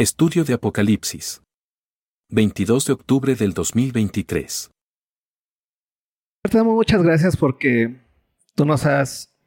Estudio 0.00 0.44
de 0.44 0.54
Apocalipsis. 0.54 1.42
22 2.30 2.86
de 2.86 2.92
octubre 2.94 3.34
del 3.34 3.52
2023. 3.52 4.70
Te 6.42 6.56
damos 6.56 6.72
muchas 6.72 7.02
gracias 7.02 7.36
porque 7.36 8.00
tú 8.54 8.64
nos 8.64 8.86
has 8.86 9.38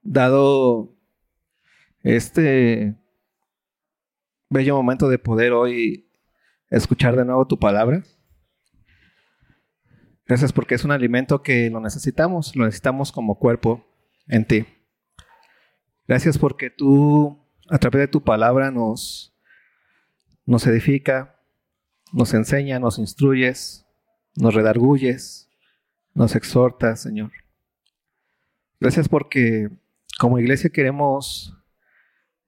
dado 0.00 0.96
este 2.00 2.96
bello 4.48 4.76
momento 4.76 5.10
de 5.10 5.18
poder 5.18 5.52
hoy 5.52 6.10
escuchar 6.70 7.16
de 7.16 7.26
nuevo 7.26 7.46
tu 7.46 7.58
palabra. 7.58 8.02
Gracias 10.24 10.54
porque 10.54 10.76
es 10.76 10.84
un 10.84 10.92
alimento 10.92 11.42
que 11.42 11.68
lo 11.68 11.80
necesitamos, 11.80 12.56
lo 12.56 12.64
necesitamos 12.64 13.12
como 13.12 13.38
cuerpo 13.38 13.84
en 14.26 14.46
ti. 14.46 14.64
Gracias 16.08 16.38
porque 16.38 16.70
tú, 16.70 17.45
a 17.68 17.78
través 17.78 18.00
de 18.00 18.08
tu 18.08 18.22
palabra, 18.22 18.70
nos, 18.70 19.34
nos 20.44 20.66
edifica, 20.66 21.40
nos 22.12 22.34
enseña, 22.34 22.78
nos 22.78 22.98
instruyes, 22.98 23.86
nos 24.36 24.54
redarguyes, 24.54 25.48
nos 26.14 26.34
exhortas, 26.36 27.00
Señor. 27.00 27.32
Gracias 28.80 29.08
porque 29.08 29.70
como 30.18 30.38
iglesia 30.38 30.70
queremos 30.70 31.56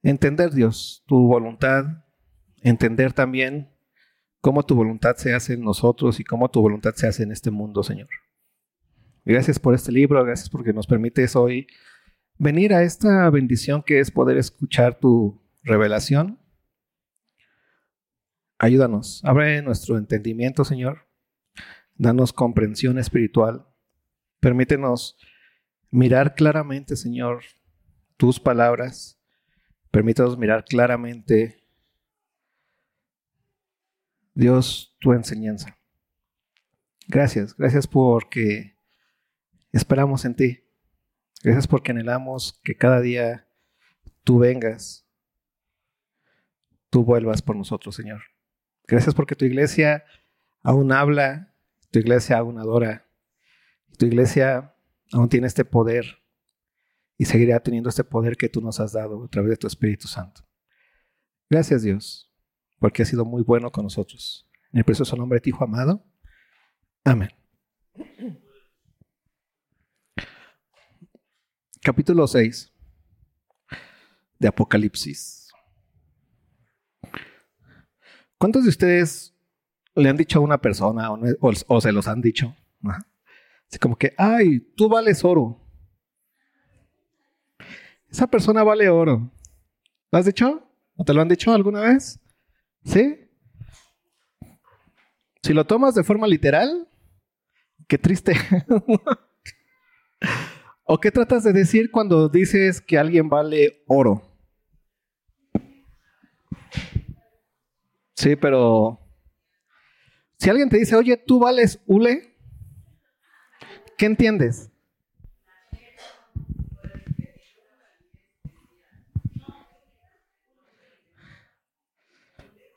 entender, 0.03 0.53
Dios, 0.53 1.03
tu 1.07 1.27
voluntad, 1.27 2.05
entender 2.63 3.13
también 3.13 3.71
cómo 4.41 4.65
tu 4.65 4.75
voluntad 4.75 5.17
se 5.17 5.35
hace 5.35 5.55
en 5.55 5.63
nosotros 5.63 6.21
y 6.21 6.25
cómo 6.25 6.51
tu 6.51 6.61
voluntad 6.61 6.95
se 6.95 7.07
hace 7.07 7.23
en 7.23 7.33
este 7.33 7.51
mundo, 7.51 7.83
Señor. 7.83 8.09
Gracias 9.25 9.59
por 9.59 9.75
este 9.75 9.93
libro, 9.93 10.25
gracias 10.25 10.49
porque 10.49 10.73
nos 10.73 10.87
permites 10.87 11.37
hoy 11.37 11.67
venir 12.39 12.73
a 12.73 12.83
esta 12.83 13.29
bendición 13.31 13.83
que 13.83 14.01
es 14.01 14.11
poder 14.11 14.39
escuchar 14.39 14.99
tu 14.99 15.41
revelación. 15.63 16.39
Ayúdanos, 18.59 19.23
abre 19.25 19.63
nuestro 19.63 19.99
entendimiento, 19.99 20.65
Señor. 20.65 21.07
Danos 21.95 22.33
comprensión 22.33 22.99
espiritual. 22.99 23.67
Permítenos 24.41 25.17
mirar 25.91 26.35
claramente, 26.35 26.97
Señor, 26.97 27.43
tus 28.17 28.39
palabras. 28.41 29.21
Permítanos 29.91 30.39
mirar 30.39 30.65
claramente 30.65 31.59
Dios, 34.35 34.95
tu 35.01 35.13
enseñanza. 35.13 35.77
Gracias, 37.09 37.57
gracias 37.57 37.89
porque 37.89 38.77
esperamos 39.73 40.25
en 40.25 40.37
ti. 40.37 40.68
Gracias 41.43 41.67
porque 41.67 41.93
anhelamos 41.93 42.61
que 42.65 42.77
cada 42.77 43.01
día 43.01 43.49
tú 44.25 44.39
vengas, 44.39 45.07
tú 46.91 47.05
vuelvas 47.05 47.43
por 47.43 47.57
nosotros, 47.57 47.95
Señor. 47.95 48.23
Gracias 48.87 49.15
porque 49.15 49.37
tu 49.37 49.45
iglesia 49.45 50.05
aún 50.63 50.93
habla, 50.93 51.55
tu 51.91 51.99
iglesia 51.99 52.39
aún 52.39 52.59
adora, 52.59 53.07
tu 53.99 54.07
iglesia 54.07 54.75
aún 55.13 55.29
tiene 55.29 55.47
este 55.47 55.65
poder 55.65 56.23
y 57.17 57.27
seguirá 57.27 57.61
teniendo 57.61 57.89
este 57.89 58.05
poder 58.05 58.37
que 58.37 58.49
tú 58.49 58.61
nos 58.61 58.81
has 58.81 58.93
dado 58.93 59.25
a 59.25 59.29
través 59.29 59.51
de 59.51 59.57
tu 59.57 59.67
Espíritu 59.67 60.09
Santo. 60.09 60.43
Gracias 61.51 61.83
Dios 61.83 62.29
porque 62.79 63.03
ha 63.03 63.07
sido 63.07 63.25
muy 63.25 63.43
bueno 63.43 63.71
con 63.71 63.85
nosotros. 63.85 64.49
En 64.73 64.79
el 64.79 64.85
precioso 64.85 65.17
nombre 65.17 65.37
de 65.37 65.41
ti, 65.43 65.51
Hijo 65.51 65.65
amado. 65.65 66.05
Amén. 67.05 67.31
Capítulo 71.89 72.27
6 72.27 72.71
de 74.39 74.47
Apocalipsis. 74.47 75.51
¿Cuántos 78.37 78.65
de 78.65 78.69
ustedes 78.69 79.35
le 79.95 80.11
han 80.11 80.19
dicho 80.19 80.39
a 80.39 80.43
una 80.43 80.61
persona 80.61 81.09
o, 81.41 81.81
se 81.81 81.93
los 81.93 82.07
han 82.07 82.21
dicho? 82.21 82.55
Así 83.67 83.79
como 83.81 83.97
que, 83.97 84.13
ay, 84.19 84.61
tú 84.77 84.91
vales 84.91 85.25
oro. 85.25 85.59
Esa 88.11 88.27
persona 88.27 88.63
vale 88.63 88.91
oro. 88.91 89.33
¿Lo 90.13 90.19
has 90.19 90.27
dicho? 90.27 90.71
¿O 90.95 91.05
te 91.07 91.15
lo 91.15 91.23
han 91.23 91.29
dicho 91.29 91.55
alguna 91.55 91.81
vez? 91.81 92.21
¿Sí? 92.85 93.31
Si 95.43 95.55
lo 95.55 95.67
tomas 95.67 95.95
de 95.95 96.05
forma 96.05 96.27
literal, 96.27 96.87
qué 97.87 97.97
triste. 97.97 98.35
¿O 100.91 100.99
qué 100.99 101.11
tratas 101.11 101.45
de 101.45 101.53
decir 101.53 101.91
cuando 101.91 102.31
dices 102.31 102.81
que 102.81 102.97
alguien 102.97 103.29
vale 103.29 103.85
oro? 103.87 104.23
Sí, 108.15 108.37
pero 108.37 108.99
si 110.39 110.49
alguien 110.49 110.71
te 110.71 110.79
dice, 110.79 110.97
oye, 110.97 111.19
tú 111.19 111.41
vales 111.41 111.79
hule, 111.87 112.35
¿qué 113.99 114.07
entiendes? 114.07 114.71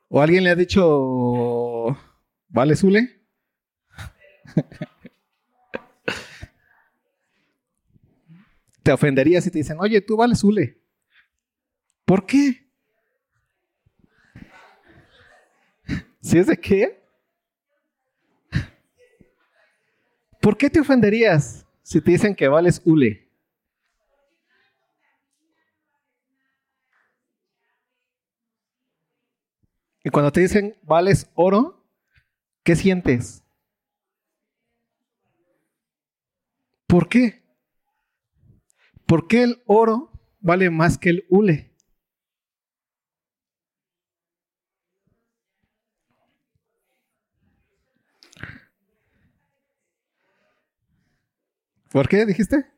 ¿O 0.10 0.20
alguien 0.20 0.44
le 0.44 0.50
ha 0.50 0.56
dicho, 0.56 1.96
¿vale, 2.50 2.76
Zule? 2.76 3.22
te 8.84 8.92
ofendería 8.92 9.42
si 9.42 9.52
te 9.52 9.60
dicen, 9.60 9.78
oye, 9.80 10.02
tú 10.02 10.18
vales 10.18 10.40
Zule. 10.40 10.80
¿Por 12.06 12.26
qué? 12.26 12.68
¿Si 16.22 16.38
es 16.38 16.48
de 16.48 16.58
qué? 16.58 17.02
¿Por 20.40 20.58
qué 20.58 20.70
te 20.70 20.80
ofenderías 20.80 21.66
si 21.84 22.02
te 22.02 22.12
dicen 22.12 22.36
que 22.36 22.48
vales 22.48 22.82
hule? 22.84 23.30
Y 30.04 30.10
cuando 30.10 30.32
te 30.32 30.42
dicen 30.42 30.76
vales 30.82 31.30
oro, 31.36 31.86
¿qué 32.64 32.76
sientes? 32.76 33.44
¿Por 36.88 37.08
qué? 37.08 37.41
¿Por 39.12 39.28
qué 39.28 39.44
el 39.44 39.62
oro 39.66 40.10
vale 40.40 40.70
más 40.70 40.98
que 40.98 41.10
el 41.10 41.26
hule? 41.28 41.76
¿Por 51.92 52.08
qué 52.08 52.26
dijiste? 52.26 52.72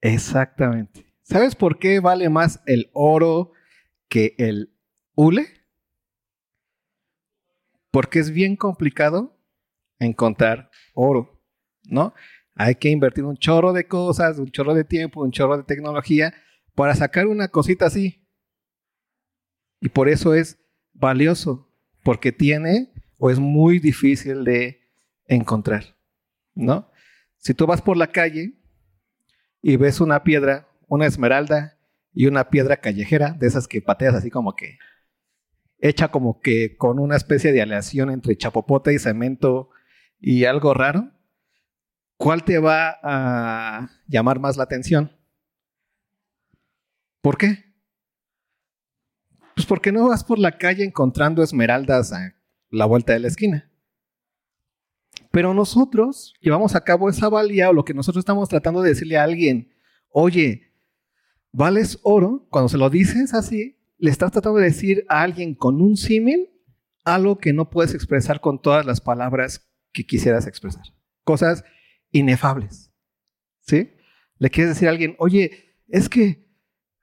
Exactamente. 0.00 1.04
¿Sabes 1.20 1.54
por 1.54 1.78
qué 1.78 2.00
vale 2.00 2.30
más 2.30 2.62
el 2.64 2.88
oro 2.94 3.52
que 4.08 4.34
el 4.38 4.74
hule, 5.14 5.48
porque 7.90 8.20
es 8.20 8.30
bien 8.30 8.56
complicado 8.56 9.38
encontrar 9.98 10.70
oro, 10.94 11.44
¿no? 11.84 12.14
Hay 12.54 12.74
que 12.74 12.90
invertir 12.90 13.24
un 13.24 13.36
chorro 13.36 13.72
de 13.72 13.86
cosas, 13.86 14.38
un 14.38 14.50
chorro 14.50 14.74
de 14.74 14.84
tiempo, 14.84 15.22
un 15.22 15.32
chorro 15.32 15.56
de 15.56 15.64
tecnología 15.64 16.34
para 16.74 16.94
sacar 16.94 17.26
una 17.26 17.48
cosita 17.48 17.86
así. 17.86 18.26
Y 19.80 19.88
por 19.88 20.08
eso 20.08 20.34
es 20.34 20.58
valioso, 20.92 21.68
porque 22.02 22.32
tiene 22.32 22.92
o 23.18 23.30
es 23.30 23.38
muy 23.38 23.78
difícil 23.78 24.44
de 24.44 24.80
encontrar, 25.26 25.96
¿no? 26.54 26.90
Si 27.38 27.54
tú 27.54 27.66
vas 27.66 27.82
por 27.82 27.96
la 27.96 28.08
calle 28.08 28.54
y 29.60 29.76
ves 29.76 30.00
una 30.00 30.22
piedra, 30.22 30.68
una 30.88 31.06
esmeralda 31.06 31.78
y 32.12 32.26
una 32.26 32.50
piedra 32.50 32.76
callejera, 32.76 33.32
de 33.32 33.46
esas 33.46 33.66
que 33.66 33.80
pateas 33.80 34.14
así 34.14 34.30
como 34.30 34.54
que 34.54 34.78
hecha 35.78 36.08
como 36.08 36.40
que 36.40 36.76
con 36.76 37.00
una 37.00 37.16
especie 37.16 37.52
de 37.52 37.60
aleación 37.60 38.10
entre 38.10 38.36
chapopote 38.36 38.94
y 38.94 38.98
cemento 38.98 39.70
y 40.20 40.44
algo 40.44 40.74
raro, 40.74 41.10
¿cuál 42.16 42.44
te 42.44 42.58
va 42.58 42.98
a 43.02 43.90
llamar 44.06 44.40
más 44.40 44.56
la 44.56 44.64
atención? 44.64 45.12
¿Por 47.20 47.38
qué? 47.38 47.72
Pues 49.54 49.66
porque 49.66 49.92
no 49.92 50.08
vas 50.08 50.24
por 50.24 50.38
la 50.38 50.58
calle 50.58 50.84
encontrando 50.84 51.42
esmeraldas 51.42 52.12
a 52.12 52.34
la 52.70 52.86
vuelta 52.86 53.12
de 53.12 53.20
la 53.20 53.28
esquina. 53.28 53.70
Pero 55.30 55.54
nosotros 55.54 56.34
llevamos 56.40 56.74
a 56.74 56.82
cabo 56.82 57.08
esa 57.08 57.28
valía 57.28 57.70
o 57.70 57.72
lo 57.72 57.84
que 57.84 57.94
nosotros 57.94 58.22
estamos 58.22 58.48
tratando 58.48 58.82
de 58.82 58.90
decirle 58.90 59.18
a 59.18 59.22
alguien, 59.22 59.72
oye, 60.08 60.72
vales 61.52 61.98
oro, 62.02 62.46
cuando 62.50 62.68
se 62.68 62.78
lo 62.78 62.90
dices 62.90 63.34
así, 63.34 63.78
le 63.98 64.10
estás 64.10 64.32
tratando 64.32 64.58
de 64.58 64.66
decir 64.66 65.04
a 65.08 65.22
alguien 65.22 65.54
con 65.54 65.80
un 65.80 65.96
símil 65.96 66.50
algo 67.04 67.38
que 67.38 67.52
no 67.52 67.70
puedes 67.70 67.94
expresar 67.94 68.40
con 68.40 68.60
todas 68.60 68.84
las 68.84 69.00
palabras 69.00 69.70
que 69.92 70.04
quisieras 70.04 70.46
expresar. 70.46 70.82
Cosas 71.24 71.64
inefables. 72.12 72.92
¿Sí? 73.60 73.92
Le 74.38 74.50
quieres 74.50 74.74
decir 74.74 74.88
a 74.88 74.90
alguien, 74.90 75.16
oye, 75.18 75.76
es 75.88 76.08
que 76.08 76.42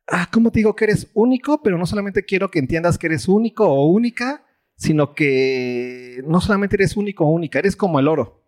ah, 0.10 0.28
¿cómo 0.32 0.52
te 0.52 0.60
digo 0.60 0.76
que 0.76 0.86
eres 0.86 1.10
único? 1.14 1.62
Pero 1.62 1.78
no 1.78 1.86
solamente 1.86 2.26
quiero 2.26 2.50
que 2.50 2.60
entiendas 2.60 2.98
que 2.98 3.08
eres 3.08 3.28
único 3.28 3.68
o 3.68 3.86
única, 3.88 4.46
sino 4.76 5.14
que 5.14 6.22
no 6.26 6.42
solamente 6.42 6.76
eres 6.76 6.98
único 6.98 7.26
o 7.26 7.32
única, 7.32 7.60
eres 7.60 7.76
como 7.76 8.00
el 8.00 8.08
oro. 8.08 8.44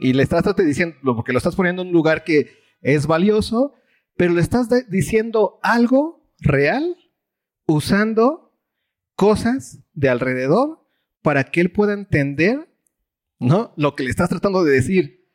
Y 0.00 0.12
le 0.12 0.22
estás 0.22 0.44
diciendo, 0.56 0.96
porque 1.14 1.32
lo 1.32 1.38
estás 1.38 1.54
poniendo 1.54 1.82
en 1.82 1.88
un 1.88 1.94
lugar 1.94 2.24
que 2.24 2.50
es 2.80 3.06
valioso, 3.06 3.74
pero 4.16 4.32
le 4.34 4.40
estás 4.40 4.68
diciendo 4.88 5.60
algo 5.62 6.28
real 6.38 6.96
usando 7.66 8.58
cosas 9.14 9.80
de 9.92 10.08
alrededor 10.08 10.84
para 11.22 11.44
que 11.44 11.60
él 11.60 11.70
pueda 11.70 11.92
entender, 11.92 12.71
¿no? 13.42 13.72
Lo 13.76 13.94
que 13.94 14.04
le 14.04 14.10
estás 14.10 14.28
tratando 14.28 14.64
de 14.64 14.72
decir, 14.72 15.28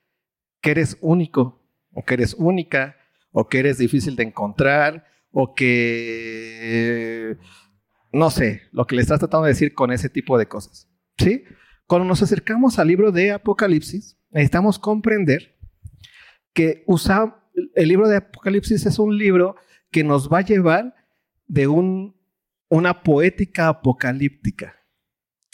que 0.61 0.71
eres 0.71 0.97
único 1.01 1.63
o 1.91 2.03
que 2.03 2.15
eres 2.15 2.33
única 2.33 2.95
o 3.31 3.47
que 3.47 3.59
eres 3.59 3.77
difícil 3.77 4.15
de 4.15 4.23
encontrar, 4.23 5.05
o 5.31 5.53
que, 5.53 7.37
no 8.11 8.31
sé, 8.31 8.63
lo 8.71 8.87
que 8.87 8.95
le 8.95 9.03
estás 9.03 9.19
tratando 9.19 9.45
de 9.45 9.51
decir 9.51 9.75
con 9.75 9.91
ese 9.91 10.09
tipo 10.09 10.37
de 10.39 10.47
cosas. 10.47 10.89
¿Sí? 11.17 11.43
Cuando 11.85 12.07
nos 12.07 12.23
acercamos 12.23 12.79
al 12.79 12.87
libro 12.87 13.11
de 13.11 13.31
Apocalipsis, 13.31 14.17
necesitamos 14.31 14.79
comprender 14.79 15.55
que 16.53 16.83
el 17.75 17.87
libro 17.87 18.07
de 18.07 18.17
Apocalipsis 18.17 18.85
es 18.85 18.97
un 18.97 19.17
libro 19.17 19.55
que 19.91 20.03
nos 20.03 20.31
va 20.31 20.39
a 20.39 20.45
llevar 20.45 20.95
de 21.45 21.67
un, 21.67 22.19
una 22.69 23.03
poética 23.03 23.67
apocalíptica. 23.67 24.76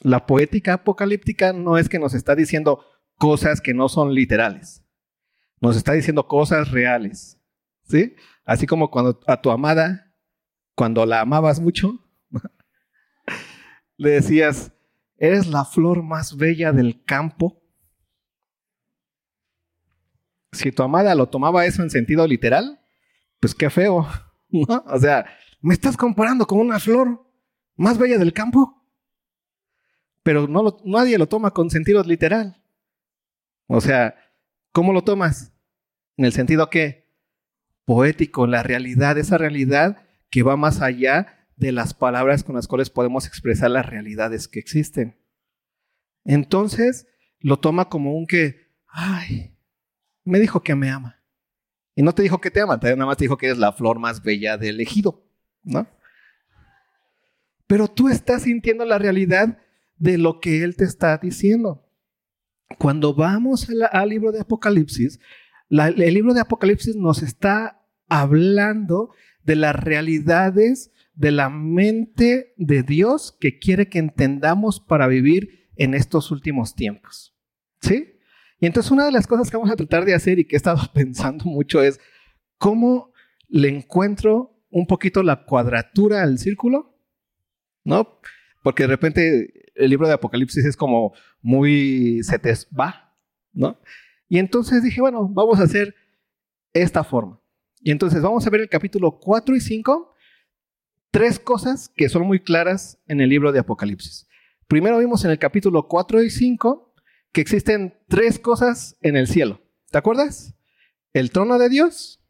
La 0.03 0.25
poética 0.25 0.73
apocalíptica 0.73 1.53
no 1.53 1.77
es 1.77 1.89
que 1.89 1.99
nos 1.99 2.13
está 2.13 2.35
diciendo 2.35 2.85
cosas 3.17 3.61
que 3.61 3.73
no 3.73 3.89
son 3.89 4.13
literales. 4.13 4.83
Nos 5.61 5.77
está 5.77 5.93
diciendo 5.93 6.27
cosas 6.27 6.71
reales. 6.71 7.39
¿sí? 7.83 8.15
Así 8.45 8.67
como 8.67 8.91
cuando 8.91 9.19
a 9.27 9.41
tu 9.41 9.49
amada, 9.49 10.13
cuando 10.75 11.05
la 11.05 11.21
amabas 11.21 11.59
mucho, 11.59 12.05
le 13.97 14.11
decías, 14.11 14.73
eres 15.17 15.47
la 15.47 15.65
flor 15.65 16.03
más 16.03 16.37
bella 16.37 16.71
del 16.71 17.03
campo. 17.03 17.61
Si 20.51 20.71
tu 20.71 20.83
amada 20.83 21.15
lo 21.15 21.29
tomaba 21.29 21.65
eso 21.65 21.81
en 21.81 21.89
sentido 21.89 22.27
literal, 22.27 22.79
pues 23.39 23.55
qué 23.55 23.69
feo, 23.69 24.07
O 24.85 24.99
sea, 24.99 25.25
me 25.61 25.73
estás 25.73 25.97
comparando 25.97 26.45
con 26.45 26.59
una 26.59 26.79
flor 26.79 27.25
más 27.75 27.97
bella 27.97 28.17
del 28.17 28.33
campo. 28.33 28.82
Pero 30.23 30.47
nadie 30.85 31.17
lo 31.17 31.27
toma 31.27 31.51
con 31.51 31.69
sentido 31.69 32.01
literal. 32.03 32.61
O 33.67 33.81
sea, 33.81 34.15
¿cómo 34.71 34.93
lo 34.93 35.03
tomas? 35.03 35.53
En 36.17 36.25
el 36.25 36.33
sentido 36.33 36.69
que 36.69 37.03
poético, 37.85 38.47
la 38.47 38.63
realidad, 38.63 39.17
esa 39.17 39.37
realidad 39.37 40.03
que 40.29 40.43
va 40.43 40.55
más 40.55 40.81
allá 40.81 41.47
de 41.57 41.71
las 41.71 41.93
palabras 41.93 42.43
con 42.43 42.55
las 42.55 42.67
cuales 42.67 42.89
podemos 42.89 43.27
expresar 43.27 43.69
las 43.71 43.85
realidades 43.85 44.47
que 44.47 44.59
existen. 44.59 45.19
Entonces 46.23 47.07
lo 47.39 47.59
toma 47.59 47.89
como 47.89 48.15
un 48.17 48.25
que, 48.25 48.71
ay, 48.87 49.55
me 50.23 50.39
dijo 50.39 50.63
que 50.63 50.75
me 50.75 50.89
ama. 50.89 51.21
Y 51.95 52.01
no 52.01 52.13
te 52.13 52.23
dijo 52.23 52.39
que 52.39 52.49
te 52.49 52.61
ama, 52.61 52.79
nada 52.81 53.05
más 53.05 53.17
te 53.17 53.25
dijo 53.25 53.37
que 53.37 53.47
eres 53.47 53.59
la 53.59 53.73
flor 53.73 53.99
más 53.99 54.23
bella 54.23 54.57
del 54.57 54.79
ejido, 54.79 55.27
¿no? 55.63 55.87
Pero 57.67 57.87
tú 57.87 58.09
estás 58.09 58.43
sintiendo 58.43 58.85
la 58.85 58.97
realidad 58.97 59.59
de 59.97 60.17
lo 60.17 60.39
que 60.39 60.63
él 60.63 60.75
te 60.75 60.83
está 60.83 61.17
diciendo. 61.17 61.87
Cuando 62.79 63.13
vamos 63.13 63.67
al 63.91 64.09
libro 64.09 64.31
de 64.31 64.41
Apocalipsis, 64.41 65.19
el 65.69 66.13
libro 66.13 66.33
de 66.33 66.41
Apocalipsis 66.41 66.95
nos 66.95 67.21
está 67.23 67.81
hablando 68.07 69.11
de 69.43 69.55
las 69.55 69.75
realidades 69.75 70.91
de 71.15 71.31
la 71.31 71.49
mente 71.49 72.53
de 72.57 72.83
Dios 72.83 73.37
que 73.39 73.59
quiere 73.59 73.87
que 73.87 73.99
entendamos 73.99 74.79
para 74.79 75.07
vivir 75.07 75.69
en 75.75 75.93
estos 75.93 76.31
últimos 76.31 76.75
tiempos. 76.75 77.35
¿Sí? 77.81 78.19
Y 78.59 78.65
entonces 78.65 78.91
una 78.91 79.05
de 79.05 79.11
las 79.11 79.27
cosas 79.27 79.51
que 79.51 79.57
vamos 79.57 79.71
a 79.71 79.75
tratar 79.75 80.05
de 80.05 80.13
hacer 80.13 80.39
y 80.39 80.45
que 80.45 80.55
he 80.55 80.57
estado 80.57 80.81
pensando 80.93 81.45
mucho 81.45 81.81
es 81.81 81.99
cómo 82.57 83.11
le 83.47 83.69
encuentro 83.69 84.63
un 84.69 84.87
poquito 84.87 85.21
la 85.21 85.45
cuadratura 85.45 86.23
al 86.23 86.39
círculo, 86.39 86.97
¿no? 87.83 88.19
Porque 88.63 88.83
de 88.83 88.87
repente 88.87 89.62
el 89.75 89.89
libro 89.89 90.07
de 90.07 90.13
Apocalipsis 90.13 90.65
es 90.65 90.77
como 90.77 91.13
muy 91.41 92.21
se 92.23 92.39
te 92.39 92.53
va, 92.77 93.15
¿no? 93.51 93.79
Y 94.27 94.39
entonces 94.39 94.83
dije, 94.83 95.01
bueno, 95.01 95.27
vamos 95.27 95.59
a 95.59 95.63
hacer 95.63 95.95
esta 96.73 97.03
forma. 97.03 97.39
Y 97.81 97.91
entonces 97.91 98.21
vamos 98.21 98.45
a 98.45 98.49
ver 98.49 98.61
el 98.61 98.69
capítulo 98.69 99.19
4 99.19 99.55
y 99.55 99.61
5, 99.61 100.15
tres 101.11 101.39
cosas 101.39 101.89
que 101.89 102.09
son 102.09 102.25
muy 102.25 102.39
claras 102.39 102.99
en 103.07 103.21
el 103.21 103.29
libro 103.29 103.51
de 103.51 103.59
Apocalipsis. 103.59 104.27
Primero 104.67 104.97
vimos 104.97 105.23
en 105.25 105.31
el 105.31 105.39
capítulo 105.39 105.87
4 105.87 106.23
y 106.23 106.29
5 106.29 106.93
que 107.31 107.41
existen 107.41 107.97
tres 108.07 108.39
cosas 108.39 108.97
en 109.01 109.17
el 109.17 109.27
cielo. 109.27 109.61
¿Te 109.91 109.97
acuerdas? 109.97 110.55
El 111.13 111.31
trono 111.31 111.57
de 111.59 111.69
Dios 111.69 112.21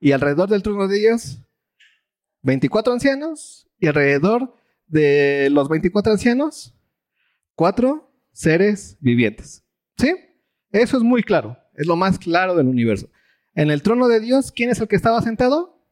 y 0.00 0.12
alrededor 0.12 0.48
del 0.48 0.62
trono 0.62 0.88
de 0.88 0.98
Dios 0.98 1.38
24 2.42 2.92
ancianos 2.92 3.68
y 3.78 3.86
alrededor 3.86 4.54
de 4.86 5.48
los 5.50 5.68
24 5.68 6.12
ancianos 6.12 6.76
cuatro 7.56 8.12
seres 8.32 8.96
vivientes. 9.00 9.64
¿Sí? 9.98 10.14
Eso 10.70 10.98
es 10.98 11.02
muy 11.02 11.22
claro, 11.22 11.56
es 11.74 11.86
lo 11.86 11.96
más 11.96 12.18
claro 12.18 12.54
del 12.54 12.66
universo. 12.66 13.08
En 13.54 13.70
el 13.70 13.82
trono 13.82 14.08
de 14.08 14.20
Dios, 14.20 14.52
¿quién 14.52 14.70
es 14.70 14.80
el 14.80 14.88
que 14.88 14.96
estaba 14.96 15.22
sentado? 15.22 15.82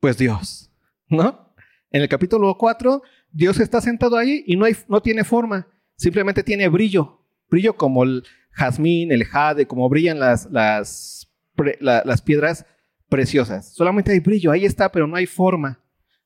Pues 0.00 0.16
Dios, 0.16 0.72
¿no? 1.08 1.54
En 1.90 2.00
el 2.02 2.08
capítulo 2.08 2.56
4, 2.56 3.02
Dios 3.30 3.60
está 3.60 3.80
sentado 3.80 4.16
ahí 4.16 4.42
y 4.46 4.56
no, 4.56 5.02
tiene 5.02 5.24
forma, 5.24 5.68
simplemente 5.96 6.42
tiene 6.42 6.68
brillo, 6.68 7.20
brillo 7.50 7.76
como 7.76 8.04
el 8.04 8.24
jazmín, 8.52 9.12
el 9.12 9.24
jade, 9.24 9.66
como 9.66 9.88
brillan 9.88 10.18
las 10.18 11.28
piedras 12.24 12.64
preciosas. 13.10 13.74
Solamente 13.74 14.12
hay 14.12 14.20
brillo, 14.20 14.50
ahí 14.50 14.64
está, 14.64 14.90
pero 14.90 15.06
no 15.06 15.16
hay 15.16 15.26
forma. 15.26 15.79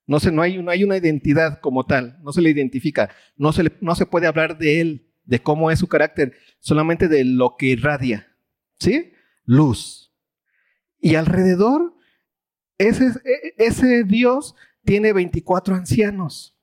No, 0.06 0.18
no, 0.32 0.42
hay, 0.42 0.62
no 0.62 0.70
hay 0.70 0.84
una 0.84 0.96
identidad 0.96 1.60
como 1.60 1.84
tal, 1.86 2.18
no 2.22 2.32
se 2.32 2.42
le 2.42 2.50
identifica, 2.50 3.10
no 3.36 3.52
se, 3.52 3.72
no 3.80 3.94
se 3.94 4.06
puede 4.06 4.26
hablar 4.26 4.58
de 4.58 4.80
él 4.80 5.10
de 5.24 5.40
cómo 5.40 5.70
es 5.70 5.78
su 5.78 5.88
carácter, 5.88 6.34
solamente 6.58 7.08
de 7.08 7.24
lo 7.24 7.56
que 7.56 7.66
irradia. 7.66 8.28
¿Sí? 8.78 9.12
Luz. 9.44 10.12
Y 11.00 11.14
alrededor, 11.14 11.94
ese, 12.78 13.12
ese 13.56 14.04
Dios 14.04 14.54
tiene 14.84 15.12
24 15.12 15.74
ancianos 15.74 16.58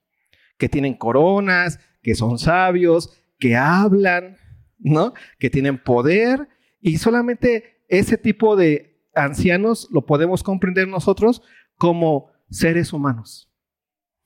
que 0.57 0.69
tienen 0.69 0.93
coronas, 0.93 1.79
que 2.03 2.13
son 2.15 2.37
sabios, 2.37 3.17
que 3.39 3.55
hablan, 3.55 4.37
¿no? 4.77 5.13
Que 5.39 5.49
tienen 5.49 5.81
poder 5.81 6.47
y 6.79 6.97
solamente 6.97 7.81
ese 7.87 8.17
tipo 8.17 8.55
de 8.55 8.99
ancianos 9.13 9.87
lo 9.91 10.05
podemos 10.05 10.43
comprender 10.43 10.87
nosotros 10.87 11.41
como 11.77 12.30
seres 12.51 12.93
humanos. 12.93 13.49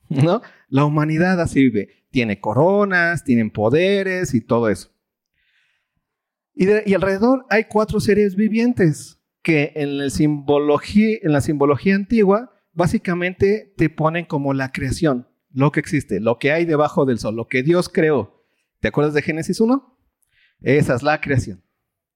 ¿No? 0.08 0.42
La 0.68 0.84
humanidad 0.84 1.40
así 1.40 1.62
vive 1.62 1.96
tiene 2.16 2.40
coronas, 2.40 3.24
tienen 3.24 3.50
poderes 3.50 4.32
y 4.32 4.40
todo 4.40 4.70
eso. 4.70 4.90
Y, 6.54 6.94
alrededor 6.94 7.44
hay 7.50 7.64
cuatro 7.64 8.00
seres 8.00 8.36
vivientes 8.36 9.20
que 9.42 9.72
en, 9.76 10.00
el 10.00 10.10
simbología, 10.10 11.18
en 11.20 11.32
la 11.32 11.42
simbología 11.42 11.94
antigua 11.94 12.54
básicamente 12.72 13.74
te 13.76 13.90
ponen 13.90 14.24
como 14.24 14.54
la 14.54 14.72
creación, 14.72 15.28
lo 15.52 15.72
que 15.72 15.80
existe, 15.80 16.18
lo 16.18 16.38
que 16.38 16.52
hay 16.52 16.64
debajo 16.64 17.04
del 17.04 17.18
sol, 17.18 17.36
lo 17.36 17.48
que 17.48 17.62
Dios 17.62 17.90
creó. 17.90 18.46
¿Te 18.80 18.88
acuerdas 18.88 19.12
de 19.12 19.20
Génesis 19.20 19.60
1? 19.60 19.98
Esa 20.62 20.94
es 20.94 21.02
la 21.02 21.20
creación. 21.20 21.62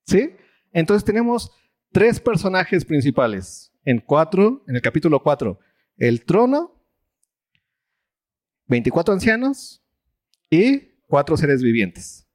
¿Sí? 0.06 0.30
Entonces 0.72 1.04
tenemos 1.04 1.52
tres 1.92 2.20
personajes 2.20 2.86
principales 2.86 3.70
en 3.84 4.00
cuatro, 4.00 4.64
en 4.66 4.76
el 4.76 4.80
capítulo 4.80 5.22
4. 5.22 5.58
El 6.00 6.24
trono, 6.24 6.82
24 8.68 9.14
ancianos, 9.14 9.84
y 10.48 10.96
cuatro 11.06 11.36
seres 11.36 11.62
vivientes. 11.62 12.26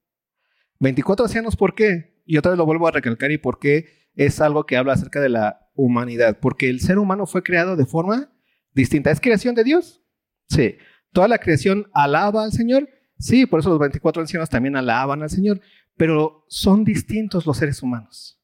24 0.80 1.26
ancianos, 1.26 1.56
¿por 1.56 1.74
qué? 1.74 2.22
Y 2.26 2.38
otra 2.38 2.52
vez 2.52 2.60
lo 2.60 2.66
vuelvo 2.68 2.88
a 2.88 2.92
recalcar 2.92 3.32
y 3.32 3.40
por 3.40 3.58
qué 3.58 3.88
es 4.16 4.40
algo 4.40 4.68
que 4.68 4.78
habla 4.78 4.94
acerca 4.94 5.20
de 5.20 5.30
la 5.30 5.70
humanidad. 5.74 6.40
Porque 6.40 6.70
el 6.70 6.80
ser 6.80 7.00
humano 7.00 7.26
fue 7.26 7.42
creado 7.42 7.76
de 7.76 7.88
forma 7.88 8.32
distinta. 8.72 9.10
¿Es 9.10 9.20
creación 9.20 9.56
de 9.56 9.64
Dios? 9.64 10.04
Sí. 10.48 10.78
¿Toda 11.12 11.28
la 11.28 11.40
creación 11.40 11.90
alaba 11.92 12.44
al 12.44 12.52
Señor? 12.52 12.88
Sí, 13.18 13.48
por 13.48 13.62
eso 13.62 13.70
los 13.70 13.80
24 13.80 14.22
ancianos 14.22 14.50
también 14.50 14.76
alaban 14.76 15.24
al 15.24 15.32
Señor. 15.32 15.60
Pero 15.98 16.46
son 16.50 16.84
distintos 16.84 17.48
los 17.48 17.58
seres 17.58 17.82
humanos. 17.82 18.40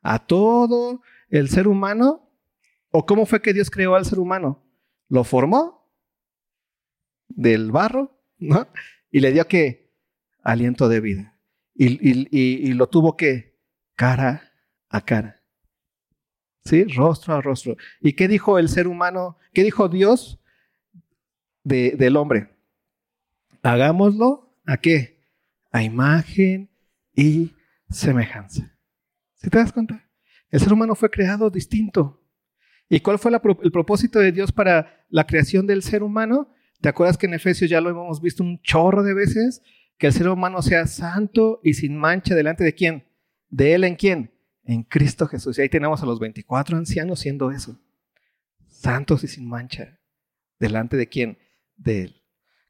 A 0.00 0.26
todo 0.26 1.02
el 1.28 1.50
ser 1.50 1.68
humano, 1.68 2.27
¿o 2.98 3.06
cómo 3.06 3.26
fue 3.26 3.40
que 3.40 3.52
Dios 3.52 3.70
creó 3.70 3.94
al 3.94 4.04
ser 4.04 4.18
humano? 4.18 4.60
¿Lo 5.08 5.22
formó? 5.22 5.88
¿Del 7.28 7.70
barro? 7.70 8.20
¿no? 8.38 8.66
Y 9.12 9.20
le 9.20 9.30
dio 9.30 9.46
que 9.46 9.94
aliento 10.42 10.88
de 10.88 11.00
vida. 11.00 11.38
Y, 11.76 12.72
lo 12.72 12.88
tuvo 12.88 13.16
que 13.16 13.56
cara 13.94 14.52
a 14.88 15.00
cara. 15.00 15.40
¿Sí? 16.64 16.82
Rostro 16.84 17.34
a 17.34 17.40
rostro. 17.40 17.76
¿Y 18.00 18.14
qué 18.14 18.26
dijo 18.26 18.58
el 18.58 18.68
ser 18.68 18.88
humano? 18.88 19.38
¿Qué 19.52 19.62
dijo 19.62 19.88
Dios 19.88 20.40
de, 21.62 21.92
del 21.92 22.16
hombre? 22.16 22.50
Hagámoslo 23.62 24.58
a 24.66 24.76
qué? 24.78 25.20
A 25.70 25.84
imagen 25.84 26.68
y 27.14 27.54
semejanza. 27.90 28.76
¿Sí 29.34 29.48
te 29.50 29.58
das 29.58 29.72
cuenta? 29.72 30.04
El 30.50 30.58
ser 30.58 30.72
humano 30.72 30.96
fue 30.96 31.10
creado 31.10 31.48
distinto. 31.48 32.24
¿Y 32.88 33.00
cuál 33.00 33.18
fue 33.18 33.30
el 33.32 33.72
propósito 33.72 34.18
de 34.18 34.32
Dios 34.32 34.52
para 34.52 35.04
la 35.10 35.26
creación 35.26 35.66
del 35.66 35.82
ser 35.82 36.02
humano? 36.02 36.52
¿Te 36.80 36.88
acuerdas 36.88 37.18
que 37.18 37.26
en 37.26 37.34
Efesios 37.34 37.68
ya 37.68 37.80
lo 37.80 37.90
hemos 37.90 38.22
visto 38.22 38.42
un 38.42 38.60
chorro 38.62 39.02
de 39.02 39.14
veces? 39.14 39.62
Que 39.98 40.06
el 40.06 40.12
ser 40.12 40.28
humano 40.28 40.62
sea 40.62 40.86
santo 40.86 41.60
y 41.62 41.74
sin 41.74 41.96
mancha 41.96 42.34
delante 42.34 42.64
de 42.64 42.74
quién? 42.74 43.04
¿De 43.50 43.74
él 43.74 43.84
en 43.84 43.96
quién? 43.96 44.32
En 44.64 44.84
Cristo 44.84 45.26
Jesús. 45.26 45.58
Y 45.58 45.62
ahí 45.62 45.68
tenemos 45.68 46.02
a 46.02 46.06
los 46.06 46.20
24 46.20 46.76
ancianos 46.76 47.20
siendo 47.20 47.50
eso. 47.50 47.78
Santos 48.66 49.24
y 49.24 49.28
sin 49.28 49.48
mancha. 49.48 49.98
¿Delante 50.58 50.96
de 50.96 51.08
quién? 51.08 51.38
De 51.76 52.02
él. 52.02 52.22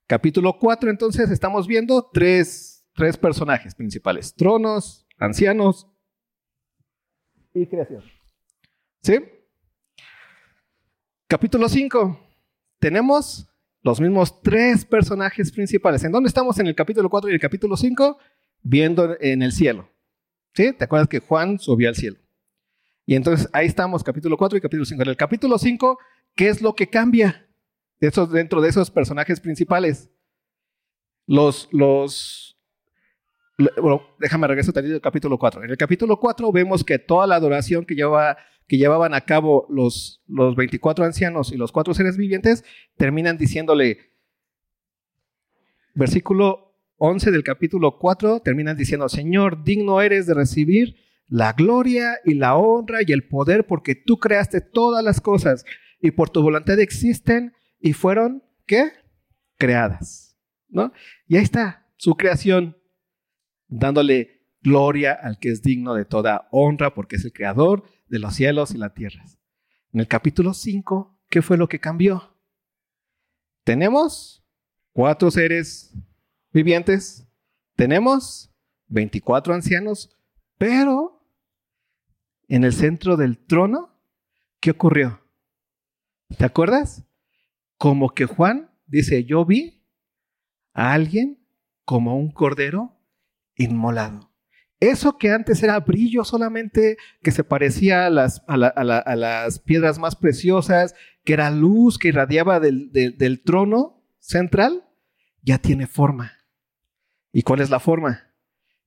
Capítulo 0.07 0.59
4, 0.59 0.91
entonces, 0.91 1.31
estamos 1.31 1.67
viendo 1.67 2.09
tres, 2.11 2.87
tres 2.95 3.19
personajes 3.19 3.75
principales. 3.75 4.35
Tronos, 4.35 5.07
ancianos 5.19 5.87
y 7.53 7.67
creación. 7.67 8.03
¿Sí? 9.03 9.19
Capítulo 11.31 11.69
5. 11.69 12.19
Tenemos 12.79 13.47
los 13.83 14.01
mismos 14.01 14.41
tres 14.41 14.87
personajes 14.87 15.53
principales. 15.53 16.03
¿En 16.03 16.11
dónde 16.11 16.29
estamos 16.29 16.59
en 16.59 16.69
el 16.69 16.75
capítulo 16.75 17.11
4 17.11 17.29
y 17.29 17.35
el 17.35 17.39
capítulo 17.39 17.77
5? 17.77 18.19
Viendo 18.63 19.15
en 19.21 19.43
el 19.43 19.53
cielo. 19.53 19.91
¿Sí? 20.55 20.73
¿Te 20.73 20.85
acuerdas 20.85 21.07
que 21.07 21.19
Juan 21.19 21.59
subió 21.59 21.91
al 21.91 21.97
cielo? 21.97 22.17
Y 23.05 23.15
entonces 23.15 23.47
ahí 23.53 23.67
estamos, 23.67 24.03
capítulo 24.03 24.39
4 24.39 24.57
y 24.57 24.61
capítulo 24.63 24.87
5. 24.87 25.03
En 25.03 25.09
el 25.11 25.17
capítulo 25.19 25.59
5, 25.59 25.99
¿qué 26.35 26.49
es 26.49 26.63
lo 26.63 26.75
que 26.75 26.89
cambia 26.89 27.47
dentro 28.01 28.63
de 28.63 28.69
esos 28.71 28.91
personajes 28.91 29.39
principales? 29.39 30.11
Los, 31.27 31.69
los, 31.73 32.59
bueno, 33.83 34.01
déjame 34.19 34.47
regresar 34.47 34.79
al 34.79 35.01
capítulo 35.03 35.39
4. 35.39 35.65
En 35.65 35.71
el 35.73 35.77
capítulo 35.77 36.19
4 36.19 36.51
vemos 36.53 36.83
que 36.83 36.99
toda 36.99 37.27
la 37.27 37.35
adoración 37.35 37.85
que 37.85 37.95
lleva 37.95 38.39
que 38.69 38.77
llevaban 38.77 39.15
a 39.15 39.23
cabo 39.23 39.67
los, 39.71 40.23
los 40.29 40.55
24 40.55 41.07
ancianos 41.07 41.51
y 41.53 41.57
los 41.57 41.73
cuatro 41.73 41.95
seres 41.95 42.19
vivientes, 42.19 42.65
terminan 42.97 43.39
diciéndole, 43.39 44.13
versículo 45.95 46.77
11 46.99 47.31
del 47.31 47.43
capítulo 47.43 47.99
4, 47.99 48.41
terminan 48.41 48.77
diciendo, 48.77 49.09
Señor, 49.09 49.65
digno 49.65 50.03
eres 50.03 50.27
de 50.27 50.35
recibir 50.35 50.97
la 51.29 51.55
gloria 51.55 52.19
y 52.25 52.35
la 52.35 52.57
honra 52.57 53.01
y 53.07 53.13
el 53.13 53.27
poder 53.27 53.67
porque 53.67 53.95
tú 53.95 54.19
creaste 54.19 54.61
todas 54.61 55.03
las 55.03 55.21
cosas 55.21 55.65
y 56.01 56.11
por 56.11 56.29
tu 56.29 56.43
voluntad 56.43 56.79
existen 56.79 57.55
y 57.81 57.95
fueron, 57.95 58.43
¿qué? 58.67 58.93
Creadas, 59.57 60.37
¿no? 60.69 60.93
Y 61.27 61.37
ahí 61.37 61.43
está 61.43 61.87
su 61.97 62.17
creación, 62.17 62.77
dándole 63.67 64.43
gloria 64.61 65.13
al 65.13 65.39
que 65.39 65.51
es 65.51 65.63
digno 65.63 65.95
de 65.95 66.05
toda 66.05 66.49
honra 66.51 66.95
porque 66.95 67.17
es 67.17 67.25
el 67.25 67.33
creador 67.33 67.85
de 68.09 68.19
los 68.19 68.35
cielos 68.35 68.75
y 68.75 68.79
la 68.79 68.95
tierra. 68.95 69.25
En 69.93 70.01
el 70.01 70.09
capítulo 70.09 70.55
5, 70.55 71.19
¿qué 71.29 71.43
fue 71.43 71.57
lo 71.57 71.69
que 71.69 71.81
cambió? 71.81 72.37
Tenemos 73.65 74.45
cuatro 74.93 75.31
seres 75.31 75.95
vivientes, 76.53 77.27
tenemos 77.77 78.51
24 78.87 79.55
ancianos, 79.55 80.17
pero 80.57 81.23
en 82.49 82.65
el 82.65 82.73
centro 82.73 83.17
del 83.17 83.39
trono, 83.39 83.95
¿qué 84.61 84.71
ocurrió? 84.71 85.23
¿Te 86.37 86.45
acuerdas? 86.45 87.05
Como 87.77 88.11
que 88.11 88.25
Juan 88.25 88.71
dice, 88.87 89.25
yo 89.25 89.45
vi 89.45 89.85
a 90.73 90.93
alguien 90.93 91.47
como 91.85 92.17
un 92.17 92.31
cordero 92.31 92.99
inmolado. 93.55 94.28
Eso 94.81 95.19
que 95.19 95.33
antes 95.33 95.63
era 95.63 95.81
brillo 95.81 96.25
solamente, 96.25 96.99
que 97.23 97.33
se 97.33 97.43
parecía 97.43 98.07
a 98.07 98.11
las, 98.11 98.45
a, 98.47 98.57
las 99.17 99.59
piedras 99.59 99.99
más 99.99 100.15
preciosas, 100.15 100.95
que 101.25 101.33
era 101.33 101.51
luz 101.51 101.99
que 101.99 102.09
irradiaba 102.09 102.61
del, 102.61 102.93
del 102.93 103.43
trono 103.43 104.05
central, 104.21 104.85
ya 105.43 105.59
tiene 105.59 105.89
forma. 105.89 106.33
¿Y 107.33 107.43
cuál 107.43 107.61
es 107.61 107.71
la 107.71 107.81
forma? 107.81 108.33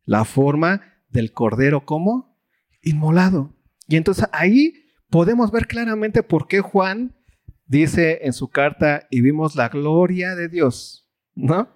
La 0.06 0.24
forma 0.24 0.82
del 1.10 1.34
cordero 1.34 1.86
como 1.86 2.40
inmolado. 2.82 3.54
Y 3.88 3.98
entonces 3.98 4.26
ahí 4.32 4.86
podemos 5.10 5.52
ver 5.52 5.68
claramente 5.68 6.24
por 6.24 6.48
qué 6.48 6.62
Juan 6.62 7.16
dice 7.66 8.20
en 8.24 8.34
su 8.34 8.50
carta, 8.50 9.08
y 9.10 9.22
vimos 9.22 9.56
la 9.56 9.70
gloria 9.70 10.36
de 10.36 10.48
Dios, 10.48 11.10
¿no? 11.36 11.70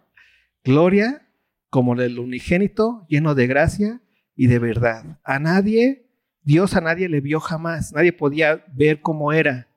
Gloria 0.64 1.28
como 1.70 1.96
del 1.96 2.20
unigénito, 2.20 3.06
lleno 3.10 3.36
de 3.36 3.48
gracia 3.48 4.02
y 4.36 4.48
de 4.48 4.60
verdad. 4.60 5.20
A 5.24 5.40
nadie, 5.40 6.10
Dios 6.42 6.76
a 6.76 6.82
nadie 6.82 7.10
le 7.10 7.22
vio 7.22 7.40
jamás, 7.40 7.94
nadie 7.94 8.14
podía 8.14 8.66
ver 8.74 9.02
cómo 9.02 9.34
era, 9.34 9.68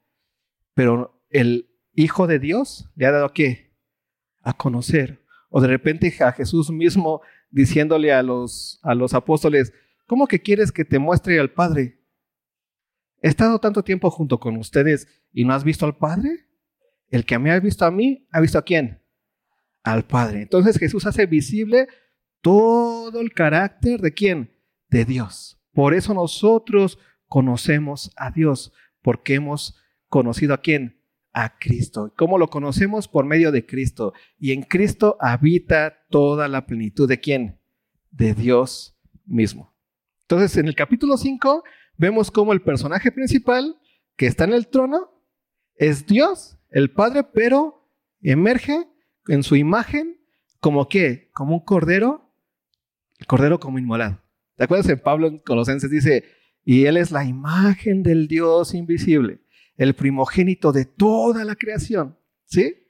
pero 0.75 1.23
el 1.31 1.69
Hijo 1.93 2.29
de 2.29 2.39
Dios 2.39 2.89
le 2.95 3.07
ha 3.07 3.11
dado 3.11 3.33
qué? 3.33 3.73
A 4.43 4.57
conocer. 4.57 5.25
O 5.51 5.61
de 5.61 5.67
repente 5.67 6.15
a 6.21 6.31
Jesús 6.31 6.71
mismo 6.71 7.23
diciéndole 7.51 8.13
a 8.13 8.23
los, 8.23 8.79
a 8.85 8.95
los 8.95 9.15
apóstoles, 9.15 9.73
¿cómo 10.07 10.29
que 10.29 10.41
quieres 10.41 10.71
que 10.71 10.85
te 10.85 11.01
muestre 11.01 11.41
al 11.41 11.51
Padre? 11.51 11.99
He 13.21 13.29
estado 13.29 13.59
tanto 13.59 13.83
tiempo 13.83 14.13
junto 14.13 14.39
con 14.39 14.57
ustedes 14.59 15.09
y 15.33 15.45
no 15.45 15.55
has 15.55 15.65
visto 15.65 15.87
al 15.87 15.97
Padre. 15.97 16.47
El 17.11 17.25
que 17.25 17.39
me 17.39 17.51
ha 17.51 17.59
visto 17.59 17.85
a 17.85 17.91
mí, 17.91 18.29
¿ha 18.31 18.41
visto 18.41 18.59
a 18.59 18.63
quién? 18.63 19.03
Al 19.83 20.05
Padre. 20.07 20.43
Entonces 20.43 20.79
Jesús 20.79 21.05
hace 21.05 21.27
visible 21.27 21.89
todo 22.41 23.21
el 23.21 23.33
carácter 23.33 24.01
de 24.01 24.13
quién? 24.13 24.53
De 24.89 25.05
Dios. 25.05 25.61
Por 25.73 25.95
eso 25.95 26.15
nosotros 26.15 26.99
conocemos 27.27 28.11
a 28.17 28.31
Dios, 28.31 28.73
porque 29.03 29.35
hemos 29.35 29.77
conocido 30.09 30.55
a 30.55 30.61
quién? 30.61 31.01
A 31.33 31.59
Cristo. 31.59 32.13
¿Cómo 32.17 32.39
lo 32.39 32.49
conocemos? 32.49 33.07
Por 33.07 33.25
medio 33.25 33.53
de 33.53 33.67
Cristo. 33.67 34.13
Y 34.39 34.53
en 34.53 34.63
Cristo 34.63 35.17
habita 35.21 36.07
toda 36.11 36.49
la 36.49 36.67
plenitud 36.67 37.09
de 37.09 37.21
quién? 37.21 37.61
De 38.11 38.35
Dios 38.35 38.99
mismo. 39.27 39.75
Entonces, 40.23 40.57
en 40.57 40.67
el 40.67 40.75
capítulo 40.75 41.17
5 41.17 41.63
vemos 41.97 42.31
cómo 42.31 42.53
el 42.53 42.63
personaje 42.63 43.13
principal 43.13 43.79
que 44.17 44.27
está 44.27 44.45
en 44.45 44.53
el 44.53 44.69
trono 44.69 45.11
es 45.77 46.07
Dios, 46.07 46.59
el 46.71 46.91
Padre, 46.91 47.23
pero 47.23 47.89
emerge 48.21 48.89
en 49.29 49.43
su 49.43 49.57
imagen 49.57 50.21
como 50.61 50.89
qué? 50.89 51.31
Como 51.33 51.55
un 51.55 51.65
cordero 51.65 52.28
cordero 53.29 53.61
como 53.61 53.79
inmolado. 53.79 54.21
¿Te 54.57 54.65
acuerdas 54.65 54.89
en 54.89 54.99
Pablo 54.99 55.29
en 55.29 55.39
Colosenses 55.39 55.91
dice, 55.91 56.25
y 56.65 56.87
él 56.87 56.97
es 56.97 57.13
la 57.13 57.25
imagen 57.25 58.03
del 58.03 58.27
Dios 58.27 58.75
invisible, 58.75 59.41
el 59.77 59.95
primogénito 59.95 60.73
de 60.73 60.85
toda 60.85 61.45
la 61.45 61.55
creación? 61.55 62.19
¿Sí? 62.47 62.89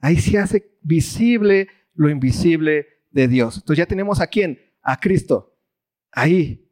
Ahí 0.00 0.16
se 0.16 0.38
hace 0.38 0.78
visible 0.80 1.68
lo 1.94 2.08
invisible 2.08 2.86
de 3.10 3.28
Dios. 3.28 3.56
Entonces 3.56 3.78
ya 3.78 3.86
tenemos 3.86 4.20
a 4.20 4.28
quién? 4.28 4.58
A 4.80 4.98
Cristo. 4.98 5.58
Ahí. 6.12 6.70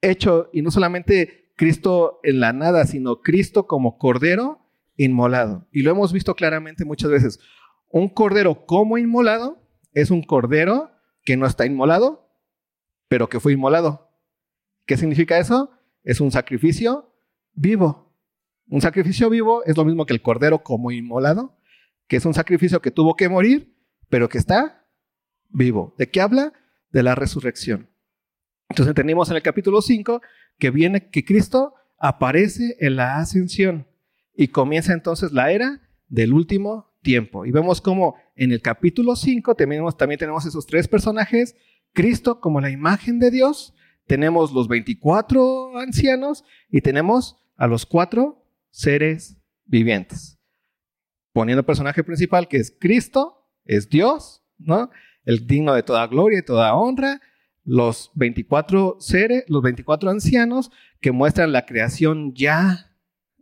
Hecho, 0.00 0.48
y 0.52 0.62
no 0.62 0.70
solamente 0.70 1.52
Cristo 1.56 2.20
en 2.22 2.40
la 2.40 2.52
nada, 2.52 2.86
sino 2.86 3.20
Cristo 3.20 3.66
como 3.66 3.98
cordero 3.98 4.66
inmolado. 4.96 5.68
Y 5.72 5.82
lo 5.82 5.90
hemos 5.90 6.12
visto 6.12 6.34
claramente 6.34 6.84
muchas 6.84 7.10
veces. 7.10 7.40
Un 7.90 8.08
cordero 8.08 8.64
como 8.66 8.96
inmolado 8.98 9.62
es 9.92 10.10
un 10.10 10.22
cordero 10.22 10.90
que 11.30 11.36
no 11.36 11.46
está 11.46 11.64
inmolado, 11.64 12.28
pero 13.06 13.28
que 13.28 13.38
fue 13.38 13.52
inmolado. 13.52 14.10
¿Qué 14.84 14.96
significa 14.96 15.38
eso? 15.38 15.70
Es 16.02 16.20
un 16.20 16.32
sacrificio 16.32 17.14
vivo. 17.52 18.12
Un 18.66 18.80
sacrificio 18.80 19.30
vivo 19.30 19.62
es 19.64 19.76
lo 19.76 19.84
mismo 19.84 20.06
que 20.06 20.12
el 20.12 20.22
cordero 20.22 20.64
como 20.64 20.90
inmolado, 20.90 21.56
que 22.08 22.16
es 22.16 22.24
un 22.24 22.34
sacrificio 22.34 22.82
que 22.82 22.90
tuvo 22.90 23.14
que 23.14 23.28
morir, 23.28 23.76
pero 24.08 24.28
que 24.28 24.38
está 24.38 24.88
vivo. 25.50 25.94
¿De 25.98 26.10
qué 26.10 26.20
habla? 26.20 26.52
De 26.90 27.04
la 27.04 27.14
resurrección. 27.14 27.88
Entonces 28.68 28.88
entendimos 28.88 29.30
en 29.30 29.36
el 29.36 29.42
capítulo 29.44 29.82
5 29.82 30.22
que 30.58 30.70
viene 30.72 31.10
que 31.10 31.24
Cristo 31.24 31.74
aparece 31.96 32.76
en 32.80 32.96
la 32.96 33.18
ascensión 33.18 33.86
y 34.34 34.48
comienza 34.48 34.94
entonces 34.94 35.30
la 35.30 35.52
era 35.52 35.80
del 36.08 36.32
último 36.32 36.89
tiempo. 37.02 37.44
Y 37.46 37.50
vemos 37.50 37.80
como 37.80 38.16
en 38.36 38.52
el 38.52 38.62
capítulo 38.62 39.16
5 39.16 39.54
tenemos, 39.54 39.96
también 39.96 40.18
tenemos 40.18 40.46
esos 40.46 40.66
tres 40.66 40.88
personajes, 40.88 41.56
Cristo 41.92 42.40
como 42.40 42.60
la 42.60 42.70
imagen 42.70 43.18
de 43.18 43.30
Dios, 43.30 43.74
tenemos 44.06 44.52
los 44.52 44.68
24 44.68 45.78
ancianos 45.78 46.44
y 46.68 46.80
tenemos 46.80 47.36
a 47.56 47.66
los 47.66 47.86
cuatro 47.86 48.44
seres 48.70 49.36
vivientes. 49.66 50.38
Poniendo 51.32 51.60
el 51.60 51.66
personaje 51.66 52.02
principal 52.02 52.48
que 52.48 52.56
es 52.56 52.76
Cristo, 52.78 53.48
es 53.64 53.88
Dios, 53.88 54.42
¿no? 54.58 54.90
El 55.24 55.46
digno 55.46 55.74
de 55.74 55.82
toda 55.82 56.06
gloria 56.06 56.40
y 56.40 56.44
toda 56.44 56.74
honra, 56.74 57.20
los 57.64 58.10
24 58.14 58.96
seres, 58.98 59.44
los 59.46 59.62
24 59.62 60.10
ancianos 60.10 60.72
que 61.00 61.12
muestran 61.12 61.52
la 61.52 61.66
creación 61.66 62.34
ya, 62.34 62.89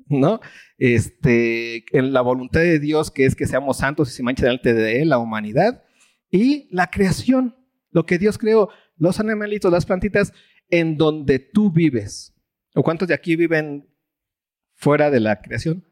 ¿no? 0.09 0.41
Este, 0.79 1.85
en 1.97 2.13
la 2.13 2.21
voluntad 2.21 2.61
de 2.61 2.79
Dios, 2.79 3.11
que 3.11 3.27
es 3.27 3.35
que 3.35 3.47
seamos 3.47 3.79
santos 3.79 4.11
y 4.11 4.17
se 4.17 4.23
mancha 4.23 4.45
delante 4.45 4.75
de 4.75 5.03
Él, 5.03 5.11
la 5.11 5.19
humanidad, 5.19 5.85
y 6.31 6.69
la 6.71 6.89
creación, 6.89 7.57
lo 7.91 8.07
que 8.07 8.19
Dios 8.19 8.39
creó, 8.39 8.71
los 8.97 9.21
animalitos, 9.21 9.73
las 9.73 9.87
plantitas, 9.87 10.33
en 10.71 10.97
donde 10.97 11.39
tú 11.39 11.71
vives. 11.73 12.35
¿O 12.75 12.83
cuántos 12.83 13.09
de 13.09 13.15
aquí 13.15 13.37
viven 13.37 13.89
fuera 14.75 15.11
de 15.11 15.21
la 15.21 15.41
creación? 15.41 15.87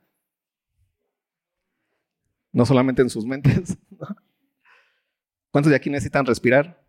No 2.53 2.67
solamente 2.67 3.03
en 3.03 3.11
sus 3.11 3.27
mentes. 3.27 3.79
¿Cuántos 5.51 5.71
de 5.71 5.77
aquí 5.77 5.89
necesitan 5.89 6.27
respirar? 6.27 6.85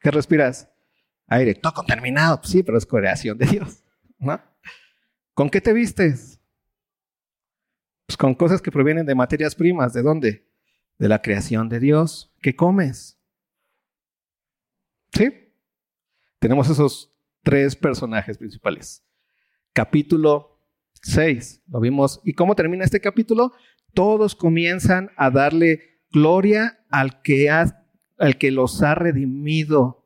¿Qué 0.00 0.10
respiras? 0.10 0.70
Aire, 1.26 1.54
todo 1.54 1.74
contaminado. 1.74 2.40
Pues 2.40 2.52
sí, 2.52 2.62
pero 2.62 2.78
es 2.78 2.86
creación 2.86 3.36
de 3.36 3.46
Dios. 3.46 3.84
¿no? 4.18 4.40
¿Con 5.38 5.50
qué 5.50 5.60
te 5.60 5.72
vistes? 5.72 6.40
Pues 8.06 8.16
con 8.16 8.34
cosas 8.34 8.60
que 8.60 8.72
provienen 8.72 9.06
de 9.06 9.14
materias 9.14 9.54
primas. 9.54 9.92
¿De 9.92 10.02
dónde? 10.02 10.48
De 10.98 11.06
la 11.06 11.22
creación 11.22 11.68
de 11.68 11.78
Dios. 11.78 12.34
¿Qué 12.42 12.56
comes? 12.56 13.20
¿Sí? 15.12 15.30
Tenemos 16.40 16.68
esos 16.68 17.14
tres 17.44 17.76
personajes 17.76 18.36
principales. 18.36 19.06
Capítulo 19.72 20.60
6, 21.02 21.62
lo 21.68 21.78
vimos. 21.78 22.20
¿Y 22.24 22.32
cómo 22.32 22.56
termina 22.56 22.84
este 22.84 22.98
capítulo? 22.98 23.52
Todos 23.94 24.34
comienzan 24.34 25.12
a 25.16 25.30
darle 25.30 26.00
gloria 26.10 26.84
al 26.90 27.22
que, 27.22 27.48
al 27.48 28.38
que 28.38 28.50
los 28.50 28.82
ha 28.82 28.96
redimido, 28.96 30.04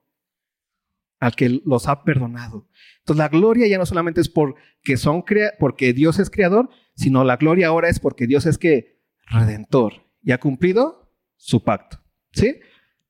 al 1.21 1.35
que 1.35 1.63
los 1.65 1.89
ha 1.89 2.05
perdonado. 2.05 2.69
Entonces 3.03 3.19
la 3.19 3.29
gloria 3.29 3.67
ya 3.67 3.79
no 3.79 3.87
solamente 3.87 4.21
es 4.21 4.29
porque, 4.29 4.97
son 4.97 5.25
porque 5.59 5.93
Dios 5.93 6.21
es 6.21 6.31
creador, 6.31 6.71
sino 6.95 7.25
la 7.25 7.37
gloria 7.37 7.67
ahora 7.67 7.89
es 7.89 7.99
porque 7.99 8.29
Dios 8.29 8.47
es 8.47 8.59
que 8.59 9.01
redentor 9.27 9.95
y 10.23 10.31
ha 10.31 10.39
cumplido 10.39 11.13
su 11.37 11.65
pacto. 11.65 11.99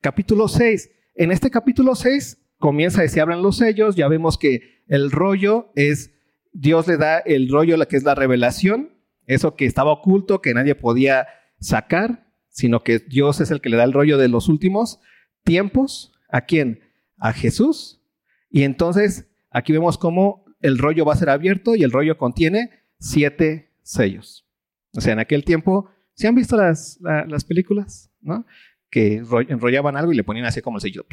Capítulo 0.01 0.49
6. 0.49 0.91
En 1.15 1.31
este 1.31 1.51
capítulo 1.51 1.95
6 1.95 2.39
comienza 2.59 3.05
y 3.05 3.09
se 3.09 3.21
abren 3.21 3.43
los 3.43 3.59
sellos, 3.59 3.95
ya 3.95 4.09
vemos 4.09 4.39
que 4.39 4.83
el 4.89 5.11
rollo 5.11 5.71
es, 5.77 6.15
Dios 6.53 6.89
le 6.89 6.97
da 6.97 7.19
el 7.19 7.51
rollo, 7.51 7.77
la 7.77 7.85
que 7.85 7.97
es 7.99 8.05
la 8.05 8.15
revelación, 8.15 8.95
eso 9.27 9.57
que 9.57 9.67
estaba 9.67 9.93
oculto, 9.93 10.41
que 10.41 10.55
nadie 10.55 10.75
podía 10.75 11.29
sacar, 11.61 12.33
sino 12.49 12.83
que 12.83 12.99
Dios 12.99 13.41
es 13.43 13.51
el 13.51 13.61
que 13.61 13.69
le 13.69 13.77
da 13.77 13.85
el 13.85 13.93
rollo 13.93 14.17
de 14.17 14.29
los 14.29 14.49
últimos 14.49 15.01
tiempos. 15.45 16.15
¿A 16.31 16.47
quién? 16.47 16.81
A 17.19 17.35
Jesús. 17.35 18.03
Y 18.49 18.63
entonces 18.63 19.32
aquí 19.53 19.73
vemos 19.73 19.99
cómo 19.99 20.45
el 20.61 20.79
rollo 20.79 21.05
va 21.05 21.13
a 21.15 21.17
ser 21.17 21.31
abierto 21.31 21.75
y 21.75 21.83
el 21.83 21.93
rollo 21.93 22.17
contiene 22.17 22.71
siete 22.99 23.73
sellos. 23.83 24.47
O 24.95 25.01
sea, 25.01 25.13
en 25.13 25.19
aquel 25.19 25.45
tiempo, 25.45 25.91
¿se 26.15 26.29
han 26.29 26.35
visto 26.35 26.57
las, 26.57 26.99
las 27.01 27.45
películas? 27.45 28.11
¿no? 28.21 28.47
Que 28.91 29.23
enrollaban 29.49 29.97
algo 29.97 30.13
y 30.13 30.17
le 30.17 30.25
ponían 30.25 30.47
así 30.47 30.61
como 30.61 30.79
el 30.79 30.83
sello. 30.83 31.07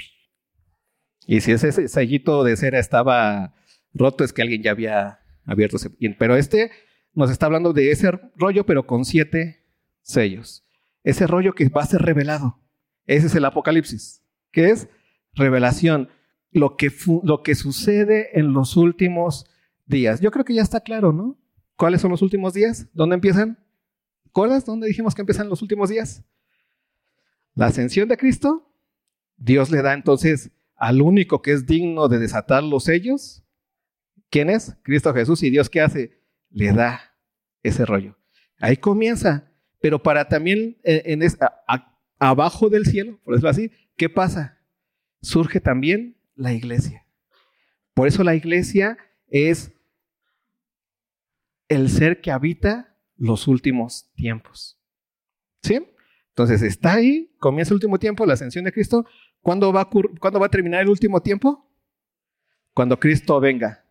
Y 1.26 1.42
si 1.42 1.52
ese 1.52 1.88
sellito 1.88 2.44
de 2.44 2.58
cera 2.58 2.80
estaba 2.80 3.54
roto, 3.94 4.24
es 4.24 4.34
que 4.34 4.42
alguien 4.42 4.64
ya 4.64 4.72
había 4.72 5.20
abierto 5.46 5.78
ese. 5.78 5.90
Pero 6.18 6.36
este 6.36 6.72
nos 7.14 7.32
está 7.32 7.48
hablando 7.48 7.74
de 7.74 7.92
ese 7.92 8.12
rollo, 8.36 8.66
pero 8.66 8.86
con 8.86 9.06
siete 9.06 9.66
sellos. 10.02 10.66
Ese 11.04 11.28
rollo 11.28 11.54
que 11.54 11.70
va 11.70 11.82
a 11.82 11.88
ser 11.88 12.02
revelado. 12.02 12.60
Ese 13.06 13.28
es 13.28 13.36
el 13.36 13.46
Apocalipsis, 13.46 14.24
que 14.52 14.70
es 14.70 14.90
revelación. 15.34 16.10
Lo 16.52 16.78
que, 16.78 16.92
lo 17.24 17.44
que 17.44 17.56
sucede 17.56 18.40
en 18.40 18.54
los 18.54 18.76
últimos 18.76 19.46
días. 19.86 20.22
Yo 20.22 20.32
creo 20.32 20.46
que 20.46 20.54
ya 20.54 20.62
está 20.62 20.82
claro, 20.82 21.14
¿no? 21.14 21.38
¿Cuáles 21.76 22.02
son 22.02 22.12
los 22.12 22.22
últimos 22.22 22.54
días? 22.54 22.88
¿Dónde 22.94 23.16
empiezan? 23.16 23.58
¿Cuáles? 24.32 24.66
¿Dónde 24.66 24.88
dijimos 24.88 25.16
que 25.16 25.22
empiezan 25.22 25.50
los 25.50 25.62
últimos 25.62 25.90
días? 25.90 26.24
La 27.56 27.68
ascensión 27.68 28.10
de 28.10 28.18
Cristo. 28.18 28.72
Dios 29.38 29.72
le 29.72 29.82
da 29.82 29.94
entonces 29.94 30.52
al 30.76 31.02
único 31.02 31.42
que 31.42 31.54
es 31.54 31.66
digno 31.66 32.08
de 32.08 32.20
desatar 32.20 32.64
los 32.64 32.86
sellos. 32.86 33.44
¿Quién 34.30 34.50
es? 34.50 34.76
Cristo 34.84 35.14
Jesús. 35.14 35.42
¿Y 35.44 35.50
Dios 35.50 35.70
qué 35.70 35.82
hace? 35.82 36.22
Le 36.50 36.74
da 36.74 37.16
ese 37.64 37.86
rollo. 37.86 38.18
Ahí 38.60 38.78
comienza. 38.78 39.52
Pero 39.82 40.04
para 40.04 40.28
también 40.28 40.78
eh, 40.84 41.04
en, 41.06 41.22
abajo 42.20 42.70
del 42.70 42.86
cielo, 42.86 43.20
por 43.24 43.34
decirlo 43.34 43.50
así, 43.50 43.72
¿qué 43.96 44.10
pasa? 44.10 44.60
Surge 45.22 45.60
también 45.60 46.18
la 46.40 46.54
iglesia. 46.54 47.06
Por 47.94 48.08
eso 48.08 48.24
la 48.24 48.36
iglesia 48.36 48.98
es 49.28 49.72
el 51.68 51.90
ser 51.90 52.22
que 52.22 52.32
habita 52.32 52.96
los 53.18 53.48
últimos 53.48 54.10
tiempos. 54.16 54.80
¿Sí? 55.62 55.86
Entonces 56.30 56.62
está 56.62 56.94
ahí, 56.94 57.32
comienza 57.38 57.72
el 57.72 57.76
último 57.76 58.00
tiempo, 58.00 58.26
la 58.26 58.34
ascensión 58.34 58.64
de 58.64 58.72
Cristo, 58.72 59.06
¿Cuándo 59.42 59.72
va, 59.72 59.82
a 59.82 60.30
va 60.30 60.46
a 60.46 60.50
terminar 60.50 60.82
el 60.82 60.90
último 60.90 61.22
tiempo? 61.22 61.66
Cuando 62.74 63.00
Cristo 63.00 63.40
venga. 63.40 63.86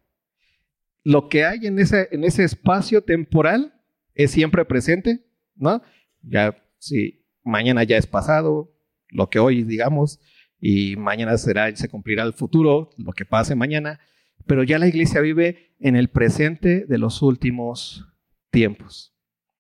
Lo 1.04 1.28
que 1.28 1.44
hay 1.44 1.66
en 1.66 1.78
ese, 1.78 2.08
en 2.10 2.24
ese 2.24 2.44
espacio 2.44 3.02
temporal 3.02 3.74
es 4.14 4.30
siempre 4.30 4.64
presente, 4.64 5.24
¿no? 5.56 5.82
Ya, 6.22 6.62
si 6.78 7.24
mañana 7.44 7.82
ya 7.84 7.96
es 7.96 8.06
pasado, 8.06 8.74
lo 9.08 9.30
que 9.30 9.38
hoy 9.38 9.62
digamos, 9.62 10.20
y 10.60 10.96
mañana 10.96 11.36
será, 11.38 11.74
se 11.74 11.88
cumplirá 11.88 12.24
el 12.24 12.32
futuro, 12.32 12.90
lo 12.96 13.12
que 13.12 13.24
pase 13.24 13.54
mañana, 13.54 14.00
pero 14.46 14.62
ya 14.62 14.78
la 14.78 14.88
iglesia 14.88 15.20
vive 15.20 15.74
en 15.80 15.96
el 15.96 16.08
presente 16.08 16.84
de 16.86 16.98
los 16.98 17.22
últimos 17.22 18.06
tiempos. 18.50 19.14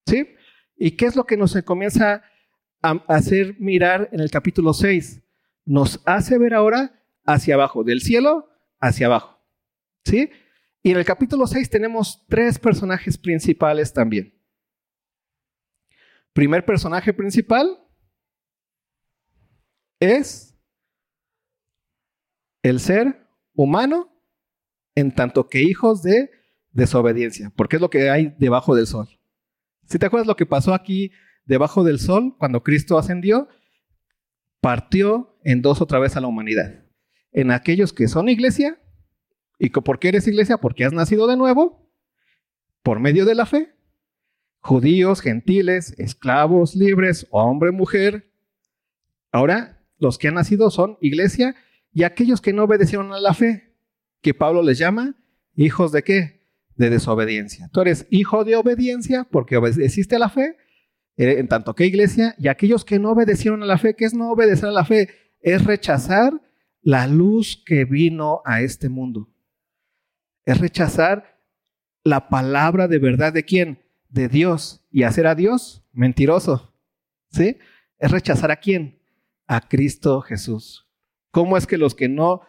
¿Sí? 0.06 0.28
¿Y 0.76 0.92
qué 0.92 1.06
es 1.06 1.16
lo 1.16 1.24
que 1.24 1.36
nos 1.36 1.56
comienza 1.62 2.22
a 2.82 2.90
hacer 3.08 3.56
mirar 3.58 4.08
en 4.12 4.20
el 4.20 4.30
capítulo 4.30 4.72
6? 4.72 5.22
nos 5.68 6.00
hace 6.06 6.38
ver 6.38 6.54
ahora 6.54 7.04
hacia 7.26 7.54
abajo, 7.54 7.84
del 7.84 8.00
cielo 8.00 8.48
hacia 8.80 9.06
abajo. 9.06 9.38
¿Sí? 10.04 10.30
Y 10.82 10.92
en 10.92 10.96
el 10.96 11.04
capítulo 11.04 11.46
6 11.46 11.68
tenemos 11.68 12.24
tres 12.26 12.58
personajes 12.58 13.18
principales 13.18 13.92
también. 13.92 14.34
Primer 16.32 16.64
personaje 16.64 17.12
principal 17.12 17.78
es 20.00 20.57
el 22.62 22.80
ser 22.80 23.26
humano 23.54 24.12
en 24.94 25.14
tanto 25.14 25.48
que 25.48 25.62
hijos 25.62 26.02
de 26.02 26.30
desobediencia, 26.72 27.52
porque 27.56 27.76
es 27.76 27.82
lo 27.82 27.90
que 27.90 28.10
hay 28.10 28.34
debajo 28.38 28.74
del 28.74 28.86
sol. 28.86 29.08
Si 29.84 29.98
te 29.98 30.06
acuerdas 30.06 30.26
lo 30.26 30.36
que 30.36 30.46
pasó 30.46 30.74
aquí 30.74 31.12
debajo 31.44 31.82
del 31.82 31.98
sol 31.98 32.36
cuando 32.38 32.62
Cristo 32.62 32.98
ascendió, 32.98 33.48
partió 34.60 35.38
en 35.44 35.62
dos 35.62 35.80
otra 35.80 35.98
vez 35.98 36.16
a 36.16 36.20
la 36.20 36.26
humanidad. 36.26 36.84
En 37.32 37.50
aquellos 37.50 37.92
que 37.92 38.08
son 38.08 38.28
iglesia, 38.28 38.80
¿y 39.58 39.70
por 39.70 39.98
qué 39.98 40.08
eres 40.08 40.26
iglesia? 40.26 40.58
Porque 40.58 40.84
has 40.84 40.92
nacido 40.92 41.26
de 41.26 41.36
nuevo, 41.36 41.90
por 42.82 43.00
medio 43.00 43.24
de 43.24 43.34
la 43.34 43.46
fe. 43.46 43.74
Judíos, 44.60 45.20
gentiles, 45.20 45.94
esclavos, 45.98 46.74
libres, 46.74 47.26
hombre, 47.30 47.70
mujer. 47.70 48.30
Ahora, 49.30 49.80
los 49.98 50.18
que 50.18 50.28
han 50.28 50.34
nacido 50.34 50.70
son 50.70 50.98
iglesia 51.00 51.54
y 51.92 52.04
aquellos 52.04 52.40
que 52.40 52.52
no 52.52 52.64
obedecieron 52.64 53.12
a 53.12 53.20
la 53.20 53.34
fe, 53.34 53.74
que 54.20 54.34
Pablo 54.34 54.62
les 54.62 54.78
llama 54.78 55.16
hijos 55.54 55.92
de 55.92 56.02
qué? 56.02 56.48
De 56.76 56.90
desobediencia. 56.90 57.68
Tú 57.72 57.80
eres 57.80 58.06
hijo 58.10 58.44
de 58.44 58.56
obediencia 58.56 59.26
porque 59.30 59.56
obedeciste 59.56 60.16
a 60.16 60.20
la 60.20 60.28
fe 60.28 60.56
eh, 61.18 61.40
en 61.40 61.48
tanto 61.48 61.74
que 61.74 61.84
iglesia, 61.84 62.36
y 62.38 62.46
aquellos 62.46 62.84
que 62.84 63.00
no 63.00 63.10
obedecieron 63.10 63.62
a 63.64 63.66
la 63.66 63.76
fe, 63.76 63.94
¿qué 63.94 64.04
es 64.04 64.14
no 64.14 64.30
obedecer 64.30 64.68
a 64.68 64.72
la 64.72 64.84
fe? 64.84 65.08
Es 65.40 65.64
rechazar 65.64 66.40
la 66.80 67.08
luz 67.08 67.60
que 67.66 67.84
vino 67.84 68.40
a 68.44 68.62
este 68.62 68.88
mundo. 68.88 69.28
Es 70.46 70.60
rechazar 70.60 71.42
la 72.04 72.28
palabra 72.28 72.86
de 72.86 73.00
verdad 73.00 73.32
de 73.32 73.44
quién? 73.44 73.82
De 74.08 74.28
Dios. 74.28 74.86
Y 74.92 75.02
hacer 75.02 75.26
a 75.26 75.34
Dios 75.34 75.84
mentiroso. 75.92 76.72
¿Sí? 77.32 77.58
Es 77.98 78.12
rechazar 78.12 78.52
a 78.52 78.56
quién? 78.56 79.02
A 79.48 79.68
Cristo 79.68 80.20
Jesús. 80.20 80.87
¿Cómo 81.38 81.56
es 81.56 81.68
que 81.68 81.78
los 81.78 81.94
que 81.94 82.08
no... 82.08 82.40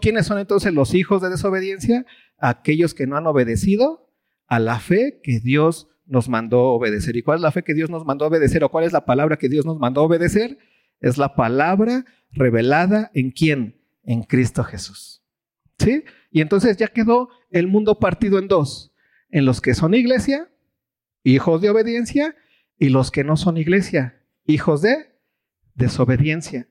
¿Quiénes 0.00 0.26
son 0.26 0.38
entonces 0.38 0.72
los 0.72 0.94
hijos 0.94 1.20
de 1.20 1.30
desobediencia? 1.30 2.06
Aquellos 2.38 2.94
que 2.94 3.08
no 3.08 3.16
han 3.16 3.26
obedecido 3.26 4.08
a 4.46 4.60
la 4.60 4.78
fe 4.78 5.18
que 5.20 5.40
Dios 5.40 5.88
nos 6.06 6.28
mandó 6.28 6.74
obedecer. 6.74 7.16
¿Y 7.16 7.24
cuál 7.24 7.38
es 7.38 7.42
la 7.42 7.50
fe 7.50 7.64
que 7.64 7.74
Dios 7.74 7.90
nos 7.90 8.04
mandó 8.04 8.26
obedecer? 8.26 8.62
¿O 8.62 8.68
cuál 8.68 8.84
es 8.84 8.92
la 8.92 9.04
palabra 9.04 9.36
que 9.36 9.48
Dios 9.48 9.66
nos 9.66 9.80
mandó 9.80 10.04
obedecer? 10.04 10.58
Es 11.00 11.18
la 11.18 11.34
palabra 11.34 12.04
revelada 12.30 13.10
en 13.14 13.32
quién? 13.32 13.82
En 14.04 14.22
Cristo 14.22 14.62
Jesús. 14.62 15.24
¿Sí? 15.80 16.04
Y 16.30 16.40
entonces 16.40 16.76
ya 16.76 16.86
quedó 16.86 17.30
el 17.50 17.66
mundo 17.66 17.98
partido 17.98 18.38
en 18.38 18.46
dos. 18.46 18.94
En 19.28 19.44
los 19.44 19.60
que 19.60 19.74
son 19.74 19.94
iglesia, 19.94 20.52
hijos 21.24 21.60
de 21.60 21.70
obediencia, 21.70 22.36
y 22.78 22.90
los 22.90 23.10
que 23.10 23.24
no 23.24 23.36
son 23.36 23.56
iglesia, 23.56 24.22
hijos 24.46 24.82
de 24.82 25.18
desobediencia. 25.74 26.68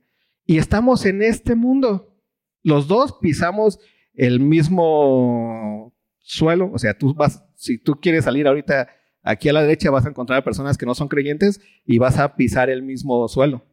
Y 0.51 0.57
estamos 0.57 1.05
en 1.05 1.21
este 1.21 1.55
mundo. 1.55 2.13
Los 2.61 2.89
dos 2.89 3.13
pisamos 3.21 3.79
el 4.13 4.41
mismo 4.41 5.95
suelo, 6.17 6.69
o 6.73 6.77
sea, 6.77 6.97
tú 6.97 7.13
vas, 7.13 7.45
si 7.55 7.77
tú 7.77 8.01
quieres 8.01 8.25
salir 8.25 8.45
ahorita 8.47 8.89
aquí 9.23 9.47
a 9.47 9.53
la 9.53 9.61
derecha, 9.61 9.89
vas 9.91 10.05
a 10.05 10.09
encontrar 10.09 10.43
personas 10.43 10.77
que 10.77 10.85
no 10.85 10.93
son 10.93 11.07
creyentes 11.07 11.61
y 11.85 11.99
vas 11.99 12.19
a 12.19 12.35
pisar 12.35 12.69
el 12.69 12.83
mismo 12.83 13.25
suelo. 13.29 13.65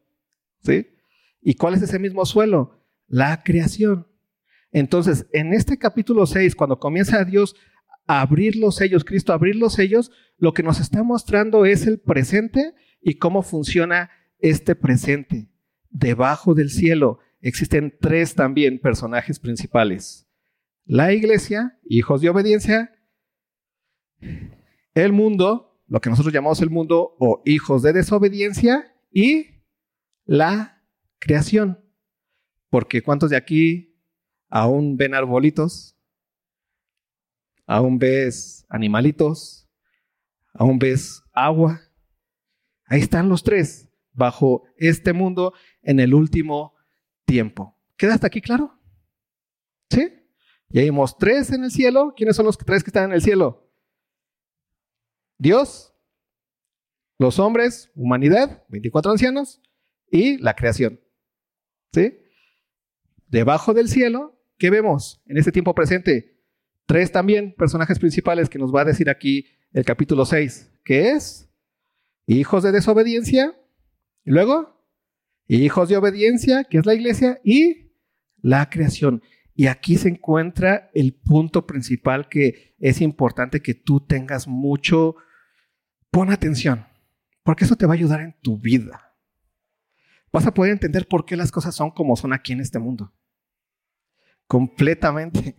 ¿Sí? 0.63 0.87
¿Y 1.43 1.55
cuál 1.55 1.75
es 1.75 1.83
ese 1.83 1.99
mismo 1.99 2.25
suelo? 2.25 2.81
La 3.09 3.43
creación. 3.43 4.07
Entonces, 4.71 5.27
en 5.33 5.55
este 5.55 5.79
capítulo 5.79 6.27
6, 6.27 6.55
cuando 6.55 6.79
comienza 6.79 7.25
Dios 7.25 7.57
a 8.07 8.21
abrir 8.21 8.55
los 8.55 8.77
sellos, 8.77 9.05
Cristo 9.05 9.33
a 9.33 9.35
abrir 9.35 9.57
los 9.57 9.73
sellos, 9.73 10.13
lo 10.37 10.53
que 10.53 10.63
nos 10.63 10.79
está 10.79 11.03
mostrando 11.03 11.65
es 11.65 11.89
el 11.89 11.99
presente 11.99 12.73
y 13.01 13.15
cómo 13.15 13.43
funciona 13.43 14.13
este 14.39 14.77
presente. 14.77 15.49
Debajo 15.91 16.55
del 16.55 16.71
cielo 16.71 17.19
existen 17.41 17.97
tres 18.01 18.35
también 18.35 18.81
personajes 18.81 19.39
principales. 19.39 20.27
La 20.85 21.13
iglesia, 21.13 21.79
hijos 21.85 22.21
de 22.21 22.31
obediencia, 22.31 22.93
el 24.95 25.13
mundo, 25.13 25.81
lo 25.87 26.01
que 26.01 26.11
nosotros 26.11 26.33
llamamos 26.33 26.61
el 26.61 26.71
mundo, 26.71 27.17
o 27.19 27.43
hijos 27.45 27.83
de 27.83 27.93
desobediencia, 27.93 28.95
y 29.11 29.47
la 30.25 30.83
creación. 31.19 31.85
Porque 32.71 33.03
¿cuántos 33.03 33.31
de 33.31 33.37
aquí 33.37 33.99
aún 34.49 34.97
ven 34.97 35.15
arbolitos? 35.15 35.97
¿Aún 37.67 37.99
ves 37.99 38.67
animalitos? 38.69 39.69
¿Aún 40.55 40.79
ves 40.79 41.23
agua? 41.33 41.81
Ahí 42.87 43.01
están 43.01 43.29
los 43.29 43.43
tres, 43.43 43.88
bajo 44.19 44.65
este 44.77 45.13
mundo 45.15 45.55
en 45.81 46.01
el 46.01 46.13
último 46.13 46.75
tiempo. 47.25 47.79
¿Queda 47.97 48.15
hasta 48.15 48.27
aquí 48.27 48.41
claro? 48.41 48.79
¿Sí? 49.91 50.13
Ya 50.69 50.83
vimos 50.83 51.17
tres 51.17 51.51
en 51.53 51.65
el 51.65 51.71
cielo. 51.71 52.13
¿Quiénes 52.15 52.37
son 52.37 52.45
los 52.45 52.59
tres 52.59 52.83
que 52.83 52.91
están 52.91 53.05
en 53.05 53.13
el 53.13 53.23
cielo? 53.23 53.73
Dios, 55.39 55.95
los 57.19 57.39
hombres, 57.39 57.91
humanidad, 57.95 58.65
24 58.69 59.13
ancianos 59.13 59.63
y 60.11 60.37
la 60.39 60.55
creación. 60.55 61.01
¿Sí? 61.93 62.19
Debajo 63.29 63.73
del 63.73 63.89
cielo, 63.89 64.43
¿qué 64.59 64.71
vemos 64.71 65.23
en 65.27 65.39
este 65.39 65.53
tiempo 65.53 65.75
presente? 65.75 66.43
Tres 66.87 67.13
también 67.13 67.55
personajes 67.55 67.99
principales 67.99 68.49
que 68.49 68.59
nos 68.59 68.75
va 68.75 68.83
a 68.83 68.87
decir 68.87 69.09
aquí 69.11 69.47
el 69.73 69.85
capítulo 69.85 70.25
6, 70.25 70.73
que 70.85 71.11
es 71.11 71.49
hijos 72.27 72.63
de 72.63 72.73
desobediencia, 72.73 73.58
y 74.29 74.31
luego 74.31 74.85
hijos 75.47 75.89
de 75.89 75.97
obediencia, 75.97 76.65
que 76.65 76.77
es 76.77 76.85
la 76.85 76.93
iglesia, 76.93 77.41
y 77.43 77.93
la 78.43 78.69
creación. 78.69 79.23
Y 79.55 79.69
aquí 79.69 79.97
se 79.97 80.11
encuentra 80.11 80.91
el 80.93 81.15
punto 81.15 81.67
principal 81.67 82.29
que 82.29 82.77
es 82.79 83.01
importante 83.01 83.63
que 83.63 83.73
tú 83.73 84.01
tengas 84.01 84.47
mucho, 84.47 85.17
pon 86.11 86.31
atención, 86.31 86.85
porque 87.43 87.65
eso 87.65 87.77
te 87.77 87.87
va 87.87 87.95
a 87.95 87.97
ayudar 87.97 88.21
en 88.21 88.37
tu 88.43 88.59
vida. 88.59 89.17
Vas 90.31 90.47
a 90.47 90.53
poder 90.53 90.73
entender 90.73 91.09
por 91.09 91.25
qué 91.25 91.35
las 91.35 91.51
cosas 91.51 91.75
son 91.75 91.91
como 91.91 92.15
son 92.15 92.35
aquí 92.35 92.53
en 92.53 92.61
este 92.61 92.79
mundo. 92.79 93.15
Completamente. 94.47 95.57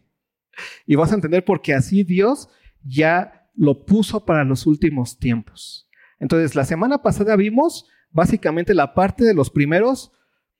Y 0.85 0.95
vas 0.95 1.11
a 1.11 1.15
entender 1.15 1.43
por 1.43 1.63
qué 1.63 1.73
así 1.73 2.03
Dios 2.03 2.49
ya 2.83 3.49
lo 3.55 3.83
puso 3.83 4.25
para 4.25 4.43
los 4.43 4.67
últimos 4.67 5.17
tiempos. 5.17 5.89
Entonces, 6.19 6.53
la 6.53 6.65
semana 6.65 7.01
pasada 7.01 7.35
vimos 7.35 7.89
básicamente 8.11 8.73
la 8.73 8.93
parte 8.93 9.23
de 9.23 9.33
los 9.33 9.49
primeros 9.49 10.11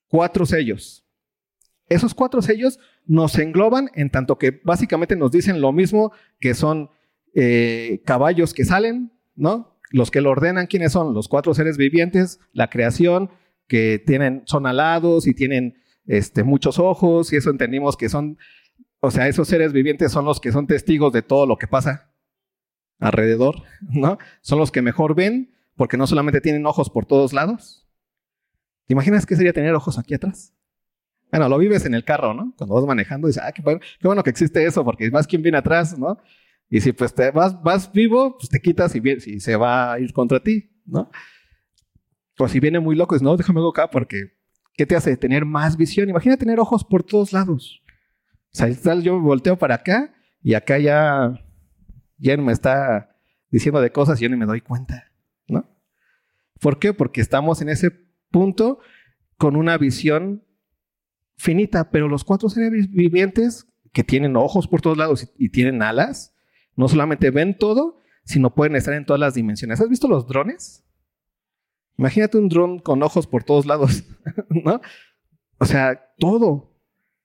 cuatro 0.08 0.46
sellos. 0.46 1.06
Esos 1.88 2.14
cuatro 2.14 2.42
sellos 2.42 2.80
nos 3.06 3.38
engloban 3.40 3.90
en 3.96 4.12
tanto 4.12 4.38
que 4.38 4.62
básicamente 4.64 5.16
nos 5.16 5.32
dicen 5.32 5.62
lo 5.62 5.72
mismo 5.72 6.12
que 6.40 6.54
son 6.54 6.90
eh, 7.34 8.02
caballos 8.06 8.54
que 8.54 8.66
salen, 8.66 9.12
¿no? 9.36 9.80
Los 9.92 10.12
que 10.12 10.22
lo 10.22 10.30
ordenan, 10.30 10.68
¿quiénes 10.68 10.92
son? 10.92 11.14
Los 11.14 11.28
cuatro 11.28 11.54
seres 11.54 11.78
vivientes, 11.78 12.40
la 12.54 12.70
creación, 12.70 13.32
que 13.68 14.04
tienen, 14.06 14.44
son 14.46 14.66
alados 14.66 15.28
y 15.28 15.34
tienen 15.34 15.76
este, 16.06 16.44
muchos 16.44 16.80
ojos, 16.80 17.32
y 17.32 17.38
eso 17.38 17.50
entendimos 17.50 17.96
que 17.96 18.10
son, 18.10 18.38
o 19.00 19.12
sea, 19.12 19.28
esos 19.28 19.48
seres 19.48 19.74
vivientes 19.74 20.12
son 20.12 20.26
los 20.26 20.40
que 20.40 20.52
son 20.52 20.68
testigos 20.68 21.14
de 21.14 21.22
todo 21.22 21.46
lo 21.46 21.58
que 21.58 21.68
pasa 21.68 22.12
alrededor, 23.00 23.64
¿no? 23.82 24.18
Son 24.42 24.60
los 24.60 24.72
que 24.72 24.82
mejor 24.82 25.16
ven, 25.16 25.56
porque 25.80 25.96
no 25.96 26.06
solamente 26.08 26.42
tienen 26.42 26.66
ojos 26.66 26.90
por 26.90 27.06
todos 27.06 27.32
lados. 27.32 27.88
¿Te 28.86 28.94
imaginas 28.94 29.26
qué 29.26 29.38
sería 29.38 29.54
tener 29.54 29.74
ojos 29.74 29.98
aquí 29.98 30.14
atrás? 30.14 30.54
Bueno, 31.32 31.48
lo 31.48 31.58
vives 31.58 31.86
en 31.86 31.94
el 31.94 32.04
carro, 32.04 32.34
¿no? 32.34 32.54
Cuando 32.58 32.76
vas 32.76 32.84
manejando, 32.84 33.28
dices, 33.28 33.42
ah, 33.42 33.54
qué 33.54 33.64
bueno, 34.04 34.22
que 34.22 34.30
existe 34.30 34.66
eso, 34.66 34.84
porque 34.84 35.10
más 35.10 35.26
quien 35.26 35.42
viene 35.42 35.58
atrás, 35.58 35.98
¿no? 35.98 36.18
Y 36.70 36.82
si 36.82 36.92
pues 36.92 37.16
te 37.16 37.32
vas, 37.32 37.64
vas 37.64 37.94
vivo, 37.94 38.38
pues 38.38 38.50
te 38.50 38.60
quitas 38.60 38.94
y, 38.94 39.40
se 39.40 39.56
va 39.56 39.94
a 39.94 40.00
ir 40.02 40.12
contra 40.12 40.44
ti, 40.44 40.70
¿no? 40.86 41.10
O 42.38 42.48
si 42.50 42.60
viene 42.60 42.82
muy 42.82 42.98
loco, 42.98 43.16
dices, 43.16 43.24
no, 43.24 43.38
déjame 43.38 43.62
go 43.62 43.70
acá, 43.70 43.90
porque 43.90 44.34
¿qué 44.74 44.86
te 44.86 44.98
hace 44.98 45.16
tener 45.16 45.46
más 45.46 45.78
visión? 45.78 46.10
Imagina 46.10 46.36
tener 46.36 46.60
ojos 46.60 46.84
por 46.84 47.04
todos 47.04 47.32
lados. 47.32 47.82
O 48.52 48.58
sea, 48.58 48.96
yo 48.96 49.18
volteo 49.22 49.58
para 49.58 49.76
acá 49.76 50.14
y 50.44 50.56
acá 50.56 50.78
ya, 50.78 51.42
ya 52.18 52.36
me 52.36 52.52
está 52.52 53.16
diciendo 53.50 53.80
de 53.80 53.94
cosas 53.94 54.20
y 54.20 54.24
yo 54.24 54.30
ni 54.30 54.36
me 54.36 54.46
doy 54.46 54.60
cuenta. 54.60 55.09
¿Por 56.60 56.80
qué? 56.80 56.94
Porque 56.94 57.22
estamos 57.22 57.62
en 57.62 57.70
ese 57.70 57.92
punto 58.32 58.80
con 59.38 59.56
una 59.56 59.78
visión 59.78 60.44
finita, 61.38 61.90
pero 61.90 62.08
los 62.08 62.24
cuatro 62.24 62.50
seres 62.50 62.92
vivientes 62.92 63.68
que 63.94 64.04
tienen 64.04 64.36
ojos 64.36 64.68
por 64.68 64.82
todos 64.82 64.98
lados 64.98 65.32
y, 65.38 65.50
tienen 65.50 65.82
alas, 65.82 66.36
no 66.76 66.88
solamente 66.88 67.32
ven 67.32 67.58
todo, 67.58 68.02
sino 68.26 68.54
pueden 68.54 68.76
estar 68.76 68.94
en 68.94 69.06
todas 69.06 69.20
las 69.20 69.34
dimensiones. 69.34 69.80
¿Has 69.82 69.90
visto 69.90 70.08
los 70.08 70.28
drones? 70.28 70.86
Imagínate 71.98 72.38
un 72.38 72.50
dron 72.50 72.80
con 72.80 73.02
ojos 73.02 73.26
por 73.26 73.44
todos 73.44 73.66
lados, 73.66 74.04
¿no? 74.50 74.82
O 75.58 75.66
sea, 75.66 76.14
todo. 76.18 76.78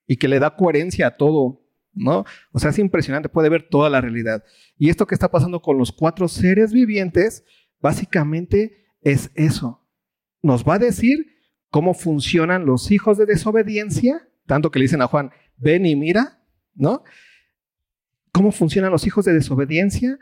Y 0.06 0.16
que 0.16 0.28
le 0.28 0.38
da 0.38 0.56
coherencia 0.56 1.08
a 1.08 1.16
todo, 1.16 1.62
¿no? 1.92 2.24
O 2.52 2.58
sea, 2.58 2.70
es 2.70 2.78
impresionante, 2.78 3.28
puede 3.28 3.48
ver 3.48 3.68
toda 3.68 3.90
la 3.90 4.00
realidad. 4.00 4.44
Y 4.78 4.90
esto 4.90 5.06
que 5.06 5.14
está 5.14 5.30
pasando 5.30 5.60
con 5.60 5.78
los 5.78 5.92
cuatro 5.92 6.28
seres 6.28 6.72
vivientes, 6.72 7.44
básicamente 7.80 8.83
es 9.04 9.30
eso. 9.34 9.86
Nos 10.42 10.64
va 10.64 10.74
a 10.74 10.78
decir 10.78 11.38
cómo 11.70 11.94
funcionan 11.94 12.66
los 12.66 12.90
hijos 12.90 13.18
de 13.18 13.26
desobediencia, 13.26 14.28
tanto 14.46 14.70
que 14.70 14.78
le 14.78 14.84
dicen 14.84 15.02
a 15.02 15.06
Juan, 15.06 15.30
ven 15.56 15.86
y 15.86 15.96
mira, 15.96 16.42
¿no? 16.74 17.02
¿Cómo 18.32 18.50
funcionan 18.50 18.90
los 18.90 19.06
hijos 19.06 19.24
de 19.24 19.32
desobediencia 19.32 20.18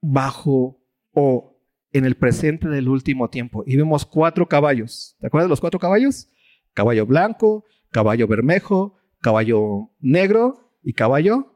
bajo 0.00 0.80
o 1.12 1.60
en 1.92 2.04
el 2.04 2.16
presente 2.16 2.68
del 2.68 2.88
último 2.88 3.28
tiempo? 3.28 3.64
Y 3.66 3.76
vemos 3.76 4.06
cuatro 4.06 4.48
caballos. 4.48 5.16
¿Te 5.20 5.26
acuerdas 5.26 5.46
de 5.46 5.50
los 5.50 5.60
cuatro 5.60 5.80
caballos? 5.80 6.30
Caballo 6.74 7.06
blanco, 7.06 7.64
caballo 7.90 8.28
bermejo, 8.28 8.96
caballo 9.20 9.90
negro 9.98 10.72
y 10.82 10.92
caballo 10.92 11.54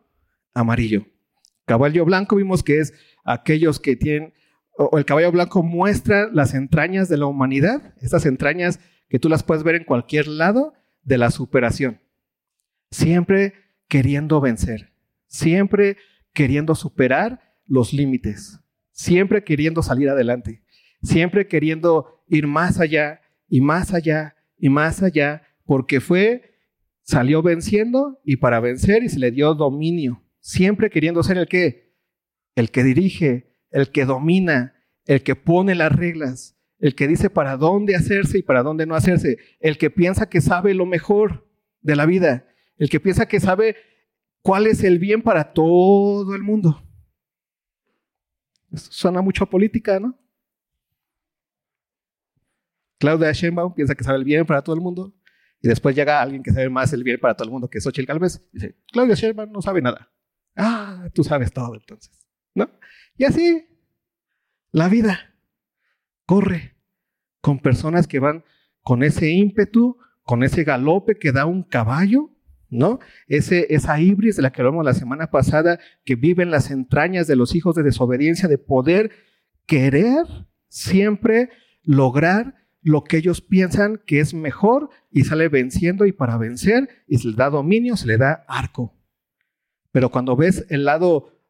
amarillo. 0.52 1.06
Caballo 1.64 2.04
blanco 2.04 2.36
vimos 2.36 2.62
que 2.62 2.80
es 2.80 2.92
aquellos 3.24 3.78
que 3.78 3.96
tienen, 3.96 4.34
o 4.76 4.98
el 4.98 5.04
caballo 5.04 5.30
blanco 5.32 5.62
muestra 5.62 6.28
las 6.32 6.54
entrañas 6.54 7.08
de 7.08 7.18
la 7.18 7.26
humanidad, 7.26 7.94
estas 8.00 8.26
entrañas 8.26 8.80
que 9.08 9.18
tú 9.18 9.28
las 9.28 9.42
puedes 9.42 9.62
ver 9.62 9.74
en 9.74 9.84
cualquier 9.84 10.26
lado 10.26 10.72
de 11.02 11.18
la 11.18 11.30
superación. 11.30 12.00
Siempre 12.90 13.54
queriendo 13.88 14.40
vencer, 14.40 14.92
siempre 15.26 15.96
queriendo 16.32 16.74
superar 16.74 17.56
los 17.66 17.92
límites, 17.92 18.60
siempre 18.90 19.44
queriendo 19.44 19.82
salir 19.82 20.08
adelante, 20.08 20.62
siempre 21.02 21.46
queriendo 21.46 22.24
ir 22.28 22.46
más 22.46 22.80
allá 22.80 23.20
y 23.48 23.60
más 23.60 23.92
allá 23.92 24.36
y 24.56 24.68
más 24.68 25.02
allá, 25.02 25.42
porque 25.66 26.00
fue, 26.00 26.56
salió 27.02 27.42
venciendo 27.42 28.20
y 28.24 28.36
para 28.36 28.60
vencer 28.60 29.02
y 29.02 29.08
se 29.08 29.18
le 29.18 29.30
dio 29.30 29.54
dominio, 29.54 30.22
siempre 30.40 30.88
queriendo 30.88 31.22
ser 31.22 31.36
el 31.36 31.48
que, 31.48 31.94
el 32.54 32.70
que 32.70 32.84
dirige, 32.84 33.51
el 33.72 33.90
que 33.90 34.04
domina, 34.04 34.74
el 35.04 35.22
que 35.22 35.34
pone 35.34 35.74
las 35.74 35.92
reglas, 35.92 36.56
el 36.78 36.94
que 36.94 37.08
dice 37.08 37.30
para 37.30 37.56
dónde 37.56 37.96
hacerse 37.96 38.38
y 38.38 38.42
para 38.42 38.62
dónde 38.62 38.86
no 38.86 38.94
hacerse, 38.94 39.38
el 39.60 39.78
que 39.78 39.90
piensa 39.90 40.28
que 40.28 40.40
sabe 40.40 40.74
lo 40.74 40.86
mejor 40.86 41.48
de 41.80 41.96
la 41.96 42.06
vida, 42.06 42.46
el 42.76 42.88
que 42.88 43.00
piensa 43.00 43.26
que 43.26 43.40
sabe 43.40 43.76
cuál 44.42 44.66
es 44.66 44.84
el 44.84 44.98
bien 44.98 45.22
para 45.22 45.52
todo 45.52 46.34
el 46.34 46.42
mundo. 46.42 46.82
suena 48.74 49.20
mucho 49.20 49.44
a 49.44 49.50
política, 49.50 50.00
¿no? 50.00 50.18
Claudia 52.98 53.32
Sheinbaum 53.32 53.74
piensa 53.74 53.94
que 53.94 54.04
sabe 54.04 54.18
el 54.18 54.24
bien 54.24 54.46
para 54.46 54.62
todo 54.62 54.74
el 54.76 54.80
mundo 54.80 55.12
y 55.60 55.68
después 55.68 55.94
llega 55.94 56.20
alguien 56.20 56.42
que 56.42 56.52
sabe 56.52 56.68
más 56.70 56.92
el 56.92 57.04
bien 57.04 57.18
para 57.20 57.34
todo 57.34 57.46
el 57.46 57.52
mundo, 57.52 57.68
que 57.68 57.78
es 57.78 57.84
Xochitl 57.84 58.06
Galvez, 58.06 58.48
y 58.52 58.58
dice, 58.58 58.76
Claudia 58.92 59.14
Sheinbaum 59.14 59.52
no 59.52 59.60
sabe 59.62 59.82
nada. 59.82 60.12
Ah, 60.56 61.08
tú 61.14 61.22
sabes 61.24 61.52
todo 61.52 61.74
entonces, 61.74 62.26
¿no? 62.54 62.68
Y 63.16 63.24
así, 63.24 63.66
la 64.70 64.88
vida 64.88 65.34
corre 66.26 66.76
con 67.40 67.58
personas 67.58 68.06
que 68.06 68.20
van 68.20 68.44
con 68.82 69.02
ese 69.02 69.30
ímpetu, 69.30 69.98
con 70.22 70.42
ese 70.42 70.64
galope 70.64 71.18
que 71.18 71.32
da 71.32 71.46
un 71.46 71.62
caballo, 71.62 72.30
¿no? 72.70 73.00
Ese, 73.26 73.66
esa 73.74 74.00
híbrida 74.00 74.36
de 74.36 74.42
la 74.42 74.50
que 74.50 74.62
hablamos 74.62 74.84
la 74.84 74.94
semana 74.94 75.30
pasada, 75.30 75.78
que 76.04 76.14
vive 76.14 76.42
en 76.42 76.50
las 76.50 76.70
entrañas 76.70 77.26
de 77.26 77.36
los 77.36 77.54
hijos 77.54 77.74
de 77.74 77.82
desobediencia, 77.82 78.48
de 78.48 78.58
poder 78.58 79.10
querer 79.66 80.24
siempre 80.68 81.50
lograr 81.82 82.54
lo 82.80 83.04
que 83.04 83.18
ellos 83.18 83.40
piensan 83.40 84.00
que 84.06 84.20
es 84.20 84.34
mejor 84.34 84.90
y 85.10 85.24
sale 85.24 85.48
venciendo 85.48 86.06
y 86.06 86.12
para 86.12 86.36
vencer 86.38 86.88
y 87.06 87.18
se 87.18 87.28
le 87.28 87.34
da 87.34 87.50
dominio, 87.50 87.96
se 87.96 88.06
le 88.06 88.16
da 88.16 88.44
arco. 88.48 88.96
Pero 89.92 90.10
cuando 90.10 90.34
ves 90.34 90.66
el 90.68 90.84
lado 90.84 91.41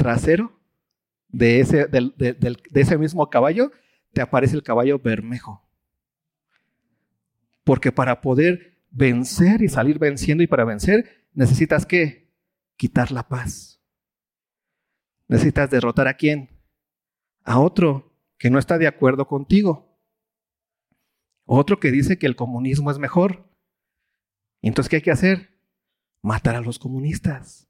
trasero 0.00 0.58
de 1.28 1.60
ese, 1.60 1.86
de 1.86 2.56
ese 2.72 2.96
mismo 2.96 3.28
caballo, 3.28 3.70
te 4.14 4.22
aparece 4.22 4.56
el 4.56 4.62
caballo 4.62 4.98
bermejo. 4.98 5.68
Porque 7.64 7.92
para 7.92 8.22
poder 8.22 8.78
vencer 8.90 9.60
y 9.60 9.68
salir 9.68 9.98
venciendo 9.98 10.42
y 10.42 10.46
para 10.46 10.64
vencer, 10.64 11.28
necesitas 11.34 11.84
qué? 11.84 12.32
Quitar 12.76 13.12
la 13.12 13.28
paz. 13.28 13.82
Necesitas 15.28 15.70
derrotar 15.70 16.08
a 16.08 16.14
quién? 16.14 16.48
A 17.44 17.60
otro 17.60 18.16
que 18.38 18.48
no 18.48 18.58
está 18.58 18.78
de 18.78 18.86
acuerdo 18.86 19.26
contigo. 19.26 20.00
Otro 21.44 21.78
que 21.78 21.90
dice 21.90 22.18
que 22.18 22.26
el 22.26 22.36
comunismo 22.36 22.90
es 22.90 22.98
mejor. 22.98 23.52
entonces, 24.62 24.88
¿qué 24.88 24.96
hay 24.96 25.02
que 25.02 25.10
hacer? 25.10 25.60
Matar 26.22 26.56
a 26.56 26.62
los 26.62 26.78
comunistas. 26.78 27.69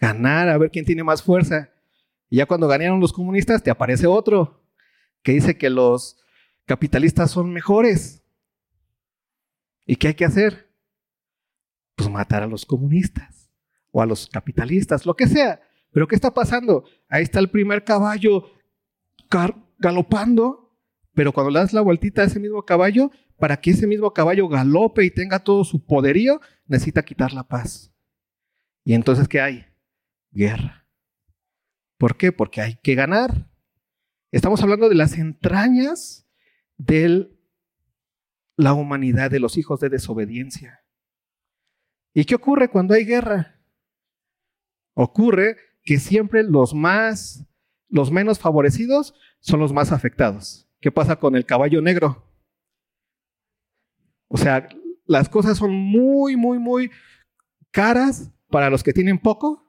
Ganar, 0.00 0.48
a 0.48 0.58
ver 0.58 0.70
quién 0.70 0.84
tiene 0.84 1.04
más 1.04 1.22
fuerza. 1.22 1.70
Y 2.28 2.36
ya 2.36 2.46
cuando 2.46 2.68
ganaron 2.68 3.00
los 3.00 3.12
comunistas, 3.12 3.62
te 3.62 3.70
aparece 3.70 4.06
otro 4.06 4.62
que 5.22 5.32
dice 5.32 5.56
que 5.56 5.70
los 5.70 6.18
capitalistas 6.66 7.30
son 7.30 7.52
mejores. 7.52 8.22
¿Y 9.86 9.96
qué 9.96 10.08
hay 10.08 10.14
que 10.14 10.24
hacer? 10.24 10.68
Pues 11.94 12.10
matar 12.10 12.42
a 12.42 12.46
los 12.46 12.66
comunistas 12.66 13.48
o 13.90 14.02
a 14.02 14.06
los 14.06 14.28
capitalistas, 14.28 15.06
lo 15.06 15.14
que 15.14 15.26
sea. 15.26 15.60
Pero 15.92 16.06
¿qué 16.06 16.14
está 16.14 16.34
pasando? 16.34 16.84
Ahí 17.08 17.22
está 17.22 17.38
el 17.38 17.48
primer 17.48 17.84
caballo 17.84 18.50
galopando, 19.78 20.76
pero 21.14 21.32
cuando 21.32 21.50
le 21.50 21.60
das 21.60 21.72
la 21.72 21.80
vueltita 21.80 22.22
a 22.22 22.26
ese 22.26 22.38
mismo 22.38 22.64
caballo, 22.64 23.10
para 23.38 23.60
que 23.60 23.70
ese 23.70 23.86
mismo 23.86 24.12
caballo 24.12 24.48
galope 24.48 25.04
y 25.04 25.10
tenga 25.10 25.38
todo 25.38 25.64
su 25.64 25.84
poderío, 25.84 26.40
necesita 26.66 27.02
quitar 27.02 27.32
la 27.32 27.44
paz. 27.44 27.92
Y 28.84 28.94
entonces, 28.94 29.28
¿qué 29.28 29.40
hay? 29.40 29.66
Guerra. 30.30 30.86
¿Por 31.98 32.16
qué? 32.16 32.32
Porque 32.32 32.60
hay 32.60 32.76
que 32.76 32.94
ganar. 32.94 33.50
Estamos 34.30 34.62
hablando 34.62 34.88
de 34.88 34.94
las 34.94 35.16
entrañas 35.16 36.28
de 36.76 37.30
la 38.56 38.74
humanidad, 38.74 39.30
de 39.30 39.40
los 39.40 39.56
hijos 39.56 39.80
de 39.80 39.88
desobediencia. 39.88 40.84
¿Y 42.14 42.24
qué 42.24 42.34
ocurre 42.34 42.68
cuando 42.68 42.94
hay 42.94 43.04
guerra? 43.04 43.60
Ocurre 44.94 45.56
que 45.82 45.98
siempre 45.98 46.42
los 46.42 46.74
más, 46.74 47.46
los 47.88 48.10
menos 48.10 48.38
favorecidos 48.38 49.14
son 49.40 49.60
los 49.60 49.72
más 49.72 49.92
afectados. 49.92 50.68
¿Qué 50.80 50.90
pasa 50.90 51.16
con 51.16 51.36
el 51.36 51.46
caballo 51.46 51.80
negro? 51.80 52.30
O 54.28 54.36
sea, 54.36 54.68
las 55.06 55.28
cosas 55.28 55.58
son 55.58 55.72
muy, 55.72 56.36
muy, 56.36 56.58
muy 56.58 56.90
caras 57.70 58.32
para 58.50 58.70
los 58.70 58.82
que 58.82 58.92
tienen 58.92 59.18
poco 59.18 59.65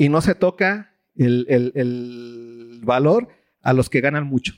y 0.00 0.08
no 0.08 0.22
se 0.22 0.34
toca 0.34 0.96
el, 1.14 1.44
el 1.46 2.80
valor 2.82 3.28
a 3.60 3.74
los 3.74 3.90
que 3.90 4.00
ganan 4.00 4.26
mucho, 4.26 4.54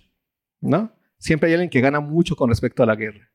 ¿no? 0.60 0.94
Siempre 1.18 1.48
hay 1.48 1.54
alguien 1.54 1.68
que 1.68 1.80
gana 1.80 1.98
mucho 1.98 2.36
con 2.36 2.48
respecto 2.48 2.84
a 2.84 2.86
la 2.86 2.94
guerra. 2.94 3.32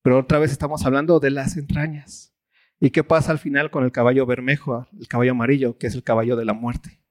Pero 0.00 0.20
otra 0.20 0.38
vez 0.38 0.52
estamos 0.52 0.86
hablando 0.86 1.20
de 1.20 1.30
las 1.30 1.58
entrañas. 1.58 2.34
¿Y 2.80 2.88
qué 2.88 3.04
pasa 3.04 3.30
al 3.30 3.38
final 3.38 3.70
con 3.70 3.84
el 3.84 3.92
caballo 3.92 4.24
bermejo, 4.24 4.88
el 4.98 5.06
caballo 5.06 5.32
amarillo, 5.32 5.76
que 5.76 5.86
es 5.86 5.94
el 5.94 6.02
caballo 6.02 6.34
de 6.36 6.46
la 6.46 6.54
muerte? 6.54 7.02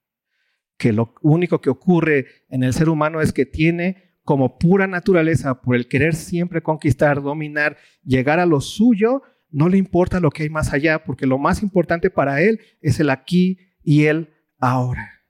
Que 0.77 0.93
lo 0.93 1.13
único 1.21 1.61
que 1.61 1.69
ocurre 1.69 2.25
en 2.49 2.63
el 2.63 2.73
ser 2.73 2.89
humano 2.89 3.21
es 3.21 3.33
que 3.33 3.45
tiene 3.45 4.15
como 4.23 4.57
pura 4.57 4.87
naturaleza, 4.87 5.61
por 5.61 5.75
el 5.75 5.87
querer 5.87 6.15
siempre 6.15 6.63
conquistar, 6.63 7.21
dominar, 7.21 7.77
llegar 8.03 8.39
a 8.39 8.47
lo 8.47 8.61
suyo, 8.61 9.21
no 9.51 9.69
le 9.69 9.77
importa 9.77 10.19
lo 10.19 10.31
que 10.31 10.41
hay 10.41 10.49
más 10.49 10.73
allá, 10.73 11.03
porque 11.03 11.27
lo 11.27 11.37
más 11.37 11.61
importante 11.61 12.09
para 12.09 12.41
él 12.41 12.61
es 12.81 12.99
el 12.99 13.11
aquí 13.11 13.59
y 13.83 14.05
el 14.05 14.33
ahora. 14.59 15.25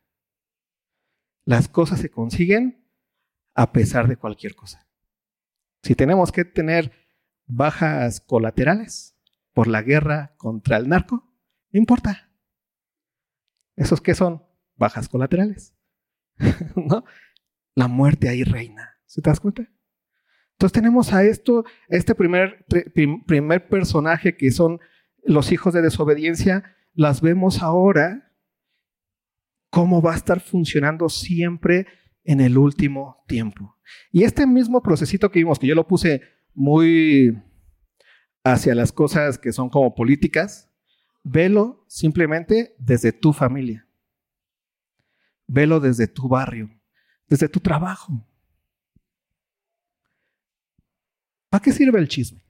Las 1.45 1.67
cosas 1.67 1.99
se 1.99 2.09
consiguen 2.09 2.87
a 3.53 3.71
pesar 3.71 4.07
de 4.07 4.17
cualquier 4.17 4.55
cosa. 4.55 4.87
Si 5.81 5.95
tenemos 5.95 6.31
que 6.31 6.45
tener 6.45 6.91
bajas 7.45 8.21
colaterales 8.21 9.17
por 9.51 9.67
la 9.67 9.81
guerra 9.81 10.33
contra 10.37 10.77
el 10.77 10.87
narco, 10.87 11.33
no 11.71 11.79
importa. 11.79 12.31
¿Esos 13.75 14.01
qué 14.01 14.15
son? 14.15 14.43
Bajas 14.75 15.09
colaterales. 15.09 15.75
¿No? 16.75 17.03
La 17.75 17.87
muerte 17.87 18.29
ahí 18.29 18.43
reina. 18.43 18.97
¿Se 19.05 19.21
te 19.21 19.29
das 19.29 19.39
cuenta? 19.39 19.67
Entonces 20.53 20.73
tenemos 20.73 21.11
a 21.13 21.23
esto, 21.23 21.65
este 21.89 22.15
primer, 22.15 22.65
primer 23.25 23.67
personaje 23.67 24.37
que 24.37 24.51
son 24.51 24.79
los 25.25 25.51
hijos 25.51 25.73
de 25.73 25.81
desobediencia, 25.81 26.75
las 26.93 27.21
vemos 27.21 27.61
ahora 27.61 28.33
cómo 29.73 30.03
va 30.03 30.13
a 30.13 30.17
estar 30.17 30.39
funcionando 30.39 31.09
siempre 31.09 31.88
en 32.23 32.41
el 32.41 32.59
último 32.59 33.25
tiempo. 33.27 33.75
Y 34.12 34.21
este 34.21 34.45
mismo 34.45 34.83
procesito 34.83 35.31
que 35.31 35.39
vimos, 35.39 35.57
que 35.57 35.65
yo 35.65 35.73
lo 35.73 35.88
puse 35.88 36.21
muy 36.53 37.41
hacia 38.43 38.75
las 38.75 38.91
cosas 38.91 39.39
que 39.39 39.51
son 39.51 39.71
como 39.71 39.95
políticas, 39.95 40.71
velo 41.23 41.83
simplemente 41.88 42.75
desde 42.77 43.12
tu 43.13 43.33
familia. 43.33 43.89
Velo 45.47 45.79
desde 45.79 46.05
tu 46.05 46.29
barrio, 46.29 46.69
desde 47.27 47.49
tu 47.49 47.59
trabajo. 47.59 48.23
¿Para 51.49 51.63
qué 51.63 51.71
sirve 51.71 51.97
el 51.97 52.07
chisme? 52.07 52.45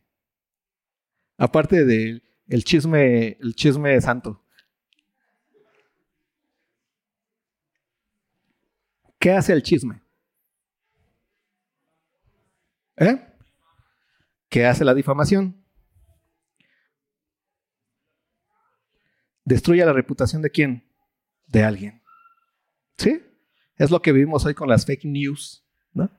Aparte 1.38 1.86
del 1.86 2.22
chisme, 2.66 3.38
el 3.40 3.56
chisme 3.56 4.02
santo. 4.02 4.43
¿Qué 9.24 9.32
hace 9.32 9.54
el 9.54 9.64
chisme? 9.64 10.02
¿Eh? 12.98 13.26
¿Qué 14.50 14.66
hace 14.66 14.84
la 14.84 14.94
difamación? 14.94 15.64
Destruye 19.46 19.86
la 19.86 19.94
reputación 19.94 20.42
de 20.42 20.50
quién? 20.50 20.92
De 21.48 21.64
alguien. 21.64 22.02
¿Sí? 22.98 23.22
Es 23.78 23.92
lo 23.92 24.02
que 24.02 24.12
vivimos 24.12 24.46
hoy 24.46 24.56
con 24.56 24.68
las 24.68 24.86
fake 24.86 25.06
news, 25.06 25.66
¿no? 25.94 26.12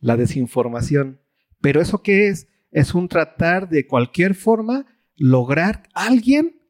La 0.00 0.18
desinformación. 0.18 1.22
Pero 1.62 1.80
eso 1.80 2.02
qué 2.02 2.28
es? 2.28 2.48
Es 2.70 2.94
un 2.94 3.08
tratar 3.08 3.70
de 3.70 3.86
cualquier 3.86 4.34
forma 4.34 4.84
lograr 5.16 5.88
alguien 5.94 6.60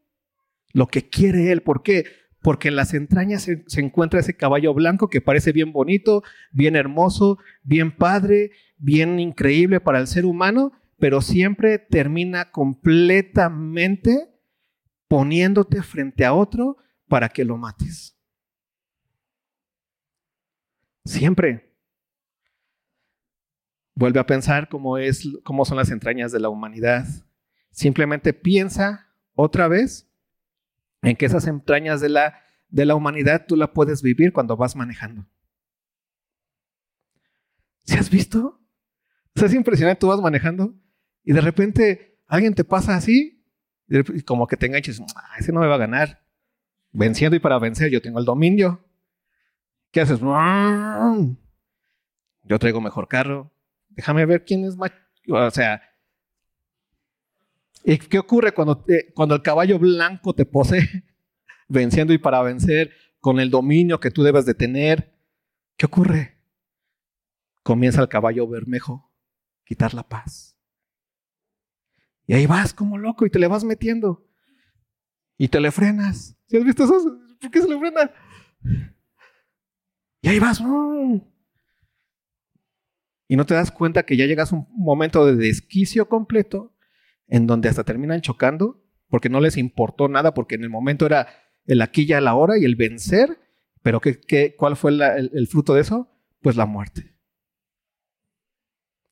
lo 0.73 0.87
que 0.87 1.09
quiere 1.09 1.51
él. 1.51 1.65
¿Por 1.65 1.83
qué? 1.83 2.05
Porque 2.49 2.69
en 2.69 2.77
las 2.77 2.95
entrañas 2.95 3.43
se, 3.43 3.63
encuentra 3.79 4.21
ese 4.21 4.35
caballo 4.35 4.73
blanco 4.73 5.11
que 5.11 5.21
parece 5.21 5.53
bien 5.53 5.71
bonito, 5.71 6.23
bien 6.51 6.77
hermoso, 6.77 7.37
bien 7.63 7.95
padre, 7.95 8.53
bien 8.79 9.21
increíble 9.21 9.81
para 9.81 9.99
el 9.99 10.07
ser 10.07 10.25
humano, 10.25 10.73
pero 10.99 11.21
siempre 11.21 11.79
termina 11.79 12.51
completamente 12.51 14.31
poniéndote 15.09 15.83
frente 15.83 16.25
a 16.25 16.33
otro 16.33 16.79
para 17.07 17.29
que 17.29 17.45
lo 17.45 17.59
mates. 17.59 18.19
Siempre. 21.05 21.77
Vuelve 23.95 24.21
a 24.21 24.27
pensar 24.27 24.71
cómo, 24.71 24.97
es, 24.97 25.23
cómo 25.45 25.67
son 25.67 25.77
las 25.77 25.91
entrañas 25.91 26.33
de 26.33 26.41
la 26.41 26.49
humanidad. 26.49 27.05
Simplemente 27.73 28.33
piensa 28.33 29.07
otra 29.35 29.69
vez 29.69 30.08
en 31.03 31.17
que 31.17 31.27
esas 31.27 31.47
entrañas 31.47 32.01
de 32.01 32.09
la, 32.09 32.41
de 32.69 32.87
la 32.87 32.95
humanidad 32.95 33.47
tú 33.47 33.57
la 33.57 33.73
puedes 33.73 34.03
vivir 34.03 34.33
cuando 34.33 34.57
vas 34.57 34.77
manejando. 34.77 35.27
¿Se 37.85 37.99
has 37.99 38.11
visto? 38.11 38.61
Es 39.35 39.55
impresionante, 39.55 40.01
tú 40.01 40.09
vas 40.09 40.21
manejando 40.21 40.75
y 41.25 41.33
de 41.33 41.41
repente 41.41 42.19
alguien 42.27 42.55
te 42.55 42.65
pasa 42.65 42.97
así 42.97 43.45
y 43.89 44.23
como 44.23 44.47
que 44.47 44.57
te 44.57 44.67
enganches, 44.67 45.01
ah, 45.01 45.37
ese 45.39 45.53
no 45.53 45.61
me 45.61 45.67
va 45.67 45.77
a 45.77 45.79
ganar. 45.79 46.23
Venciendo 46.91 47.37
y 47.37 47.41
para 47.41 47.59
vencer 47.59 47.91
yo 47.91 48.03
tengo 48.03 48.19
el 48.19 48.25
dominio. 48.25 48.85
¿Qué 49.91 50.01
haces? 50.01 50.21
Yo 52.43 52.59
traigo 52.59 52.81
mejor 52.81 53.09
carro. 53.09 53.53
Déjame 53.89 54.27
ver 54.27 54.45
quién 54.45 54.65
es 54.65 54.77
más... 54.77 54.93
O 55.29 55.51
sea, 55.51 55.83
¿y 57.93 57.99
qué 57.99 58.19
ocurre 58.19 58.53
cuando, 58.53 58.85
cuando 59.15 59.35
el 59.35 59.43
caballo 59.43 59.79
blanco 59.79 60.35
te 60.35 60.45
posee? 60.45 61.05
Venciendo 61.69 62.13
y 62.13 62.19
para 62.19 62.43
vencer 62.43 62.93
con 63.19 63.41
el 63.41 63.51
dominio 63.51 63.99
que 63.99 64.11
tú 64.11 64.23
debes 64.23 64.45
de 64.45 64.55
tener. 64.55 65.15
¿Qué 65.77 65.87
ocurre? 65.87 66.39
Comienza 67.63 68.03
el 68.03 68.09
caballo 68.09 68.47
bermejo 68.47 69.11
quitar 69.65 69.95
la 69.95 70.03
paz. 70.03 70.57
Y 72.27 72.35
ahí 72.35 72.47
vas 72.47 72.75
como 72.75 72.99
loco 72.99 73.25
y 73.25 73.31
te 73.31 73.39
le 73.39 73.49
vas 73.49 73.65
metiendo. 73.65 74.27
Y 75.39 75.49
te 75.49 75.61
le 75.61 75.71
frenas. 75.71 76.37
¿Sí 76.47 76.57
has 76.57 76.65
visto 76.65 76.85
eso? 76.85 77.19
¿Por 77.41 77.51
qué 77.51 77.63
se 77.63 77.69
le 77.69 77.79
frena? 77.79 78.11
Y 80.21 80.29
ahí 80.29 80.39
vas. 80.39 80.61
Y 83.29 83.37
no 83.37 83.47
te 83.47 83.55
das 83.55 83.71
cuenta 83.71 84.03
que 84.05 84.17
ya 84.17 84.27
llegas 84.27 84.53
a 84.53 84.57
un 84.57 84.67
momento 84.71 85.25
de 85.25 85.37
desquicio 85.37 86.09
completo 86.09 86.75
en 87.29 87.47
donde 87.47 87.69
hasta 87.69 87.85
terminan 87.85 88.21
chocando 88.21 88.83
porque 89.09 89.29
no 89.29 89.41
les 89.41 89.57
importó 89.57 90.09
nada, 90.09 90.35
porque 90.35 90.57
en 90.57 90.65
el 90.65 90.71
momento 90.71 91.07
era 91.07 91.29
el 91.67 91.83
aquí 91.83 92.03
y 92.03 92.21
la 92.21 92.35
hora 92.35 92.59
y 92.59 92.65
el 92.65 92.77
vencer. 92.77 93.39
Pero 93.83 94.01
¿qué, 94.01 94.21
qué, 94.21 94.55
cuál 94.57 94.77
fue 94.77 94.91
el 94.91 95.47
fruto 95.47 95.75
de 95.75 95.81
eso? 95.81 96.11
Pues 96.43 96.57
la 96.57 96.67
muerte. 96.67 97.15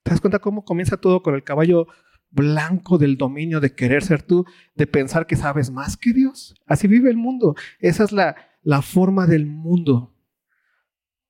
¿Te 0.03 0.11
das 0.11 0.21
cuenta 0.21 0.39
cómo 0.39 0.65
comienza 0.65 0.97
todo 0.99 1.23
con 1.23 1.35
el 1.35 1.45
caballo 1.45 1.87
blanco 2.31 2.99
del 2.99 3.17
dominio 3.17 3.61
de 3.61 3.75
querer 3.75 4.03
ser 4.03 4.23
tú, 4.23 4.45
de 4.75 4.87
pensar 4.87 5.27
que 5.27 5.37
sabes 5.37 5.71
más 5.71 5.97
que 5.97 6.13
Dios? 6.13 6.55
Así 6.67 6.87
vive 6.87 7.11
el 7.11 7.17
mundo. 7.17 7.55
Esa 7.81 8.05
es 8.05 8.13
la, 8.13 8.37
la 8.63 8.83
forma 8.83 9.27
del 9.27 9.47
mundo. 9.47 10.15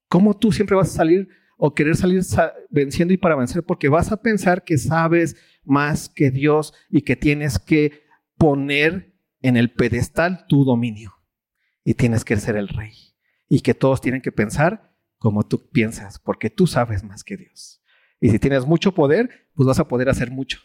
¿Cómo 0.09 0.37
tú 0.37 0.53
siempre 0.53 0.77
vas 0.77 0.91
a 0.91 0.97
salir 0.97 1.29
o 1.57 1.75
querer 1.75 1.97
salir 1.97 2.23
venciendo 2.69 3.15
y 3.15 3.17
para 3.17 3.37
vencer? 3.37 3.63
Porque 3.63 3.89
vas 3.89 4.13
a 4.13 4.21
pensar 4.21 4.65
que 4.65 4.79
sabes 4.79 5.37
más 5.67 6.09
que 6.09 6.31
Dios 6.31 6.73
y 6.91 7.03
que 7.03 7.17
tienes 7.17 7.59
que 7.59 8.03
poner 8.37 9.15
en 9.41 9.57
el 9.57 9.73
pedestal 9.73 10.47
tu 10.49 10.65
dominio. 10.65 11.15
Y 11.85 11.95
tienes 11.95 12.25
que 12.25 12.37
ser 12.37 12.57
el 12.57 12.69
rey. 12.69 12.93
Y 13.49 13.61
que 13.61 13.75
todos 13.75 14.01
tienen 14.01 14.23
que 14.23 14.33
pensar 14.33 14.97
como 15.19 15.47
tú 15.47 15.71
piensas, 15.71 16.19
porque 16.19 16.51
tú 16.51 16.67
sabes 16.67 17.05
más 17.05 17.25
que 17.25 17.37
Dios. 17.37 17.83
Y 18.21 18.31
si 18.31 18.39
tienes 18.39 18.67
mucho 18.67 18.93
poder, 18.93 19.49
pues 19.55 19.67
vas 19.67 19.79
a 19.79 19.89
poder 19.89 20.09
hacer 20.09 20.31
mucho. 20.31 20.59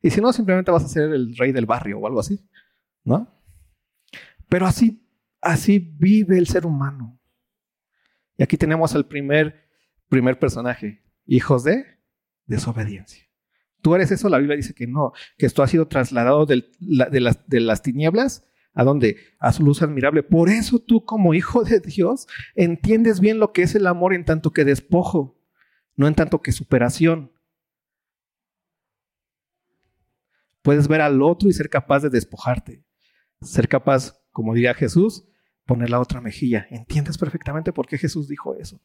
Y 0.00 0.10
si 0.10 0.20
no, 0.20 0.32
simplemente 0.32 0.70
vas 0.70 0.84
a 0.84 0.88
ser 0.88 1.12
el 1.12 1.36
rey 1.36 1.52
del 1.52 1.66
barrio 1.66 1.98
o 1.98 2.06
algo 2.06 2.20
así, 2.20 2.46
¿no? 3.04 3.32
Pero 4.48 4.66
así, 4.66 5.08
así 5.40 5.78
vive 5.78 6.38
el 6.38 6.46
ser 6.46 6.66
humano. 6.66 7.20
Y 8.36 8.42
aquí 8.42 8.56
tenemos 8.56 8.94
el 8.94 9.06
primer, 9.06 9.68
primer 10.08 10.38
personaje, 10.38 11.02
hijos 11.26 11.64
de 11.64 11.84
desobediencia. 12.46 13.23
¿Tú 13.84 13.94
eres 13.94 14.10
eso? 14.10 14.30
La 14.30 14.38
Biblia 14.38 14.56
dice 14.56 14.72
que 14.72 14.86
no, 14.86 15.12
que 15.36 15.44
esto 15.44 15.62
ha 15.62 15.68
sido 15.68 15.86
trasladado 15.86 16.46
de, 16.46 16.64
las, 16.80 17.46
de 17.46 17.60
las 17.60 17.82
tinieblas 17.82 18.48
¿A 18.76 18.82
dónde? 18.82 19.18
A 19.38 19.52
su 19.52 19.62
luz 19.62 19.82
admirable. 19.82 20.22
Por 20.24 20.48
eso 20.48 20.80
tú 20.80 21.04
como 21.04 21.34
hijo 21.34 21.62
de 21.62 21.80
Dios 21.80 22.26
entiendes 22.56 23.20
bien 23.20 23.38
lo 23.38 23.52
que 23.52 23.62
es 23.62 23.74
el 23.74 23.86
amor 23.86 24.14
en 24.14 24.24
tanto 24.24 24.52
que 24.52 24.64
despojo, 24.64 25.38
no 25.96 26.08
en 26.08 26.14
tanto 26.14 26.42
que 26.42 26.50
superación. 26.50 27.30
Puedes 30.62 30.88
ver 30.88 31.02
al 31.02 31.22
otro 31.22 31.48
y 31.48 31.52
ser 31.52 31.68
capaz 31.68 32.00
de 32.00 32.10
despojarte. 32.10 32.84
Ser 33.42 33.68
capaz, 33.68 34.18
como 34.32 34.54
diría 34.54 34.74
Jesús, 34.74 35.28
poner 35.66 35.90
la 35.90 36.00
otra 36.00 36.20
mejilla. 36.20 36.66
¿Entiendes 36.70 37.16
perfectamente 37.16 37.72
por 37.72 37.86
qué 37.86 37.96
Jesús 37.98 38.28
dijo 38.28 38.56
eso? 38.56 38.80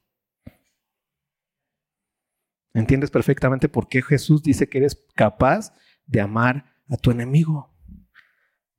¿Entiendes 2.74 3.10
perfectamente 3.10 3.68
por 3.68 3.88
qué 3.88 4.02
Jesús 4.02 4.44
dice 4.44 4.70
que 4.70 4.78
eres 4.78 5.06
capaz 5.16 5.74
de 6.06 6.22
amar 6.22 6.66
a 6.88 6.98
tu 6.98 7.12
enemigo? 7.12 7.76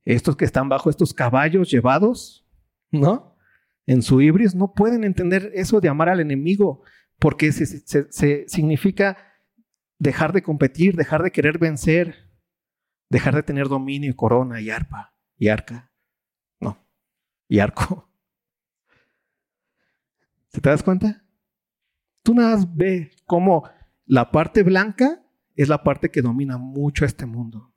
Estos 0.05 0.37
que 0.37 0.45
están 0.45 0.69
bajo 0.69 0.91
estos 0.91 1.13
caballos 1.13 1.71
llevados, 1.71 2.47
¿no? 2.91 3.37
En 3.87 4.03
su 4.03 4.21
ibris, 4.21 4.55
no 4.55 4.73
pueden 4.73 5.05
entender 5.05 5.51
eso 5.55 5.81
de 5.81 5.89
amar 5.89 6.09
al 6.09 6.21
enemigo, 6.21 6.83
porque 7.19 7.53
se, 7.53 8.49
significa 8.49 9.17
dejar 9.99 10.33
de 10.33 10.43
competir, 10.43 10.97
dejar 10.97 11.23
de 11.23 11.33
querer 11.33 11.59
vencer, 11.59 12.31
dejar 13.11 13.35
de 13.35 13.43
tener 13.43 13.69
dominio 13.69 14.11
y 14.11 14.15
corona 14.15 14.61
y 14.61 14.71
arpa 14.71 15.15
y 15.37 15.49
arca. 15.49 15.91
No, 16.61 16.87
y 17.49 17.59
arco. 17.59 18.09
¿Se 20.49 20.61
te 20.61 20.71
das 20.71 20.83
cuenta? 20.83 21.25
Tú 22.23 22.35
nada 22.35 22.57
más 22.57 22.77
ve 22.77 23.11
cómo 23.27 23.69
la 24.11 24.33
parte 24.33 24.65
blanca 24.65 25.23
es 25.55 25.69
la 25.69 25.85
parte 25.85 26.11
que 26.11 26.21
domina 26.21 26.59
mucho 26.59 27.05
este 27.05 27.27
mundo. 27.27 27.73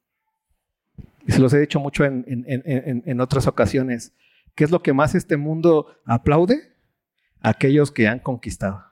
Y 1.27 1.31
se 1.31 1.39
los 1.39 1.53
he 1.53 1.59
dicho 1.59 1.79
mucho 1.79 2.05
en, 2.05 3.21
otras 3.21 3.45
ocasiones. 3.45 4.15
¿Qué 4.55 4.63
es 4.63 4.71
lo 4.71 4.81
que 4.81 4.93
más 4.93 5.13
este 5.13 5.37
mundo 5.37 5.95
aplaude? 6.05 6.75
Aquellos 7.39 7.91
que 7.91 8.07
han 8.07 8.17
conquistado. 8.17 8.83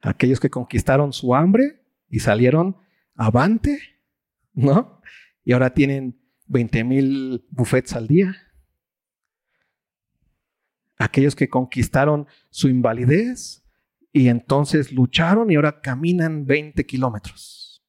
Aquellos 0.00 0.40
que 0.40 0.48
conquistaron 0.48 1.12
su 1.12 1.34
hambre 1.34 1.82
y 2.08 2.20
salieron 2.20 2.78
avante, 3.14 3.78
¿no? 4.54 5.02
Y 5.44 5.52
ahora 5.52 5.74
tienen 5.74 6.18
20 6.46 6.84
mil 6.84 7.46
buffets 7.50 7.92
al 7.92 8.06
día. 8.06 8.34
Aquellos 10.96 11.36
que 11.36 11.50
conquistaron 11.50 12.26
su 12.48 12.70
invalidez 12.70 13.61
y 14.12 14.28
entonces 14.28 14.92
lucharon 14.92 15.50
y 15.50 15.56
ahora 15.56 15.80
caminan 15.80 16.46
20 16.46 16.84
kilómetros. 16.86 17.82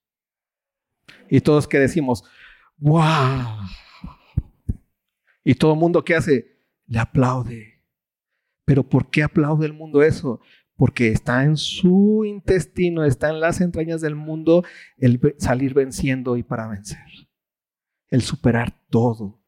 Y 1.29 1.41
todos 1.41 1.67
que 1.67 1.79
decimos, 1.79 2.23
¡Wow! 2.77 3.69
Y 5.43 5.55
todo 5.55 5.73
el 5.73 5.79
mundo 5.79 6.03
que 6.03 6.15
hace, 6.15 6.57
le 6.85 6.99
aplaude. 6.99 7.81
Pero 8.65 8.83
¿por 8.87 9.09
qué 9.09 9.23
aplaude 9.23 9.65
el 9.65 9.73
mundo 9.73 10.03
eso? 10.03 10.41
Porque 10.75 11.09
está 11.09 11.43
en 11.43 11.57
su 11.57 12.23
intestino, 12.25 13.03
está 13.03 13.29
en 13.29 13.39
las 13.39 13.61
entrañas 13.61 14.01
del 14.01 14.15
mundo 14.15 14.63
el 14.97 15.19
salir 15.37 15.73
venciendo 15.73 16.37
y 16.37 16.43
para 16.43 16.67
vencer. 16.67 16.99
El 18.09 18.21
superar 18.21 18.73
todo. 18.89 19.41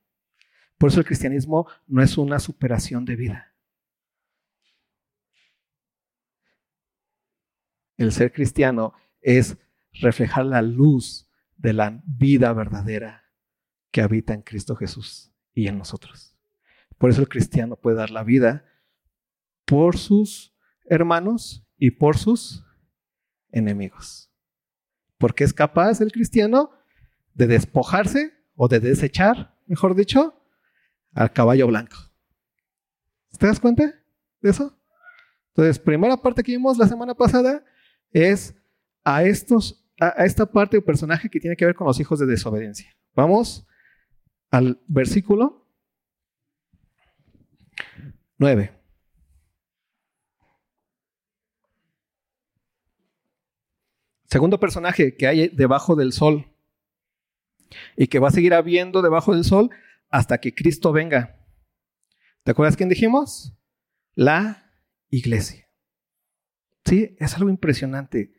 Por 0.77 0.89
eso 0.89 0.99
el 0.99 1.05
cristianismo 1.05 1.67
no 1.87 2.01
es 2.01 2.17
una 2.17 2.39
superación 2.39 3.05
de 3.05 3.15
vida. 3.15 3.54
El 7.97 8.11
ser 8.11 8.31
cristiano 8.31 8.93
es 9.21 9.57
reflejar 9.93 10.45
la 10.45 10.61
luz 10.61 11.29
de 11.57 11.73
la 11.73 12.01
vida 12.05 12.51
verdadera 12.53 13.23
que 13.91 14.01
habita 14.01 14.33
en 14.33 14.41
Cristo 14.41 14.75
Jesús 14.75 15.31
y 15.53 15.67
en 15.67 15.77
nosotros. 15.77 16.37
Por 16.97 17.09
eso 17.09 17.21
el 17.21 17.29
cristiano 17.29 17.75
puede 17.75 17.97
dar 17.97 18.11
la 18.11 18.23
vida 18.23 18.65
por 19.65 19.97
sus 19.97 20.53
hermanos 20.85 21.65
y 21.77 21.91
por 21.91 22.17
sus 22.17 22.63
enemigos. 23.51 24.29
Porque 25.17 25.43
es 25.43 25.53
capaz 25.53 26.01
el 26.01 26.11
cristiano 26.11 26.71
de 27.33 27.47
despojarse 27.47 28.33
o 28.55 28.67
de 28.67 28.79
desechar, 28.79 29.57
mejor 29.65 29.95
dicho, 29.95 30.41
al 31.13 31.31
caballo 31.31 31.67
blanco. 31.67 31.95
¿Te 33.37 33.47
das 33.47 33.59
cuenta 33.59 33.93
de 34.41 34.49
eso? 34.49 34.77
Entonces, 35.49 35.79
primera 35.79 36.17
parte 36.17 36.43
que 36.43 36.51
vimos 36.51 36.77
la 36.77 36.87
semana 36.87 37.13
pasada 37.13 37.63
es 38.15 38.55
a 39.03 39.23
estos 39.23 39.85
a, 39.99 40.25
esta 40.25 40.45
parte 40.45 40.77
o 40.77 40.85
personaje 40.85 41.29
que 41.29 41.39
tiene 41.39 41.55
que 41.57 41.65
ver 41.65 41.75
con 41.75 41.85
los 41.85 41.99
hijos 41.99 42.17
de 42.19 42.25
desobediencia. 42.25 42.95
Vamos 43.13 43.67
al 44.51 44.81
versículo 44.87 45.67
9. 48.37 48.71
Segundo 54.25 54.59
personaje 54.59 55.15
que 55.15 55.27
hay 55.27 55.47
debajo 55.49 55.95
del 55.95 56.13
sol 56.13 56.45
y 57.97 58.07
que 58.07 58.19
va 58.19 58.29
a 58.29 58.31
seguir 58.31 58.53
habiendo 58.53 59.01
debajo 59.01 59.33
del 59.33 59.43
sol 59.43 59.69
hasta 60.09 60.39
que 60.39 60.53
Cristo 60.53 60.93
venga. 60.93 61.45
¿Te 62.43 62.51
acuerdas 62.51 62.77
quién 62.77 62.89
dijimos? 62.89 63.57
La 64.13 64.71
iglesia. 65.09 65.64
Sí, 66.85 67.15
es 67.19 67.35
algo 67.35 67.49
impresionante. 67.49 68.31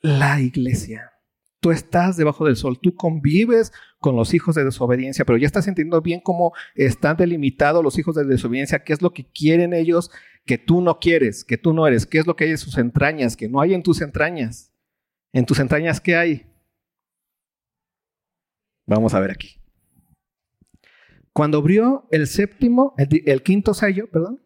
La 0.00 0.40
iglesia. 0.40 1.12
Tú 1.60 1.72
estás 1.72 2.16
debajo 2.16 2.46
del 2.46 2.54
sol, 2.54 2.78
tú 2.80 2.94
convives 2.94 3.72
con 3.98 4.14
los 4.14 4.34
hijos 4.34 4.54
de 4.54 4.64
desobediencia, 4.64 5.24
pero 5.24 5.38
ya 5.38 5.46
estás 5.46 5.66
entendiendo 5.66 6.00
bien 6.00 6.20
cómo 6.20 6.52
están 6.76 7.16
delimitados 7.16 7.82
los 7.82 7.98
hijos 7.98 8.14
de 8.14 8.24
desobediencia, 8.24 8.84
qué 8.84 8.92
es 8.92 9.02
lo 9.02 9.12
que 9.12 9.24
quieren 9.24 9.72
ellos 9.72 10.10
que 10.44 10.58
tú 10.58 10.80
no 10.80 11.00
quieres, 11.00 11.44
que 11.44 11.58
tú 11.58 11.72
no 11.72 11.86
eres, 11.86 12.06
qué 12.06 12.18
es 12.18 12.26
lo 12.26 12.36
que 12.36 12.44
hay 12.44 12.50
en 12.50 12.58
sus 12.58 12.78
entrañas, 12.78 13.36
que 13.36 13.48
no 13.48 13.60
hay 13.60 13.74
en 13.74 13.82
tus 13.82 14.00
entrañas. 14.00 14.72
En 15.32 15.44
tus 15.44 15.58
entrañas, 15.58 16.00
¿qué 16.00 16.14
hay? 16.14 16.46
Vamos 18.86 19.12
a 19.14 19.20
ver 19.20 19.32
aquí. 19.32 19.60
Cuando 21.32 21.58
abrió 21.58 22.06
el 22.12 22.28
séptimo, 22.28 22.94
el, 22.96 23.08
el 23.26 23.42
quinto 23.42 23.74
sello, 23.74 24.08
perdón, 24.08 24.45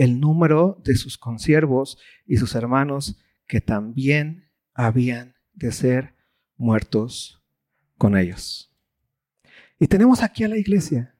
el 0.00 0.18
número 0.18 0.80
de 0.82 0.96
sus 0.96 1.18
consiervos 1.18 1.98
y 2.26 2.38
sus 2.38 2.54
hermanos, 2.54 3.20
que 3.46 3.60
también 3.60 4.50
habían 4.72 5.34
de 5.52 5.72
ser 5.72 6.14
muertos 6.56 7.44
con 7.98 8.16
ellos. 8.16 8.74
Y 9.78 9.88
tenemos 9.88 10.22
aquí 10.22 10.44
a 10.44 10.48
la 10.48 10.56
iglesia 10.56 11.14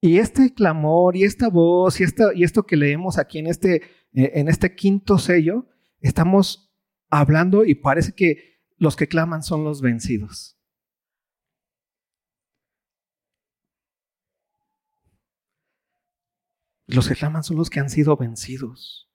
y 0.00 0.16
este 0.16 0.54
clamor 0.54 1.16
y 1.16 1.24
esta 1.24 1.50
voz 1.50 2.00
y, 2.00 2.04
y 2.34 2.44
esto 2.44 2.64
que 2.64 2.76
leemos 2.76 3.18
aquí 3.18 3.40
en 3.40 3.46
este, 3.46 3.82
eh, 4.14 4.32
en 4.34 4.48
este 4.48 4.74
quinto 4.74 5.18
sello, 5.18 5.66
estamos 6.00 6.74
hablando 7.10 7.66
y 7.66 7.74
parece 7.74 8.14
que 8.14 8.62
los 8.78 8.96
que 8.96 9.06
claman 9.06 9.42
son 9.42 9.64
los 9.64 9.82
vencidos. 9.82 10.55
Los 16.86 17.08
que 17.08 17.14
claman 17.14 17.42
son 17.42 17.56
los 17.56 17.70
que 17.70 17.80
han 17.80 17.90
sido 17.90 18.16
vencidos. 18.16 19.10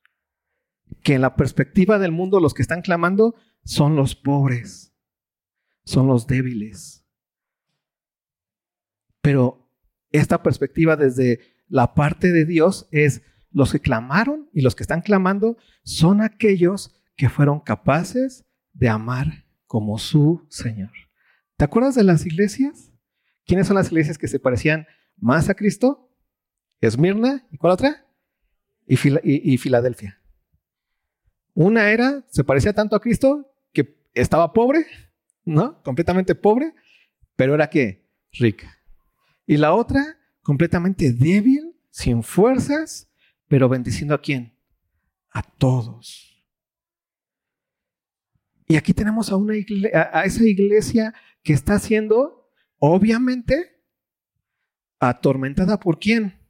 Que 1.04 1.16
en 1.16 1.22
la 1.22 1.36
perspectiva 1.36 2.00
del 2.00 2.12
mundo 2.12 2.40
los 2.40 2.54
que 2.54 2.62
están 2.62 2.82
clamando 2.82 3.36
son 3.64 3.96
los 3.96 4.16
pobres, 4.16 4.94
son 5.86 6.08
los 6.08 6.28
débiles. 6.28 7.06
Pero 9.22 9.70
esta 10.12 10.44
perspectiva 10.44 10.96
desde 10.96 11.40
la 11.68 11.94
parte 11.94 12.32
de 12.32 12.46
Dios 12.46 12.88
es 12.92 13.22
los 13.52 13.72
que 13.72 13.80
clamaron 13.80 14.50
y 14.54 14.62
los 14.62 14.76
que 14.76 14.84
están 14.84 15.02
clamando 15.02 15.58
son 15.84 16.22
aquellos 16.22 17.02
que 17.16 17.30
fueron 17.30 17.60
capaces 17.60 18.46
de 18.74 18.90
amar 18.90 19.46
como 19.66 19.98
su 19.98 20.46
Señor. 20.50 20.92
¿Te 21.58 21.66
acuerdas 21.66 21.96
de 21.96 22.04
las 22.04 22.26
iglesias? 22.26 22.92
¿Quiénes 23.46 23.68
son 23.68 23.76
las 23.76 23.88
iglesias 23.88 24.18
que 24.18 24.28
se 24.28 24.40
parecían 24.40 24.88
más 25.18 25.50
a 25.50 25.54
Cristo? 25.54 26.11
Esmirna 26.82 27.48
y 27.52 27.58
cuál 27.58 27.74
otra? 27.74 28.06
Y, 28.88 29.58
Filadelfia. 29.58 30.20
Una 31.54 31.92
era, 31.92 32.26
se 32.30 32.44
parecía 32.44 32.74
tanto 32.74 32.96
a 32.96 33.00
Cristo 33.00 33.54
que 33.72 33.96
estaba 34.14 34.52
pobre, 34.52 34.86
¿no? 35.46 35.82
Completamente 35.84 36.36
pobre, 36.36 36.74
pero 37.36 37.54
era 37.56 37.70
que 37.70 38.10
rica. 38.34 38.80
Y 39.46 39.58
la 39.58 39.74
otra, 39.74 40.18
completamente 40.42 41.14
débil, 41.14 41.76
sin 41.90 42.24
fuerzas, 42.24 43.10
pero 43.48 43.70
bendiciendo 43.70 44.16
a 44.16 44.22
quién? 44.22 44.58
A 45.30 45.44
todos. 45.44 46.46
Y 48.68 48.76
aquí 48.76 48.94
tenemos 48.94 49.32
a, 49.32 49.36
una 49.36 49.54
a 49.94 50.24
esa 50.26 50.44
iglesia 50.44 51.14
que 51.44 51.54
está 51.54 51.80
siendo, 51.80 52.52
obviamente, 52.78 53.82
atormentada 55.00 55.80
por 55.80 56.00
quién? 56.00 56.41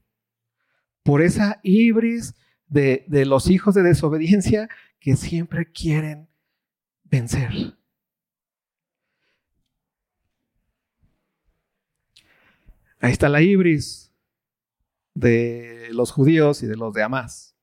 Por 1.03 1.21
esa 1.21 1.59
ibris 1.63 2.35
de, 2.67 3.05
los 3.25 3.49
hijos 3.49 3.75
de 3.75 3.83
desobediencia 3.83 4.69
que 4.99 5.15
siempre 5.15 5.71
quieren 5.71 6.29
vencer. 7.03 7.51
Ahí 12.99 13.11
está 13.11 13.29
la 13.29 13.41
ibris 13.41 14.13
de 15.13 15.89
los 15.91 16.11
judíos 16.11 16.63
y 16.63 16.67
de 16.67 16.77
los 16.77 16.93
de 16.93 17.03
Hamas. 17.03 17.57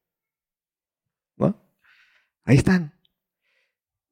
¿No? 1.36 1.64
Ahí 2.44 2.56
están. 2.56 2.94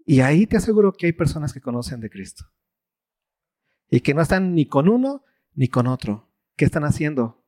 Y 0.05 0.20
ahí 0.20 0.47
te 0.47 0.57
aseguro 0.57 0.93
que 0.93 1.07
hay 1.07 1.12
personas 1.12 1.53
que 1.53 1.61
conocen 1.61 2.01
de 2.01 2.11
Cristo. 2.11 2.45
Y 3.91 4.01
que 4.01 4.14
no 4.14 4.22
están 4.22 4.55
ni 4.55 4.66
con 4.66 4.89
uno 4.89 5.24
ni 5.55 5.68
con 5.68 5.89
otro. 5.89 6.33
¿Qué 6.57 6.64
están 6.64 6.85
haciendo? 6.85 7.46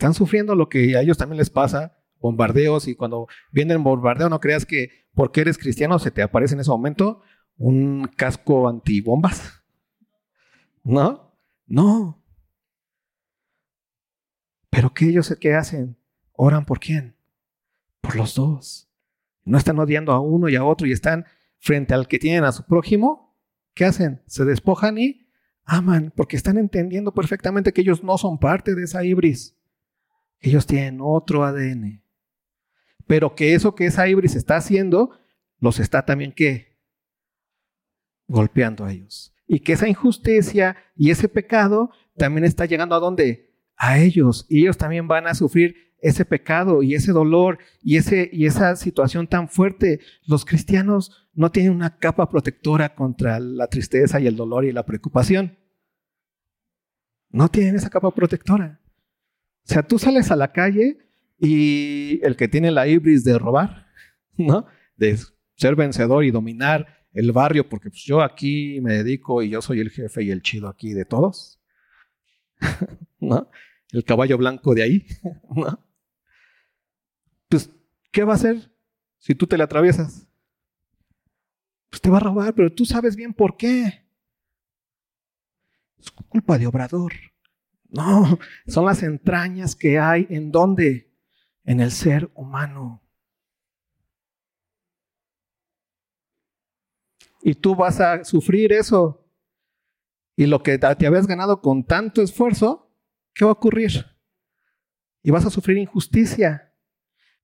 Están 0.00 0.14
sufriendo 0.14 0.54
lo 0.54 0.70
que 0.70 0.96
a 0.96 1.02
ellos 1.02 1.18
también 1.18 1.36
les 1.36 1.50
pasa, 1.50 1.94
bombardeos, 2.20 2.88
y 2.88 2.94
cuando 2.94 3.28
viene 3.52 3.74
el 3.74 3.80
bombardeo 3.80 4.30
no 4.30 4.40
creas 4.40 4.64
que 4.64 4.88
porque 5.12 5.42
eres 5.42 5.58
cristiano 5.58 5.98
se 5.98 6.10
te 6.10 6.22
aparece 6.22 6.54
en 6.54 6.60
ese 6.60 6.70
momento 6.70 7.20
un 7.58 8.08
casco 8.16 8.66
antibombas. 8.66 9.62
¿No? 10.82 11.36
No. 11.66 12.24
Pero 14.70 14.94
¿qué 14.94 15.10
ellos 15.10 15.36
qué 15.38 15.52
hacen? 15.52 15.98
Oran 16.32 16.64
por 16.64 16.80
quién? 16.80 17.14
Por 18.00 18.16
los 18.16 18.34
dos. 18.34 18.88
No 19.44 19.58
están 19.58 19.78
odiando 19.78 20.12
a 20.12 20.20
uno 20.20 20.48
y 20.48 20.56
a 20.56 20.64
otro 20.64 20.86
y 20.86 20.92
están 20.92 21.26
frente 21.58 21.92
al 21.92 22.08
que 22.08 22.18
tienen 22.18 22.44
a 22.44 22.52
su 22.52 22.64
prójimo. 22.64 23.38
¿Qué 23.74 23.84
hacen? 23.84 24.22
Se 24.24 24.46
despojan 24.46 24.96
y 24.96 25.26
aman 25.66 26.10
porque 26.16 26.36
están 26.36 26.56
entendiendo 26.56 27.12
perfectamente 27.12 27.74
que 27.74 27.82
ellos 27.82 28.02
no 28.02 28.16
son 28.16 28.38
parte 28.38 28.74
de 28.74 28.84
esa 28.84 29.04
ibris. 29.04 29.59
Ellos 30.40 30.66
tienen 30.66 30.98
otro 31.00 31.44
ADN. 31.44 32.02
Pero 33.06 33.34
que 33.34 33.54
eso 33.54 33.74
que 33.74 33.86
esa 33.86 34.08
ibris 34.08 34.34
está 34.34 34.56
haciendo, 34.56 35.18
los 35.58 35.78
está 35.78 36.04
también 36.04 36.32
qué? 36.32 36.78
Golpeando 38.26 38.84
a 38.84 38.92
ellos. 38.92 39.34
Y 39.46 39.60
que 39.60 39.72
esa 39.72 39.88
injusticia 39.88 40.76
y 40.94 41.10
ese 41.10 41.28
pecado 41.28 41.90
también 42.16 42.44
está 42.44 42.66
llegando 42.66 42.94
a 42.94 43.00
dónde? 43.00 43.50
a 43.80 43.98
ellos 43.98 44.44
y 44.50 44.60
ellos 44.60 44.76
también 44.76 45.08
van 45.08 45.26
a 45.26 45.34
sufrir 45.34 45.94
ese 46.02 46.26
pecado 46.26 46.82
y 46.82 46.94
ese 46.94 47.12
dolor 47.12 47.58
y, 47.82 47.96
ese, 47.96 48.28
y 48.30 48.44
esa 48.44 48.76
situación 48.76 49.26
tan 49.26 49.48
fuerte. 49.48 50.00
Los 50.26 50.44
cristianos 50.44 51.28
no 51.32 51.50
tienen 51.50 51.72
una 51.72 51.96
capa 51.96 52.28
protectora 52.28 52.94
contra 52.94 53.40
la 53.40 53.68
tristeza 53.68 54.20
y 54.20 54.26
el 54.26 54.36
dolor 54.36 54.66
y 54.66 54.72
la 54.72 54.84
preocupación. 54.84 55.58
No 57.30 57.48
tienen 57.48 57.74
esa 57.74 57.88
capa 57.88 58.10
protectora. 58.10 58.79
O 59.64 59.72
sea, 59.72 59.82
tú 59.82 59.98
sales 59.98 60.30
a 60.30 60.36
la 60.36 60.52
calle 60.52 60.98
y 61.38 62.20
el 62.22 62.36
que 62.36 62.48
tiene 62.48 62.70
la 62.70 62.86
ibris 62.86 63.24
de 63.24 63.38
robar, 63.38 63.86
¿no? 64.36 64.66
De 64.96 65.18
ser 65.56 65.76
vencedor 65.76 66.24
y 66.24 66.30
dominar 66.30 67.06
el 67.12 67.32
barrio, 67.32 67.68
porque 67.68 67.90
pues, 67.90 68.02
yo 68.04 68.22
aquí 68.22 68.80
me 68.80 68.94
dedico 68.94 69.42
y 69.42 69.50
yo 69.50 69.60
soy 69.62 69.80
el 69.80 69.90
jefe 69.90 70.22
y 70.22 70.30
el 70.30 70.42
chido 70.42 70.68
aquí 70.68 70.92
de 70.92 71.04
todos, 71.04 71.60
¿no? 73.20 73.50
el 73.92 74.04
caballo 74.04 74.38
blanco 74.38 74.74
de 74.74 74.82
ahí, 74.82 75.06
Pues, 77.48 77.68
¿qué 78.12 78.22
va 78.22 78.34
a 78.34 78.36
hacer 78.36 78.70
si 79.18 79.34
tú 79.34 79.48
te 79.48 79.58
le 79.58 79.64
atraviesas? 79.64 80.28
Pues 81.90 82.00
te 82.00 82.08
va 82.08 82.18
a 82.18 82.20
robar, 82.20 82.54
pero 82.54 82.72
tú 82.72 82.86
sabes 82.86 83.16
bien 83.16 83.34
por 83.34 83.56
qué. 83.56 84.06
Es 85.98 86.12
culpa 86.12 86.56
de 86.56 86.68
Obrador. 86.68 87.12
No, 87.90 88.38
son 88.66 88.86
las 88.86 89.02
entrañas 89.02 89.74
que 89.74 89.98
hay 89.98 90.26
en 90.30 90.50
dónde? 90.50 91.12
En 91.64 91.80
el 91.80 91.90
ser 91.90 92.30
humano. 92.34 93.02
Y 97.42 97.54
tú 97.54 97.74
vas 97.74 98.00
a 98.00 98.24
sufrir 98.24 98.72
eso. 98.72 99.26
Y 100.36 100.46
lo 100.46 100.62
que 100.62 100.78
te 100.78 101.06
habías 101.06 101.26
ganado 101.26 101.60
con 101.60 101.84
tanto 101.84 102.22
esfuerzo, 102.22 102.90
¿qué 103.34 103.44
va 103.44 103.50
a 103.50 103.54
ocurrir? 103.54 104.06
Y 105.22 105.30
vas 105.30 105.44
a 105.44 105.50
sufrir 105.50 105.76
injusticia. 105.78 106.74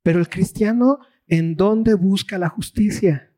Pero 0.03 0.19
el 0.19 0.29
cristiano, 0.29 1.01
¿en 1.27 1.57
dónde 1.57 1.95
busca 1.95 2.39
la 2.39 2.49
justicia? 2.49 3.33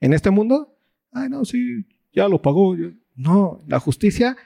¿En 0.00 0.12
este 0.12 0.30
mundo? 0.30 0.78
Ay, 1.12 1.28
no, 1.28 1.44
sí, 1.44 1.86
ya 2.12 2.28
lo 2.28 2.40
pagó. 2.42 2.74
No, 3.14 3.62
la 3.66 3.78
justicia 3.78 4.36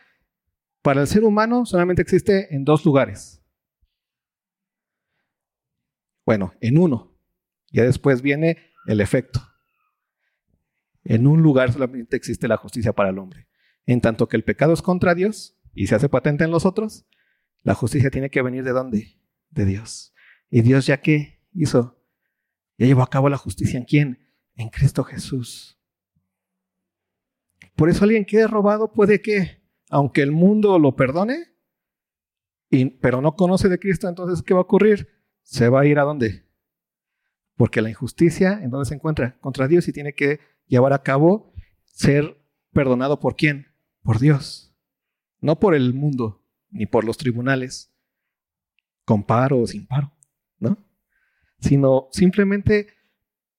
para 0.83 1.01
el 1.01 1.07
ser 1.07 1.24
humano 1.24 1.66
solamente 1.66 2.03
existe 2.03 2.55
en 2.55 2.64
dos 2.64 2.85
lugares. 2.85 3.43
Bueno, 6.24 6.55
en 6.61 6.78
uno. 6.78 7.16
Ya 7.72 7.85
después 7.85 8.22
viene 8.22 8.59
el 8.87 9.01
efecto. 9.01 9.41
En 11.05 11.26
un 11.26 11.43
lugar 11.43 11.72
solamente 11.72 12.16
existe 12.16 12.49
la 12.49 12.57
justicia 12.57 12.93
para 12.93 13.11
el 13.11 13.18
hombre. 13.18 13.49
En 13.87 14.01
tanto 14.01 14.28
que 14.28 14.37
el 14.37 14.45
pecado 14.45 14.72
es 14.72 14.83
contra 14.83 15.14
Dios 15.14 15.57
y 15.74 15.87
se 15.87 15.95
hace 15.95 16.09
patente 16.09 16.45
en 16.45 16.51
los 16.51 16.66
otros, 16.66 17.07
la 17.62 17.74
justicia 17.74 18.11
tiene 18.11 18.31
que 18.31 18.43
venir 18.43 18.64
de 18.64 18.72
dónde? 18.72 19.18
De 19.51 19.64
Dios. 19.64 20.14
Y 20.51 20.62
Dios 20.62 20.87
ya 20.87 21.01
qué 21.01 21.41
hizo? 21.53 22.03
Ya 22.78 22.87
llevó 22.87 23.03
a 23.03 23.11
cabo 23.11 23.28
la 23.28 23.37
justicia 23.37 23.78
en 23.78 23.85
quién? 23.85 24.28
En 24.55 24.68
Cristo 24.68 25.05
Jesús. 25.05 25.78
Por 27.76 27.89
eso 27.89 28.05
alguien 28.05 28.24
que 28.24 28.41
es 28.41 28.51
robado 28.51 28.93
puede 28.93 29.20
que, 29.20 29.60
aunque 29.91 30.22
el 30.22 30.32
mundo 30.32 30.78
lo 30.78 30.97
perdone, 30.97 31.55
pero 33.01 33.20
no 33.20 33.34
conoce 33.34 33.68
de 33.68 33.78
Cristo, 33.78 34.09
entonces 34.09 34.43
¿qué 34.43 34.55
va 34.55 34.61
a 34.61 34.62
ocurrir? 34.62 35.09
Se 35.43 35.68
va 35.68 35.80
a 35.80 35.86
ir 35.86 35.99
a 35.99 36.05
dónde? 36.05 36.47
Porque 37.57 37.82
la 37.82 37.91
injusticia, 37.91 38.61
¿en 38.62 38.70
dónde 38.70 38.86
se 38.86 38.95
encuentra? 38.95 39.38
Contra 39.41 39.68
Dios 39.68 39.86
y 39.88 39.93
tiene 39.93 40.14
que 40.14 40.41
llevar 40.66 40.93
a 40.93 41.03
cabo 41.03 41.53
ser 41.84 42.38
perdonado 42.72 43.20
por 43.20 43.36
quién? 43.36 43.66
Por 44.03 44.18
Dios. 44.18 44.74
No 45.41 45.59
por 45.59 45.74
el 45.74 45.93
mundo, 45.93 46.43
ni 46.70 46.86
por 46.86 47.05
los 47.05 47.18
tribunales, 47.18 47.93
con 49.05 49.24
paro 49.24 49.61
o 49.61 49.66
sin 49.66 49.86
paro, 49.86 50.12
¿no? 50.59 50.78
sino 51.61 52.09
simplemente 52.12 52.88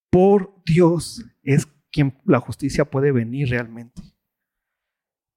por 0.09 0.55
Dios 0.65 1.23
es 1.43 1.67
quien 1.91 2.17
la 2.25 2.39
justicia 2.39 2.85
puede 2.85 3.11
venir 3.11 3.49
realmente. 3.49 4.01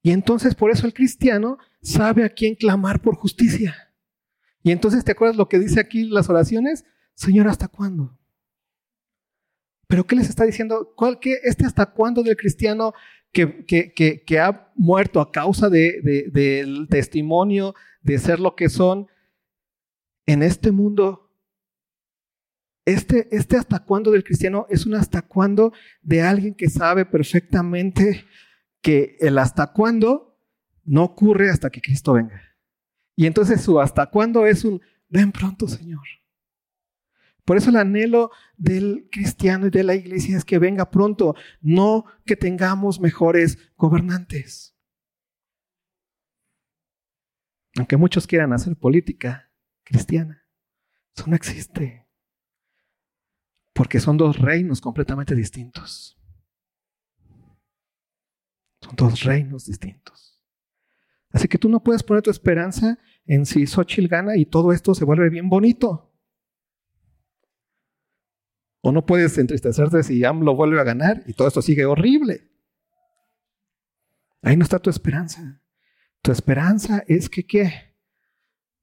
Y 0.04 0.10
entonces 0.10 0.54
por 0.54 0.70
eso 0.70 0.86
el 0.86 0.92
cristiano 0.92 1.56
sabe 1.80 2.24
a 2.24 2.28
quién 2.28 2.54
clamar 2.54 3.00
por 3.00 3.16
justicia. 3.16 3.90
Y 4.62 4.70
entonces, 4.70 5.02
¿te 5.02 5.12
acuerdas 5.12 5.36
lo 5.36 5.48
que 5.48 5.58
dice 5.58 5.80
aquí 5.80 6.04
las 6.04 6.28
oraciones? 6.28 6.84
Señor, 7.14 7.48
¿hasta 7.48 7.68
cuándo? 7.68 8.14
Pero 9.88 10.06
¿qué 10.06 10.14
les 10.14 10.28
está 10.28 10.44
diciendo? 10.44 10.92
¿Cuál, 10.94 11.18
qué, 11.20 11.38
¿Este 11.42 11.64
hasta 11.64 11.86
cuándo 11.86 12.22
del 12.22 12.36
cristiano 12.36 12.92
que, 13.32 13.64
que, 13.64 14.38
ha 14.38 14.70
muerto 14.76 15.22
a 15.22 15.32
causa 15.32 15.70
de, 15.70 16.28
del 16.30 16.86
testimonio 16.90 17.74
de 18.02 18.18
ser 18.18 18.40
lo 18.40 18.54
que 18.56 18.68
son 18.68 19.08
en 20.26 20.42
este 20.42 20.70
mundo? 20.70 21.30
Este, 22.84 23.34
este 23.34 23.56
hasta 23.56 23.78
cuándo 23.78 24.10
del 24.10 24.22
cristiano 24.22 24.66
es 24.68 24.84
un 24.84 24.96
hasta 24.96 25.22
cuándo 25.22 25.72
de 26.02 26.20
alguien 26.20 26.54
que 26.54 26.68
sabe 26.68 27.06
perfectamente 27.06 28.26
que 28.84 29.16
el 29.18 29.38
hasta 29.38 29.72
cuándo 29.72 30.38
no 30.84 31.04
ocurre 31.04 31.48
hasta 31.48 31.70
que 31.70 31.80
Cristo 31.80 32.12
venga. 32.12 32.38
Y 33.16 33.24
entonces 33.24 33.62
su 33.62 33.80
hasta 33.80 34.10
cuándo 34.10 34.46
es 34.46 34.62
un 34.62 34.82
ven 35.08 35.32
pronto, 35.32 35.66
Señor. 35.66 36.04
Por 37.46 37.56
eso 37.56 37.70
el 37.70 37.76
anhelo 37.76 38.30
del 38.58 39.08
cristiano 39.10 39.68
y 39.68 39.70
de 39.70 39.84
la 39.84 39.94
iglesia 39.94 40.36
es 40.36 40.44
que 40.44 40.58
venga 40.58 40.90
pronto, 40.90 41.34
no 41.62 42.04
que 42.26 42.36
tengamos 42.36 43.00
mejores 43.00 43.56
gobernantes. 43.76 44.76
Aunque 47.78 47.96
muchos 47.96 48.26
quieran 48.26 48.52
hacer 48.52 48.76
política 48.76 49.50
cristiana, 49.82 50.46
eso 51.16 51.26
no 51.26 51.36
existe. 51.36 52.06
Porque 53.72 53.98
son 53.98 54.18
dos 54.18 54.38
reinos 54.38 54.82
completamente 54.82 55.34
distintos. 55.34 56.20
Dos 58.96 59.22
reinos 59.22 59.66
distintos. 59.66 60.40
Así 61.30 61.48
que 61.48 61.58
tú 61.58 61.68
no 61.68 61.82
puedes 61.82 62.02
poner 62.02 62.22
tu 62.22 62.30
esperanza 62.30 62.98
en 63.26 63.44
si 63.44 63.66
Xochitl 63.66 64.08
gana 64.08 64.36
y 64.36 64.46
todo 64.46 64.72
esto 64.72 64.94
se 64.94 65.04
vuelve 65.04 65.28
bien 65.30 65.48
bonito. 65.48 66.12
O 68.80 68.92
no 68.92 69.04
puedes 69.04 69.36
entristecerte 69.38 70.02
si 70.02 70.20
lo 70.20 70.54
vuelve 70.54 70.80
a 70.80 70.84
ganar 70.84 71.22
y 71.26 71.32
todo 71.32 71.48
esto 71.48 71.62
sigue 71.62 71.86
horrible. 71.86 72.50
Ahí 74.42 74.56
no 74.56 74.62
está 74.62 74.78
tu 74.78 74.90
esperanza. 74.90 75.60
Tu 76.22 76.30
esperanza 76.30 77.02
es 77.08 77.28
que 77.28 77.44
qué? 77.44 77.96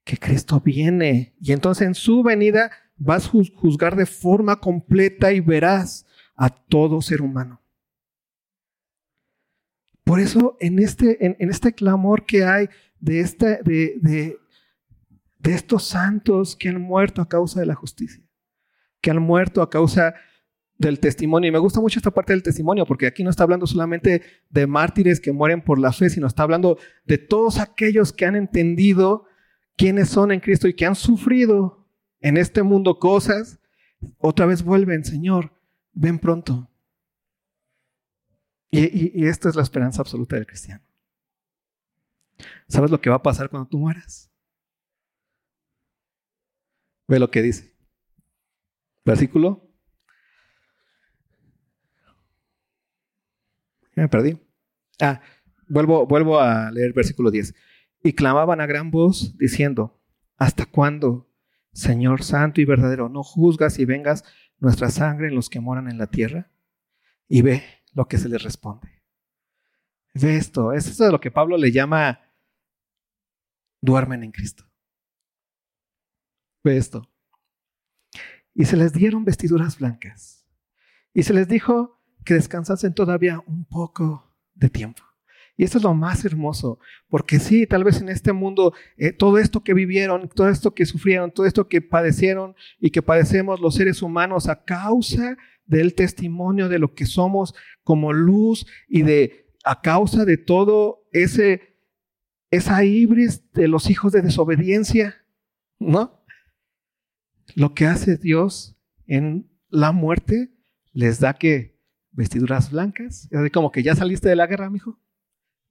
Que 0.03 0.17
Cristo 0.17 0.59
viene 0.59 1.35
y 1.39 1.51
entonces 1.51 1.87
en 1.87 1.95
su 1.95 2.23
venida 2.23 2.71
vas 2.97 3.27
a 3.27 3.29
juzgar 3.29 3.95
de 3.95 4.05
forma 4.05 4.59
completa 4.59 5.31
y 5.31 5.39
veraz 5.39 6.05
a 6.35 6.49
todo 6.49 7.01
ser 7.01 7.21
humano. 7.21 7.60
Por 10.03 10.19
eso 10.19 10.57
en 10.59 10.79
este, 10.79 11.25
en, 11.25 11.49
este 11.49 11.73
clamor 11.73 12.25
que 12.25 12.43
hay 12.43 12.69
de, 12.99 13.19
este, 13.19 13.59
de, 13.63 13.95
de, 14.01 14.37
de 15.39 15.53
estos 15.53 15.83
santos 15.83 16.55
que 16.55 16.69
han 16.69 16.81
muerto 16.81 17.21
a 17.21 17.29
causa 17.29 17.59
de 17.59 17.65
la 17.65 17.75
justicia, 17.75 18.23
que 19.01 19.11
han 19.11 19.21
muerto 19.21 19.61
a 19.61 19.69
causa 19.69 20.13
del 20.81 20.99
testimonio. 20.99 21.47
Y 21.47 21.51
me 21.51 21.59
gusta 21.59 21.79
mucho 21.79 21.99
esta 21.99 22.11
parte 22.11 22.33
del 22.33 22.43
testimonio, 22.43 22.85
porque 22.85 23.05
aquí 23.07 23.23
no 23.23 23.29
está 23.29 23.43
hablando 23.43 23.67
solamente 23.67 24.23
de 24.49 24.67
mártires 24.67 25.21
que 25.21 25.31
mueren 25.31 25.61
por 25.61 25.79
la 25.79 25.93
fe, 25.93 26.09
sino 26.09 26.27
está 26.27 26.43
hablando 26.43 26.77
de 27.05 27.17
todos 27.17 27.59
aquellos 27.59 28.11
que 28.11 28.25
han 28.25 28.35
entendido 28.35 29.25
quiénes 29.77 30.09
son 30.09 30.31
en 30.31 30.39
Cristo 30.39 30.67
y 30.67 30.73
que 30.73 30.85
han 30.85 30.95
sufrido 30.95 31.87
en 32.19 32.37
este 32.37 32.63
mundo 32.63 32.99
cosas. 32.99 33.59
Otra 34.17 34.47
vez 34.47 34.63
vuelven, 34.63 35.05
Señor, 35.05 35.53
ven 35.93 36.19
pronto. 36.19 36.70
Y, 38.71 39.27
esta 39.27 39.49
es 39.49 39.55
la 39.55 39.63
esperanza 39.63 40.01
absoluta 40.01 40.37
del 40.37 40.47
cristiano. 40.47 40.81
¿Sabes 42.69 42.89
lo 42.89 43.01
que 43.01 43.09
va 43.09 43.17
a 43.17 43.21
pasar 43.21 43.49
cuando 43.49 43.67
tú 43.67 43.77
mueras? 43.77 44.31
Ve 47.07 47.19
lo 47.19 47.29
que 47.29 47.41
dice. 47.41 47.75
Versículo. 49.03 49.69
Ya 53.93 54.03
me 54.03 54.07
perdí. 54.07 54.39
Ah, 55.01 55.19
vuelvo, 55.67 56.07
vuelvo 56.07 56.39
a 56.39 56.71
leer 56.71 56.93
versículo 56.93 57.29
10. 57.29 57.53
Y 58.03 58.13
clamaban 58.13 58.61
a 58.61 58.65
gran 58.67 58.89
voz 58.89 59.37
diciendo, 59.37 60.01
¿hasta 60.37 60.65
cuándo, 60.65 61.29
Señor 61.73 62.23
Santo 62.23 62.61
y 62.61 62.65
verdadero, 62.65 63.09
no 63.09 63.21
juzgas 63.21 63.79
y 63.79 63.85
vengas 63.85 64.23
nuestra 64.59 64.89
sangre 64.89 65.27
en 65.27 65.35
los 65.35 65.49
que 65.49 65.59
moran 65.59 65.89
en 65.89 65.97
la 65.97 66.07
tierra? 66.07 66.49
Y 67.27 67.41
ve 67.41 67.63
lo 67.93 68.07
que 68.07 68.17
se 68.17 68.29
les 68.29 68.43
responde. 68.43 69.01
Ve 70.13 70.37
esto, 70.37 70.73
es 70.73 70.87
eso 70.87 71.05
de 71.05 71.11
lo 71.11 71.19
que 71.19 71.31
Pablo 71.31 71.57
le 71.57 71.71
llama 71.71 72.19
duermen 73.81 74.23
en 74.23 74.31
Cristo. 74.31 74.65
Ve 76.63 76.77
esto 76.77 77.11
y 78.53 78.65
se 78.65 78.77
les 78.77 78.93
dieron 78.93 79.23
vestiduras 79.23 79.77
blancas. 79.79 80.45
Y 81.13 81.23
se 81.23 81.33
les 81.33 81.47
dijo 81.47 82.01
que 82.25 82.35
descansasen 82.35 82.93
todavía 82.93 83.41
un 83.45 83.65
poco 83.65 84.35
de 84.53 84.69
tiempo. 84.69 85.03
Y 85.61 85.63
esto 85.63 85.77
es 85.77 85.83
lo 85.83 85.93
más 85.93 86.25
hermoso, 86.25 86.79
porque 87.07 87.37
sí, 87.37 87.67
tal 87.67 87.83
vez 87.83 88.01
en 88.01 88.09
este 88.09 88.33
mundo, 88.33 88.73
eh, 88.97 89.11
todo 89.11 89.37
esto 89.37 89.63
que 89.63 89.75
vivieron, 89.75 90.27
todo 90.27 90.49
esto 90.49 90.73
que 90.73 90.87
sufrieron, 90.87 91.29
todo 91.29 91.45
esto 91.45 91.67
que 91.67 91.83
padecieron 91.83 92.55
y 92.79 92.89
que 92.89 93.03
padecemos 93.03 93.59
los 93.61 93.75
seres 93.75 94.01
humanos 94.01 94.49
a 94.49 94.63
causa 94.63 95.37
del 95.67 95.93
testimonio 95.93 96.67
de 96.67 96.79
lo 96.79 96.95
que 96.95 97.05
somos 97.05 97.53
como 97.83 98.11
luz 98.11 98.65
y 98.87 99.03
de 99.03 99.53
a 99.63 99.81
causa 99.81 100.25
de 100.25 100.37
todo 100.37 101.07
ese 101.11 101.77
esa 102.49 102.83
ibris 102.83 103.51
de 103.53 103.67
los 103.67 103.91
hijos 103.91 104.13
de 104.13 104.23
desobediencia, 104.23 105.23
¿no? 105.77 106.23
Lo 107.53 107.75
que 107.75 107.85
hace 107.85 108.17
Dios 108.17 108.79
en 109.05 109.47
la 109.69 109.91
muerte 109.91 110.55
les 110.91 111.19
da 111.19 111.35
que 111.35 111.79
vestiduras 112.09 112.71
blancas, 112.71 113.29
es 113.29 113.51
como 113.51 113.71
que 113.71 113.83
ya 113.83 113.93
saliste 113.93 114.27
de 114.27 114.35
la 114.35 114.47
guerra, 114.47 114.71
mijo. 114.71 114.99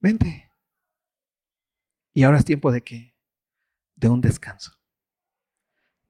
Vente. 0.01 0.51
Y 2.13 2.23
ahora 2.23 2.39
es 2.39 2.45
tiempo 2.45 2.71
de 2.71 2.81
qué? 2.81 3.15
De 3.95 4.09
un 4.09 4.19
descanso. 4.19 4.71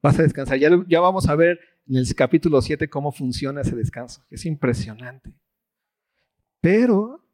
Vas 0.02 0.18
a 0.18 0.22
descansar. 0.22 0.58
Ya, 0.58 1.00
vamos 1.00 1.28
a 1.28 1.36
ver 1.36 1.60
en 1.86 1.96
el 1.96 2.14
capítulo 2.14 2.60
7 2.60 2.88
cómo 2.88 3.12
funciona 3.12 3.60
ese 3.60 3.76
descanso. 3.76 4.24
Es 4.30 4.46
impresionante. 4.46 5.38
Pero 6.60 7.24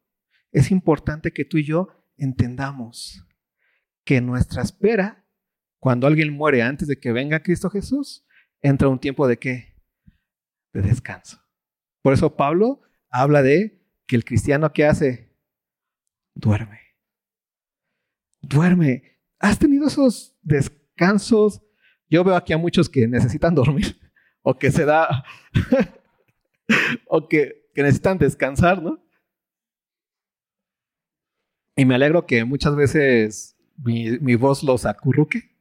es 0.51 0.69
importante 0.69 1.31
que 1.31 1.45
tú 1.45 1.57
y 1.57 1.63
yo 1.63 1.87
entendamos 2.17 3.25
que 4.03 4.21
nuestra 4.21 4.61
espera, 4.61 5.25
cuando 5.79 6.07
alguien 6.07 6.33
muere 6.33 6.61
antes 6.61 6.87
de 6.87 6.99
que 6.99 7.11
venga 7.11 7.41
Cristo 7.41 7.69
Jesús, 7.69 8.25
entra 8.61 8.89
un 8.89 8.99
tiempo 8.99 9.27
de 9.27 9.37
qué? 9.37 9.75
De 10.73 10.81
descanso. 10.81 11.41
Por 12.01 12.13
eso 12.13 12.35
Pablo 12.35 12.81
habla 13.09 13.41
de 13.41 13.81
que 14.05 14.15
el 14.15 14.25
cristiano 14.25 14.73
que 14.73 14.85
hace, 14.85 15.28
duerme. 16.39 16.79
Duerme. 18.41 19.03
¿Has 19.39 19.59
tenido 19.59 19.87
esos 19.87 20.37
descansos? 20.41 21.61
Yo 22.09 22.23
veo 22.23 22.35
aquí 22.35 22.53
a 22.53 22.57
muchos 22.57 22.89
que 22.89 23.07
necesitan 23.07 23.53
dormir 23.55 23.99
o 24.41 24.57
que 24.57 24.71
se 24.71 24.85
da, 24.85 25.23
o 27.07 27.27
que, 27.27 27.69
que 27.73 27.83
necesitan 27.83 28.17
descansar, 28.17 28.81
¿no? 28.81 29.03
Y 31.75 31.85
me 31.85 31.95
alegro 31.95 32.25
que 32.25 32.43
muchas 32.43 32.75
veces 32.75 33.57
mi, 33.77 34.19
mi 34.19 34.35
voz 34.35 34.63
los 34.63 34.85
acurruque, 34.85 35.55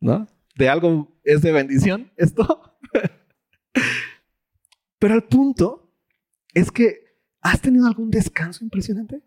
¿no? 0.00 0.26
de 0.56 0.68
algo 0.68 1.20
es 1.24 1.42
de 1.42 1.52
bendición 1.52 2.10
esto. 2.16 2.76
Pero 4.98 5.14
el 5.14 5.24
punto 5.24 5.92
es 6.54 6.70
que, 6.70 7.18
¿has 7.40 7.60
tenido 7.60 7.86
algún 7.86 8.10
descanso 8.10 8.64
impresionante? 8.64 9.22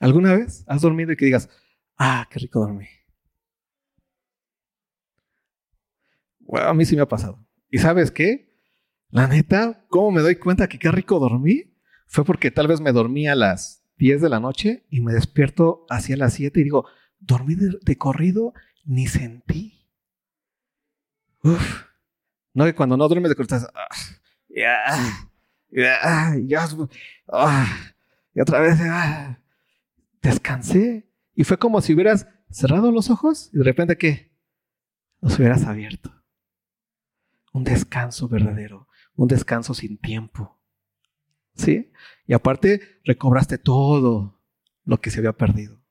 ¿Alguna 0.00 0.34
vez 0.34 0.64
has 0.66 0.82
dormido 0.82 1.12
y 1.12 1.16
que 1.16 1.24
digas, 1.24 1.48
ah, 1.96 2.26
qué 2.30 2.38
rico 2.38 2.60
dormí? 2.60 2.86
A 6.52 6.74
mí 6.74 6.84
sí 6.84 6.96
me 6.96 7.02
ha 7.02 7.08
pasado. 7.08 7.44
¿Y 7.70 7.78
sabes 7.78 8.10
qué? 8.10 8.54
La 9.10 9.26
neta, 9.26 9.84
¿cómo 9.88 10.10
me 10.10 10.20
doy 10.20 10.36
cuenta 10.36 10.68
que 10.68 10.78
qué 10.78 10.90
rico 10.90 11.18
dormí? 11.18 11.74
Fue 12.06 12.24
porque 12.24 12.50
tal 12.50 12.68
vez 12.68 12.80
me 12.80 12.92
dormí 12.92 13.26
a 13.26 13.34
las 13.34 13.84
10 13.98 14.20
de 14.20 14.28
la 14.28 14.40
noche 14.40 14.84
y 14.90 15.00
me 15.00 15.12
despierto 15.12 15.86
hacia 15.88 16.16
las 16.16 16.34
7 16.34 16.60
y 16.60 16.64
digo, 16.64 16.86
dormí 17.18 17.54
de, 17.54 17.98
corrido, 17.98 18.52
ni 18.84 19.06
sentí. 19.06 19.86
Uf. 21.42 21.84
No 22.54 22.64
que 22.64 22.74
cuando 22.74 22.96
no 22.96 23.08
duermes 23.08 23.30
de 23.30 23.36
corrido 23.36 23.56
estás, 23.56 23.72
ah, 23.74 23.88
ya, 24.48 24.78
ya, 25.70 26.36
ya, 26.46 26.68
ah, 27.28 27.66
y 28.34 28.40
otra 28.40 28.60
vez, 28.60 28.78
ah, 28.82 29.38
descansé. 30.26 31.10
Y 31.34 31.44
fue 31.44 31.58
como 31.58 31.80
si 31.80 31.94
hubieras 31.94 32.26
cerrado 32.50 32.92
los 32.92 33.10
ojos 33.10 33.50
y 33.52 33.58
de 33.58 33.64
repente, 33.64 33.98
¿qué? 33.98 34.36
los 35.20 35.38
hubieras 35.38 35.64
abierto. 35.64 36.12
Un 37.52 37.64
descanso 37.64 38.28
verdadero, 38.28 38.88
un 39.14 39.28
descanso 39.28 39.74
sin 39.74 39.98
tiempo. 39.98 40.60
¿Sí? 41.54 41.90
Y 42.26 42.34
aparte, 42.34 43.00
recobraste 43.04 43.58
todo 43.58 44.42
lo 44.84 45.00
que 45.00 45.10
se 45.10 45.18
había 45.20 45.32
perdido. 45.32 45.82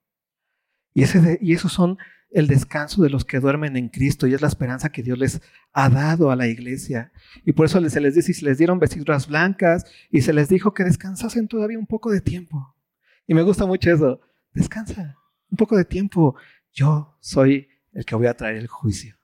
Y, 0.94 1.04
ese 1.04 1.40
y 1.42 1.54
esos 1.54 1.74
son 1.74 1.98
el 2.30 2.48
descanso 2.48 3.02
de 3.02 3.10
los 3.10 3.26
que 3.26 3.40
duermen 3.40 3.78
en 3.78 3.90
Cristo 3.90 4.28
y 4.28 4.34
es 4.34 4.42
la 4.42 4.48
esperanza 4.48 4.90
que 4.90 5.04
Dios 5.04 5.18
les 5.18 5.42
ha 5.74 5.90
dado 5.90 6.32
a 6.32 6.36
la 6.36 6.48
iglesia. 6.48 7.12
Y 7.46 7.54
por 7.54 7.66
eso 7.66 7.82
se 7.90 8.02
les 8.02 8.16
dice, 8.16 8.32
y 8.32 8.36
se 8.36 8.46
les 8.46 8.58
dieron 8.58 8.80
vestiduras 8.80 9.28
blancas 9.28 9.86
y 10.12 10.22
se 10.22 10.34
les 10.34 10.50
dijo 10.50 10.74
que 10.74 10.84
descansasen 10.84 11.48
todavía 11.48 11.80
un 11.80 11.88
poco 11.88 12.12
de 12.12 12.22
tiempo. 12.22 12.75
Y 13.28 13.34
me 13.34 13.42
gusta 13.42 13.66
mucho 13.66 13.92
eso. 13.92 14.22
Descansa 14.54 15.18
un 15.50 15.58
poco 15.58 15.76
de 15.76 15.86
tiempo. 15.86 16.36
Yo 16.72 17.18
soy 17.20 17.68
el 17.92 18.06
que 18.06 18.16
voy 18.16 18.28
a 18.28 18.36
traer 18.36 18.58
el 18.58 18.68
juicio. 18.68 19.16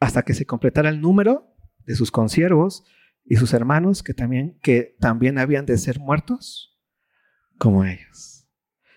Hasta 0.00 0.22
que 0.22 0.34
se 0.34 0.46
completara 0.46 0.88
el 0.88 1.00
número 1.00 1.54
de 1.84 1.94
sus 1.94 2.10
consiervos 2.10 2.84
y 3.24 3.36
sus 3.36 3.52
hermanos 3.52 4.02
que 4.02 4.14
también, 4.14 4.58
que 4.60 4.96
también 5.00 5.38
habían 5.38 5.66
de 5.66 5.76
ser 5.76 5.98
muertos 5.98 6.78
como 7.58 7.84
ellos. 7.84 8.48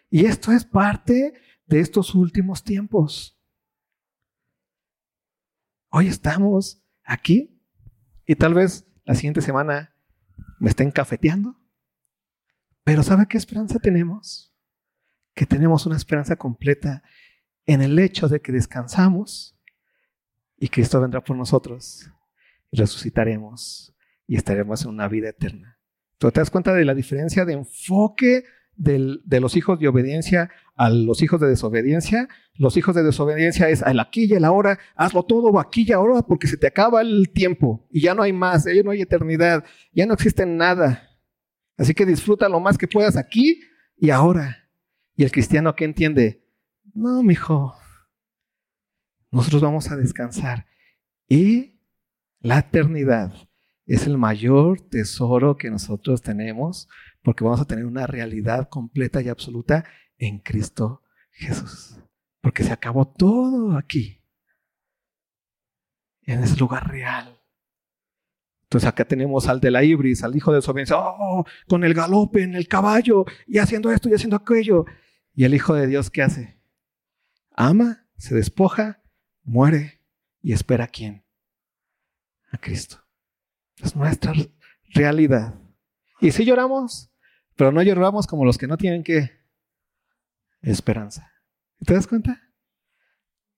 Y 0.09 0.25
esto 0.25 0.51
es 0.51 0.65
parte 0.65 1.33
de 1.65 1.79
estos 1.79 2.13
últimos 2.13 2.63
tiempos. 2.63 3.41
Hoy 5.89 6.07
estamos 6.07 6.83
aquí 7.03 7.61
y 8.25 8.35
tal 8.35 8.53
vez 8.53 8.90
la 9.03 9.15
siguiente 9.15 9.41
semana 9.41 9.95
me 10.59 10.69
estén 10.69 10.91
cafeteando. 10.91 11.59
Pero 12.83 13.03
¿sabe 13.03 13.27
qué 13.27 13.37
esperanza 13.37 13.79
tenemos? 13.79 14.53
Que 15.33 15.45
tenemos 15.45 15.85
una 15.85 15.97
esperanza 15.97 16.35
completa 16.35 17.03
en 17.65 17.81
el 17.81 17.97
hecho 17.99 18.27
de 18.27 18.41
que 18.41 18.51
descansamos 18.51 19.57
y 20.57 20.69
Cristo 20.69 21.01
vendrá 21.01 21.23
por 21.23 21.35
nosotros 21.35 22.09
y 22.69 22.77
resucitaremos 22.77 23.95
y 24.27 24.35
estaremos 24.35 24.83
en 24.83 24.89
una 24.89 25.07
vida 25.07 25.29
eterna. 25.29 25.79
¿Tú 26.17 26.31
te 26.31 26.39
das 26.39 26.51
cuenta 26.51 26.73
de 26.73 26.85
la 26.85 26.93
diferencia 26.93 27.45
de 27.45 27.53
enfoque 27.53 28.43
de 28.81 29.39
los 29.39 29.55
hijos 29.55 29.79
de 29.79 29.87
obediencia 29.87 30.49
a 30.75 30.89
los 30.89 31.21
hijos 31.21 31.39
de 31.39 31.47
desobediencia? 31.47 32.27
Los 32.55 32.77
hijos 32.77 32.95
de 32.95 33.03
desobediencia 33.03 33.69
es 33.69 33.83
al 33.83 33.99
aquí 33.99 34.25
y 34.25 34.33
el 34.33 34.43
ahora, 34.43 34.79
hazlo 34.95 35.23
todo 35.23 35.59
aquí 35.59 35.85
y 35.87 35.91
ahora 35.91 36.21
porque 36.23 36.47
se 36.47 36.57
te 36.57 36.67
acaba 36.67 37.01
el 37.01 37.29
tiempo 37.31 37.87
y 37.91 38.01
ya 38.01 38.15
no 38.15 38.23
hay 38.23 38.33
más, 38.33 38.65
ya 38.65 38.83
no 38.83 38.91
hay 38.91 39.01
eternidad, 39.01 39.63
ya 39.93 40.05
no 40.05 40.13
existe 40.13 40.45
nada. 40.45 41.07
Así 41.77 41.93
que 41.93 42.05
disfruta 42.05 42.49
lo 42.49 42.59
más 42.59 42.77
que 42.77 42.87
puedas 42.87 43.17
aquí 43.17 43.61
y 43.97 44.09
ahora. 44.09 44.69
Y 45.15 45.23
el 45.23 45.31
cristiano 45.31 45.75
que 45.75 45.85
entiende, 45.85 46.43
no, 46.93 47.21
mijo, 47.21 47.75
nosotros 49.29 49.61
vamos 49.61 49.91
a 49.91 49.95
descansar 49.95 50.65
y 51.27 51.79
la 52.39 52.59
eternidad 52.59 53.31
es 53.85 54.07
el 54.07 54.17
mayor 54.17 54.81
tesoro 54.81 55.57
que 55.57 55.69
nosotros 55.69 56.21
tenemos 56.21 56.87
porque 57.23 57.43
vamos 57.43 57.61
a 57.61 57.65
tener 57.65 57.85
una 57.85 58.07
realidad 58.07 58.69
completa 58.69 59.21
y 59.21 59.29
absoluta 59.29 59.85
en 60.17 60.39
Cristo 60.39 61.03
Jesús. 61.31 61.99
Porque 62.41 62.63
se 62.63 62.71
acabó 62.71 63.07
todo 63.07 63.77
aquí, 63.77 64.21
en 66.23 66.43
ese 66.43 66.57
lugar 66.57 66.89
real. 66.89 67.39
Entonces 68.63 68.87
acá 68.87 69.03
tenemos 69.05 69.47
al 69.47 69.59
de 69.59 69.69
la 69.69 69.83
ibris, 69.83 70.23
al 70.23 70.35
hijo 70.35 70.51
de 70.51 70.59
desobediencia, 70.59 70.95
oh, 70.97 71.45
con 71.67 71.83
el 71.83 71.93
galope 71.93 72.41
en 72.41 72.55
el 72.55 72.67
caballo 72.67 73.25
y 73.45 73.57
haciendo 73.57 73.91
esto 73.91 74.07
y 74.07 74.13
haciendo 74.13 74.37
aquello. 74.37 74.85
Y 75.33 75.43
el 75.43 75.53
hijo 75.53 75.73
de 75.73 75.87
Dios, 75.87 76.09
¿qué 76.09 76.21
hace? 76.23 76.57
Ama, 77.51 78.07
se 78.15 78.33
despoja, 78.33 79.03
muere 79.43 80.01
y 80.41 80.53
espera 80.53 80.85
a 80.85 80.87
quién? 80.87 81.25
A 82.49 82.57
Cristo. 82.57 83.03
Es 83.83 83.95
nuestra 83.95 84.33
realidad. 84.93 85.59
Y 86.21 86.31
si 86.31 86.45
lloramos, 86.45 87.10
pero 87.61 87.71
no 87.71 87.83
lloramos 87.83 88.25
como 88.25 88.43
los 88.43 88.57
que 88.57 88.65
no 88.65 88.75
tienen 88.75 89.03
que 89.03 89.29
esperanza. 90.63 91.31
¿Te 91.85 91.93
das 91.93 92.07
cuenta? 92.07 92.41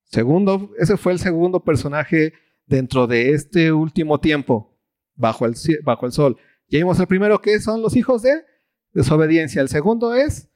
Segundo, 0.04 0.72
ese 0.78 0.97
fue 0.97 1.14
el 1.14 1.20
segundo 1.20 1.64
personaje 1.64 2.34
dentro 2.66 3.08
de 3.08 3.30
este 3.30 3.72
último 3.72 4.20
tiempo, 4.20 4.78
bajo 5.16 5.45
el, 5.45 5.56
bajo 5.86 6.06
el 6.06 6.12
sol. 6.12 6.36
Ya 6.68 6.80
vimos 6.80 6.99
el 6.99 7.08
primero 7.08 7.39
que 7.39 7.62
son 7.62 7.82
los 7.82 7.95
hijos 7.95 8.24
de 8.24 8.43
desobediencia. 8.91 9.62
El 9.62 9.70
segundo 9.70 10.14
es 10.14 10.49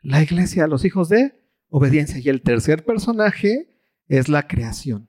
la 0.00 0.22
iglesia, 0.22 0.68
los 0.68 0.84
hijos 0.84 1.08
de 1.08 1.34
obediencia. 1.70 2.20
Y 2.20 2.28
el 2.28 2.40
tercer 2.40 2.84
personaje 2.84 3.80
es 4.06 4.28
la 4.28 4.46
creación. 4.46 5.08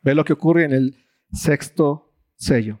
Ve 0.00 0.14
lo 0.14 0.24
que 0.24 0.32
ocurre 0.32 0.64
en 0.64 0.72
el 0.72 1.04
sexto 1.32 2.14
sello. 2.36 2.80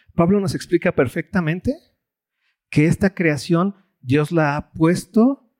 Pablo 0.15 0.39
nos 0.39 0.55
explica 0.55 0.93
perfectamente 0.93 1.75
que 2.69 2.85
esta 2.85 3.13
creación 3.13 3.75
Dios 4.01 4.31
la 4.31 4.55
ha 4.55 4.71
puesto 4.71 5.51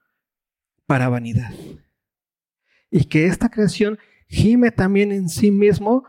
para 0.85 1.09
vanidad. 1.09 1.53
Y 2.89 3.05
que 3.05 3.27
esta 3.27 3.49
creación 3.49 3.99
gime 4.27 4.71
también 4.71 5.11
en 5.11 5.29
sí 5.29 5.51
mismo 5.51 6.05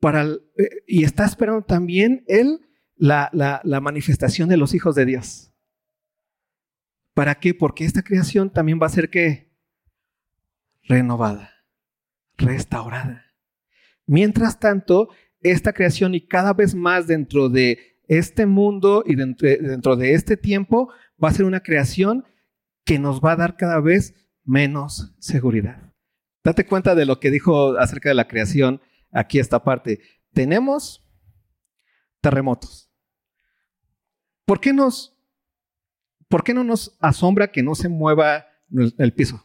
para, 0.00 0.24
eh, 0.24 0.82
y 0.86 1.04
está 1.04 1.24
esperando 1.24 1.62
también 1.62 2.24
Él 2.26 2.60
la, 2.96 3.30
la, 3.32 3.80
manifestación 3.80 4.48
de 4.48 4.56
los 4.56 4.74
hijos 4.74 4.94
de 4.94 5.04
Dios. 5.04 5.52
¿Para 7.14 7.36
qué? 7.36 7.54
Porque 7.54 7.84
esta 7.84 8.02
creación 8.02 8.50
también 8.50 8.80
va 8.80 8.86
a 8.86 8.90
ser 8.90 9.10
que 9.10 9.52
renovada, 10.82 11.64
restaurada. 12.36 13.34
Mientras 14.06 14.60
tanto, 14.60 15.10
esta 15.40 15.72
creación 15.72 16.14
y 16.14 16.26
cada 16.26 16.52
vez 16.52 16.74
más 16.74 17.06
dentro 17.06 17.48
de 17.48 17.98
este 18.08 18.46
mundo 18.46 19.02
y 19.06 19.14
dentro, 19.14 19.48
dentro 19.48 19.96
de 19.96 20.14
este 20.14 20.36
tiempo 20.36 20.90
va 21.22 21.28
a 21.28 21.32
ser 21.32 21.44
una 21.44 21.60
creación 21.60 22.24
que 22.84 22.98
nos 22.98 23.20
va 23.20 23.32
a 23.32 23.36
dar 23.36 23.56
cada 23.56 23.80
vez 23.80 24.14
menos 24.44 25.14
seguridad. 25.18 25.92
Date 26.44 26.64
cuenta 26.64 26.94
de 26.94 27.06
lo 27.06 27.18
que 27.18 27.30
dijo 27.30 27.76
acerca 27.76 28.08
de 28.08 28.14
la 28.14 28.28
creación 28.28 28.80
aquí 29.10 29.38
esta 29.40 29.64
parte. 29.64 30.00
Tenemos 30.32 31.04
terremotos. 32.20 32.90
¿Por 34.44 34.60
qué, 34.60 34.72
nos, 34.72 35.18
¿Por 36.28 36.44
qué 36.44 36.54
no 36.54 36.62
nos 36.62 36.96
asombra 37.00 37.50
que 37.50 37.64
no 37.64 37.74
se 37.74 37.88
mueva 37.88 38.46
el, 38.98 39.12
piso? 39.12 39.44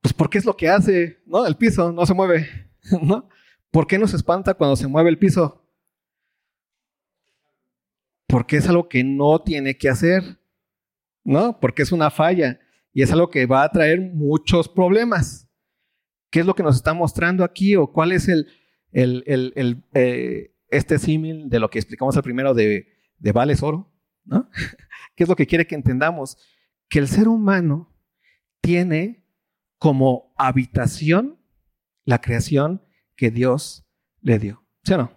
Pues 0.00 0.12
porque 0.12 0.38
es 0.38 0.44
lo 0.44 0.56
que 0.56 0.68
hace, 0.68 1.22
¿no? 1.26 1.46
El 1.46 1.56
piso 1.56 1.92
no 1.92 2.04
se 2.04 2.14
mueve, 2.14 2.67
¿no? 3.02 3.28
¿Por 3.70 3.86
qué 3.86 3.98
nos 3.98 4.14
espanta 4.14 4.54
cuando 4.54 4.76
se 4.76 4.88
mueve 4.88 5.10
el 5.10 5.18
piso? 5.18 5.64
Porque 8.26 8.58
es 8.58 8.68
algo 8.68 8.88
que 8.88 9.04
no 9.04 9.40
tiene 9.40 9.76
que 9.76 9.88
hacer, 9.88 10.38
¿no? 11.24 11.58
Porque 11.60 11.82
es 11.82 11.92
una 11.92 12.10
falla 12.10 12.60
y 12.92 13.02
es 13.02 13.12
algo 13.12 13.30
que 13.30 13.46
va 13.46 13.62
a 13.62 13.70
traer 13.70 14.00
muchos 14.00 14.68
problemas. 14.68 15.48
¿Qué 16.30 16.40
es 16.40 16.46
lo 16.46 16.54
que 16.54 16.62
nos 16.62 16.76
está 16.76 16.92
mostrando 16.92 17.44
aquí 17.44 17.74
o 17.76 17.90
cuál 17.90 18.12
es 18.12 18.28
el, 18.28 18.48
el, 18.92 19.22
el, 19.26 19.84
eh, 19.94 20.54
este 20.70 20.98
símil 20.98 21.48
de 21.48 21.60
lo 21.60 21.70
que 21.70 21.78
explicamos 21.78 22.16
al 22.16 22.22
primero 22.22 22.52
de, 22.54 22.88
de 23.18 23.32
vales 23.32 23.62
oro, 23.62 23.90
¿no? 24.24 24.50
¿Qué 25.14 25.24
es 25.24 25.28
lo 25.28 25.36
que 25.36 25.46
quiere 25.46 25.66
que 25.66 25.74
entendamos? 25.74 26.36
Que 26.88 26.98
el 26.98 27.08
ser 27.08 27.28
humano 27.28 27.94
tiene 28.60 29.24
como 29.78 30.34
habitación 30.36 31.37
la 32.08 32.22
creación 32.22 32.82
que 33.16 33.30
Dios 33.30 33.86
le 34.22 34.38
dio. 34.38 34.64
¿Sí 34.82 34.94
o 34.94 34.96
no? 34.96 35.12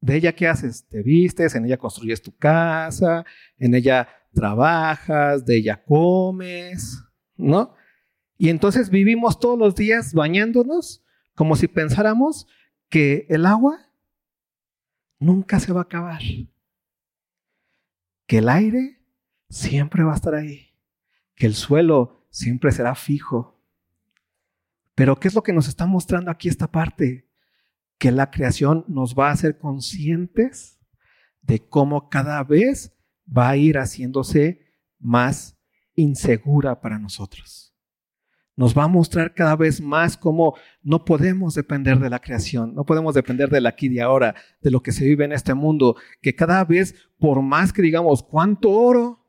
De 0.00 0.16
ella, 0.16 0.34
¿qué 0.34 0.48
haces? 0.48 0.88
Te 0.88 1.00
vistes, 1.00 1.54
en 1.54 1.64
ella 1.64 1.76
construyes 1.76 2.20
tu 2.22 2.36
casa, 2.36 3.24
en 3.56 3.76
ella 3.76 4.08
trabajas, 4.34 5.44
de 5.44 5.58
ella 5.58 5.80
comes, 5.84 7.00
¿no? 7.36 7.76
Y 8.36 8.48
entonces 8.48 8.90
vivimos 8.90 9.38
todos 9.38 9.56
los 9.56 9.76
días 9.76 10.12
bañándonos 10.12 11.04
como 11.36 11.54
si 11.54 11.68
pensáramos 11.68 12.48
que 12.88 13.26
el 13.28 13.46
agua 13.46 13.92
nunca 15.20 15.60
se 15.60 15.72
va 15.72 15.82
a 15.82 15.84
acabar, 15.84 16.20
que 18.26 18.38
el 18.38 18.48
aire 18.48 19.04
siempre 19.48 20.02
va 20.02 20.14
a 20.14 20.16
estar 20.16 20.34
ahí, 20.34 20.74
que 21.36 21.46
el 21.46 21.54
suelo 21.54 22.26
siempre 22.30 22.72
será 22.72 22.96
fijo. 22.96 23.59
Pero 25.00 25.18
¿qué 25.18 25.28
es 25.28 25.34
lo 25.34 25.42
que 25.42 25.54
nos 25.54 25.66
está 25.66 25.86
mostrando 25.86 26.30
aquí 26.30 26.50
esta 26.50 26.70
parte? 26.70 27.26
Que 27.96 28.10
la 28.10 28.30
creación 28.30 28.84
nos 28.86 29.14
va 29.14 29.30
a 29.30 29.32
hacer 29.32 29.56
conscientes 29.56 30.78
de 31.40 31.66
cómo 31.66 32.10
cada 32.10 32.44
vez 32.44 32.94
va 33.26 33.48
a 33.48 33.56
ir 33.56 33.78
haciéndose 33.78 34.60
más 34.98 35.58
insegura 35.94 36.82
para 36.82 36.98
nosotros. 36.98 37.74
Nos 38.56 38.76
va 38.76 38.84
a 38.84 38.88
mostrar 38.88 39.32
cada 39.32 39.56
vez 39.56 39.80
más 39.80 40.18
cómo 40.18 40.54
no 40.82 41.06
podemos 41.06 41.54
depender 41.54 41.98
de 41.98 42.10
la 42.10 42.18
creación, 42.18 42.74
no 42.74 42.84
podemos 42.84 43.14
depender 43.14 43.48
del 43.48 43.64
aquí 43.64 43.86
y 43.86 44.00
ahora, 44.00 44.34
de 44.60 44.70
lo 44.70 44.82
que 44.82 44.92
se 44.92 45.06
vive 45.06 45.24
en 45.24 45.32
este 45.32 45.54
mundo, 45.54 45.96
que 46.20 46.34
cada 46.34 46.62
vez, 46.66 46.94
por 47.18 47.40
más 47.40 47.72
que 47.72 47.80
digamos 47.80 48.22
cuánto 48.22 48.68
oro, 48.68 49.26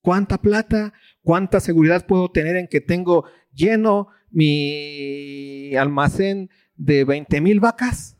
cuánta 0.00 0.38
plata, 0.38 0.92
cuánta 1.22 1.60
seguridad 1.60 2.04
puedo 2.04 2.32
tener 2.32 2.56
en 2.56 2.66
que 2.66 2.80
tengo 2.80 3.26
lleno 3.52 4.08
mi 4.34 5.74
almacén 5.76 6.50
de 6.74 7.04
20 7.04 7.40
mil 7.40 7.60
vacas, 7.60 8.18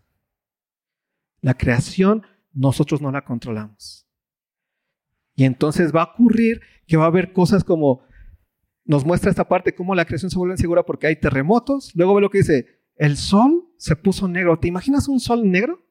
la 1.41 1.55
creación 1.55 2.23
nosotros 2.53 3.03
no 3.03 3.11
la 3.11 3.25
controlamos. 3.25 4.07
Y 5.35 5.45
entonces 5.45 5.93
va 5.93 6.03
a 6.03 6.13
ocurrir 6.13 6.61
que 6.87 6.97
va 6.97 7.05
a 7.05 7.09
haber 7.09 7.33
cosas 7.33 7.65
como 7.65 8.05
nos 8.85 9.05
muestra 9.05 9.31
esta 9.31 9.49
parte, 9.49 9.75
cómo 9.75 9.95
la 9.95 10.05
creación 10.05 10.31
se 10.31 10.39
vuelve 10.39 10.55
insegura 10.55 10.85
porque 10.85 11.09
hay 11.09 11.17
terremotos. 11.17 11.91
Luego 11.97 12.15
ve 12.15 12.21
lo 12.21 12.31
que 12.31 12.39
dice, 12.39 12.67
el 12.97 13.17
sol 13.17 13.73
se 13.77 13.97
puso 13.97 14.29
negro. 14.29 14.59
¿Te 14.59 14.69
imaginas 14.69 15.09
un 15.09 15.19
sol 15.19 15.51
negro? 15.51 15.85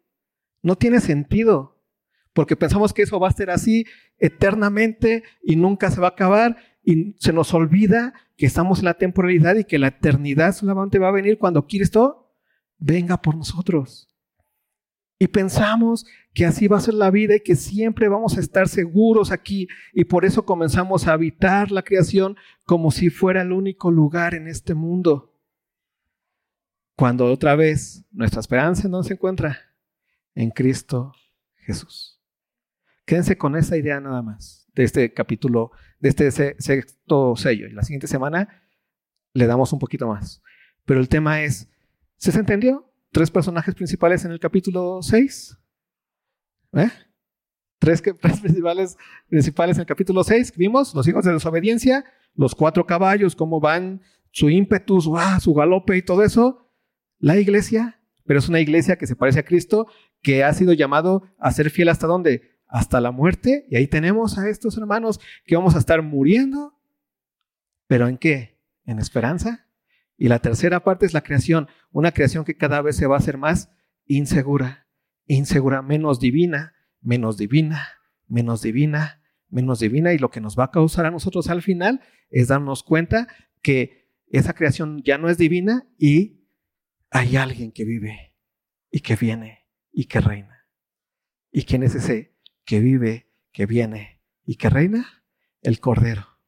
No 0.61 0.78
tiene 0.78 1.01
sentido, 1.01 1.84
porque 2.32 2.55
pensamos 2.55 2.93
que 2.93 3.01
eso 3.01 3.19
va 3.19 3.28
a 3.28 3.34
ser 3.34 3.49
así 3.49 3.86
eternamente 4.17 5.24
y 5.43 5.57
nunca 5.57 5.91
se 5.91 5.99
va 5.99 6.07
a 6.07 6.11
acabar 6.11 6.55
y 6.84 7.16
se 7.20 7.32
nos 7.32 7.54
olvida 7.54 8.14
que 8.36 8.46
estamos 8.46 8.80
en 8.80 8.86
la 8.86 8.96
temporalidad 8.96 9.56
y 9.56 9.64
que 9.64 9.80
la 9.80 9.88
eternidad 9.88 10.54
solamente 10.54 11.00
va 11.00 11.08
a 11.08 11.14
venir 11.14 11.38
cuando 11.38 11.66
Cristo 11.66 12.36
venga 12.78 13.22
por 13.22 13.36
nosotros. 13.36 14.10
Y 15.18 15.28
pensamos 15.28 16.06
que 16.34 16.46
así 16.46 16.68
va 16.68 16.78
a 16.78 16.82
ser 16.82 16.96
la 16.96 17.10
vida 17.10 17.36
y 17.36 17.40
que 17.40 17.56
siempre 17.56 18.10
vamos 18.10 18.36
a 18.36 18.42
estar 18.42 18.68
seguros 18.68 19.32
aquí. 19.32 19.70
Y 19.94 20.04
por 20.04 20.26
eso 20.26 20.46
comenzamos 20.46 21.08
a 21.08 21.14
habitar 21.14 21.72
la 21.72 21.84
creación 21.84 22.36
como 22.66 22.92
si 22.92 23.10
fuera 23.10 23.44
el 23.44 23.54
único 23.54 23.90
lugar 23.90 24.34
en 24.34 24.50
este 24.50 24.74
mundo. 24.74 25.34
Cuando 26.98 27.32
otra 27.32 27.56
vez 27.56 28.04
nuestra 28.12 28.42
esperanza 28.42 28.90
no 28.90 29.04
se 29.04 29.14
encuentra 29.14 29.58
en 30.36 30.50
Cristo 30.50 31.14
Jesús. 31.56 32.20
Quédense 33.06 33.38
con 33.38 33.56
esa 33.56 33.78
idea 33.78 34.02
nada 34.02 34.22
más 34.22 34.62
de 34.74 34.84
este 34.84 35.13
capítulo, 35.13 35.71
de 35.99 36.09
este 36.09 36.32
sexto 36.32 37.36
sello. 37.36 37.67
Y 37.67 37.71
la 37.74 37.84
siguiente 37.84 38.07
semana 38.07 38.63
le 39.34 39.47
damos 39.47 39.74
un 39.74 39.80
poquito 39.80 40.07
más. 40.07 40.41
Pero 40.86 40.99
el 40.99 41.09
tema 41.09 41.41
es, 41.41 41.69
¿se 42.17 42.38
entendió? 42.38 42.93
tres 43.13 43.32
personajes 43.32 43.76
principales 43.76 44.26
en 44.26 44.32
el 44.32 44.39
capítulo 44.39 44.99
6. 45.01 45.57
¿Eh? 46.74 46.89
Tres, 47.80 48.01
principales, 48.01 48.97
principales 49.28 49.78
en 49.78 49.82
el 49.82 49.88
capítulo 49.88 50.24
6. 50.24 50.53
Vimos 50.55 50.95
los 50.95 51.05
hijos 51.05 51.26
de 51.26 51.34
desobediencia, 51.34 52.05
los 52.34 52.55
cuatro 52.55 52.86
caballos, 52.86 53.36
cómo 53.36 53.59
van, 53.59 54.01
su 54.32 54.49
ímpetus, 54.49 55.09
su 55.41 55.53
galope 55.53 55.97
y 55.97 56.01
todo 56.01 56.24
eso. 56.24 56.71
La 57.19 57.38
iglesia, 57.38 57.99
pero 58.26 58.39
es 58.39 58.47
una 58.47 58.61
iglesia 58.61 58.97
que 58.97 59.05
se 59.05 59.17
parece 59.17 59.39
a 59.39 59.45
Cristo, 59.45 59.88
que 60.21 60.45
ha 60.45 60.53
sido 60.53 60.71
llamado 60.71 61.24
a 61.38 61.51
ser 61.51 61.69
fiel 61.69 61.89
hasta 61.89 62.07
dónde? 62.07 62.53
Hasta 62.74 62.99
la 62.99 63.11
muerte. 63.11 63.67
Y 63.69 63.76
ahí 63.76 63.86
tenemos 63.86 64.39
a 64.39 64.49
estos 64.49 64.76
hermanos 64.80 65.19
que 65.45 65.55
vamos 65.55 65.76
a 65.76 65.78
estar 65.78 66.01
muriendo. 66.01 66.74
¿Pero 67.86 68.07
en 68.07 68.17
qué? 68.17 68.59
¿En 68.84 68.97
esperanza? 68.97 69.67
Y 70.17 70.28
la 70.28 70.39
tercera 70.39 70.84
parte 70.84 71.05
es 71.05 71.13
la 71.13 71.21
creación, 71.21 71.67
una 71.91 72.13
creación 72.13 72.45
que 72.45 72.57
cada 72.57 72.82
vez 72.82 72.95
se 72.95 73.05
va 73.05 73.15
a 73.15 73.19
hacer 73.19 73.38
más 73.38 73.69
insegura, 74.07 74.88
insegura, 75.28 75.84
menos 75.84 76.19
divina, 76.19 76.74
menos 76.99 77.38
divina, 77.38 77.89
menos 78.28 78.63
divina, 78.63 79.21
menos 79.49 79.80
divina. 79.80 80.11
Y 80.11 80.17
lo 80.17 80.32
que 80.32 80.41
nos 80.41 80.57
va 80.57 80.63
a 80.63 80.71
causar 80.71 81.05
a 81.05 81.11
nosotros 81.11 81.51
al 81.51 81.61
final 81.61 82.01
es 82.32 82.47
darnos 82.47 82.82
cuenta 82.82 83.28
que 83.61 84.09
esa 84.30 84.53
creación 84.53 85.03
ya 85.03 85.19
no 85.19 85.30
es 85.30 85.38
divina 85.38 85.88
y 85.99 86.47
hay 87.11 87.36
alguien 87.36 87.71
que 87.71 87.86
vive 87.86 88.34
y 88.89 89.01
que 89.01 89.15
viene 89.15 89.67
y 89.91 90.05
que 90.05 90.21
reina. 90.21 90.67
¿Y 91.51 91.65
quién 91.65 91.84
es 91.84 91.93
ese 91.93 92.33
que 92.66 92.80
vive, 92.80 93.32
que 93.51 93.66
viene 93.66 94.22
y 94.45 94.55
que 94.55 94.70
reina? 94.70 95.24
El 95.61 95.80
Cordero, 95.80 96.39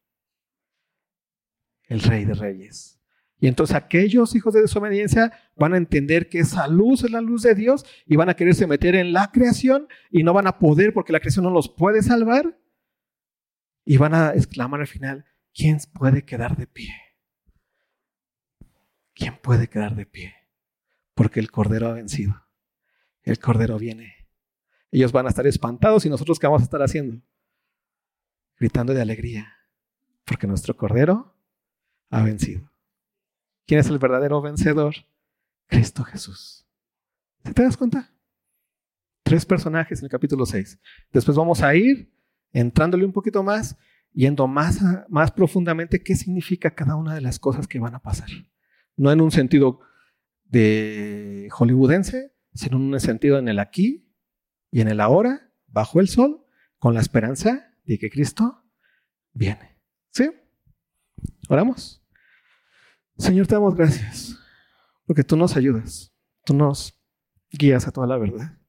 el 1.84 2.02
Rey 2.02 2.26
de 2.26 2.34
Reyes 2.34 2.96
y 3.40 3.48
entonces 3.48 3.76
aquellos 3.76 4.36
hijos 4.36 4.54
de 4.54 4.62
desobediencia 4.62 5.32
van 5.56 5.74
a 5.74 5.78
entender 5.78 6.30
que 6.30 6.40
esa 6.40 6.68
luz 6.68 7.04
es 7.04 7.12
la 7.12 7.22
luz 7.22 7.44
de 7.44 7.54
Dios 7.54 7.86
y 8.06 8.16
van 8.16 8.30
a 8.30 8.34
quererse 8.34 8.66
meter 8.66 8.96
en 8.96 9.14
la 9.14 9.32
creación 9.32 9.88
y 10.10 10.24
no 10.24 10.34
van 10.34 10.48
a 10.48 10.58
poder 10.58 10.94
porque 10.94 11.14
la 11.14 11.20
creación 11.20 11.44
no 11.44 11.52
los 11.52 11.70
puede 11.70 12.02
salvar. 12.02 12.60
Y 13.84 13.98
van 13.98 14.16
a 14.16 14.34
exclamar 14.34 14.80
al 14.80 14.88
final, 14.88 15.26
¿quién 15.54 15.78
puede 15.94 16.26
quedar 16.26 16.58
de 16.58 16.66
pie? 16.66 16.92
¿Quién 19.14 19.38
puede 19.38 19.68
quedar 19.68 19.96
de 19.96 20.06
pie? 20.06 20.34
Porque 21.14 21.40
el 21.40 21.52
Cordero 21.52 21.90
ha 21.90 21.94
vencido. 21.94 22.48
El 23.22 23.38
Cordero 23.38 23.78
viene. 23.78 24.25
Ellos 24.96 25.12
van 25.12 25.26
a 25.26 25.30
estar 25.30 25.46
espantados 25.46 26.06
y 26.06 26.10
nosotros 26.10 26.40
qué 26.40 26.48
vamos 26.48 26.62
a 26.62 26.64
estar 26.64 26.82
haciendo? 26.82 27.22
Gritando 28.58 28.94
de 28.94 29.02
alegría. 29.02 29.54
Porque 30.24 30.48
nuestro 30.48 30.78
Cordero 30.78 31.36
ha 32.10 32.24
vencido. 32.24 32.72
¿Quién 33.68 33.82
es 33.82 33.88
el 33.88 34.00
verdadero 34.00 34.42
vencedor? 34.42 34.96
Cristo 35.68 36.06
Jesús. 36.06 36.66
¿Te 37.44 37.62
das 37.62 37.76
cuenta? 37.76 38.14
Tres 39.24 39.46
personajes 39.46 40.00
en 40.00 40.06
el 40.06 40.12
capítulo 40.12 40.46
6. 40.46 40.80
Después 41.12 41.36
vamos 41.36 41.62
a 41.62 41.76
ir 41.76 42.10
entrándole 42.54 43.04
un 43.04 43.12
poquito 43.12 43.44
más, 43.44 43.78
yendo 44.14 44.48
más, 44.48 44.80
más 45.10 45.30
profundamente 45.30 46.04
qué 46.04 46.16
significa 46.16 46.74
cada 46.74 46.96
una 46.96 47.16
de 47.16 47.20
las 47.22 47.38
cosas 47.38 47.68
que 47.68 47.80
van 47.80 47.96
a 47.96 48.02
pasar. 48.02 48.30
No 48.96 49.12
en 49.12 49.20
un 49.20 49.32
sentido 49.32 49.82
de 50.46 51.50
hollywoodense, 51.52 52.34
sino 52.54 52.78
en 52.78 52.94
un 52.94 53.00
sentido 53.02 53.38
en 53.38 53.50
el 53.50 53.60
aquí 53.60 54.05
y 54.76 54.82
en 54.82 54.90
el 54.90 55.00
ahora, 55.00 55.54
bajo 55.68 56.02
el 56.02 56.10
sol, 56.10 56.46
con 56.80 56.94
la 56.94 57.00
esperanza 57.00 57.74
de 57.86 57.98
que 57.98 58.10
Cristo 58.10 58.62
viene. 59.32 59.80
¿Sí? 60.10 60.30
Oramos. 61.48 62.06
Señor, 63.18 63.48
te 63.48 63.56
damos 63.56 63.74
gracias 63.74 64.38
porque 65.06 65.24
tú 65.24 65.38
nos 65.38 65.56
ayudas, 65.56 66.14
tú 66.44 66.54
nos 66.54 67.02
guías 67.50 67.88
a 67.88 67.92
toda 67.94 68.06
la 68.06 68.18
verdad. 68.18 68.60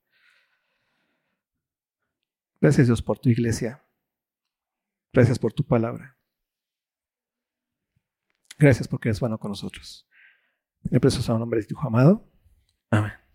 Gracias 2.61 2.87
Dios 2.87 3.03
por 3.03 3.19
tu 3.19 3.29
iglesia. 3.29 3.85
Gracias 5.13 5.41
por 5.41 5.53
tu 5.53 5.67
palabra. 5.67 6.17
Gracias 8.61 8.87
porque 8.87 9.09
eres 9.09 9.19
bueno 9.19 9.41
con 9.41 9.51
nosotros. 9.51 10.09
En 10.85 10.95
el 10.95 11.01
precioso 11.01 11.37
nombre 11.37 11.63
de 11.63 11.67
tu 11.67 11.77
amado. 11.81 12.31
Amén. 12.93 13.26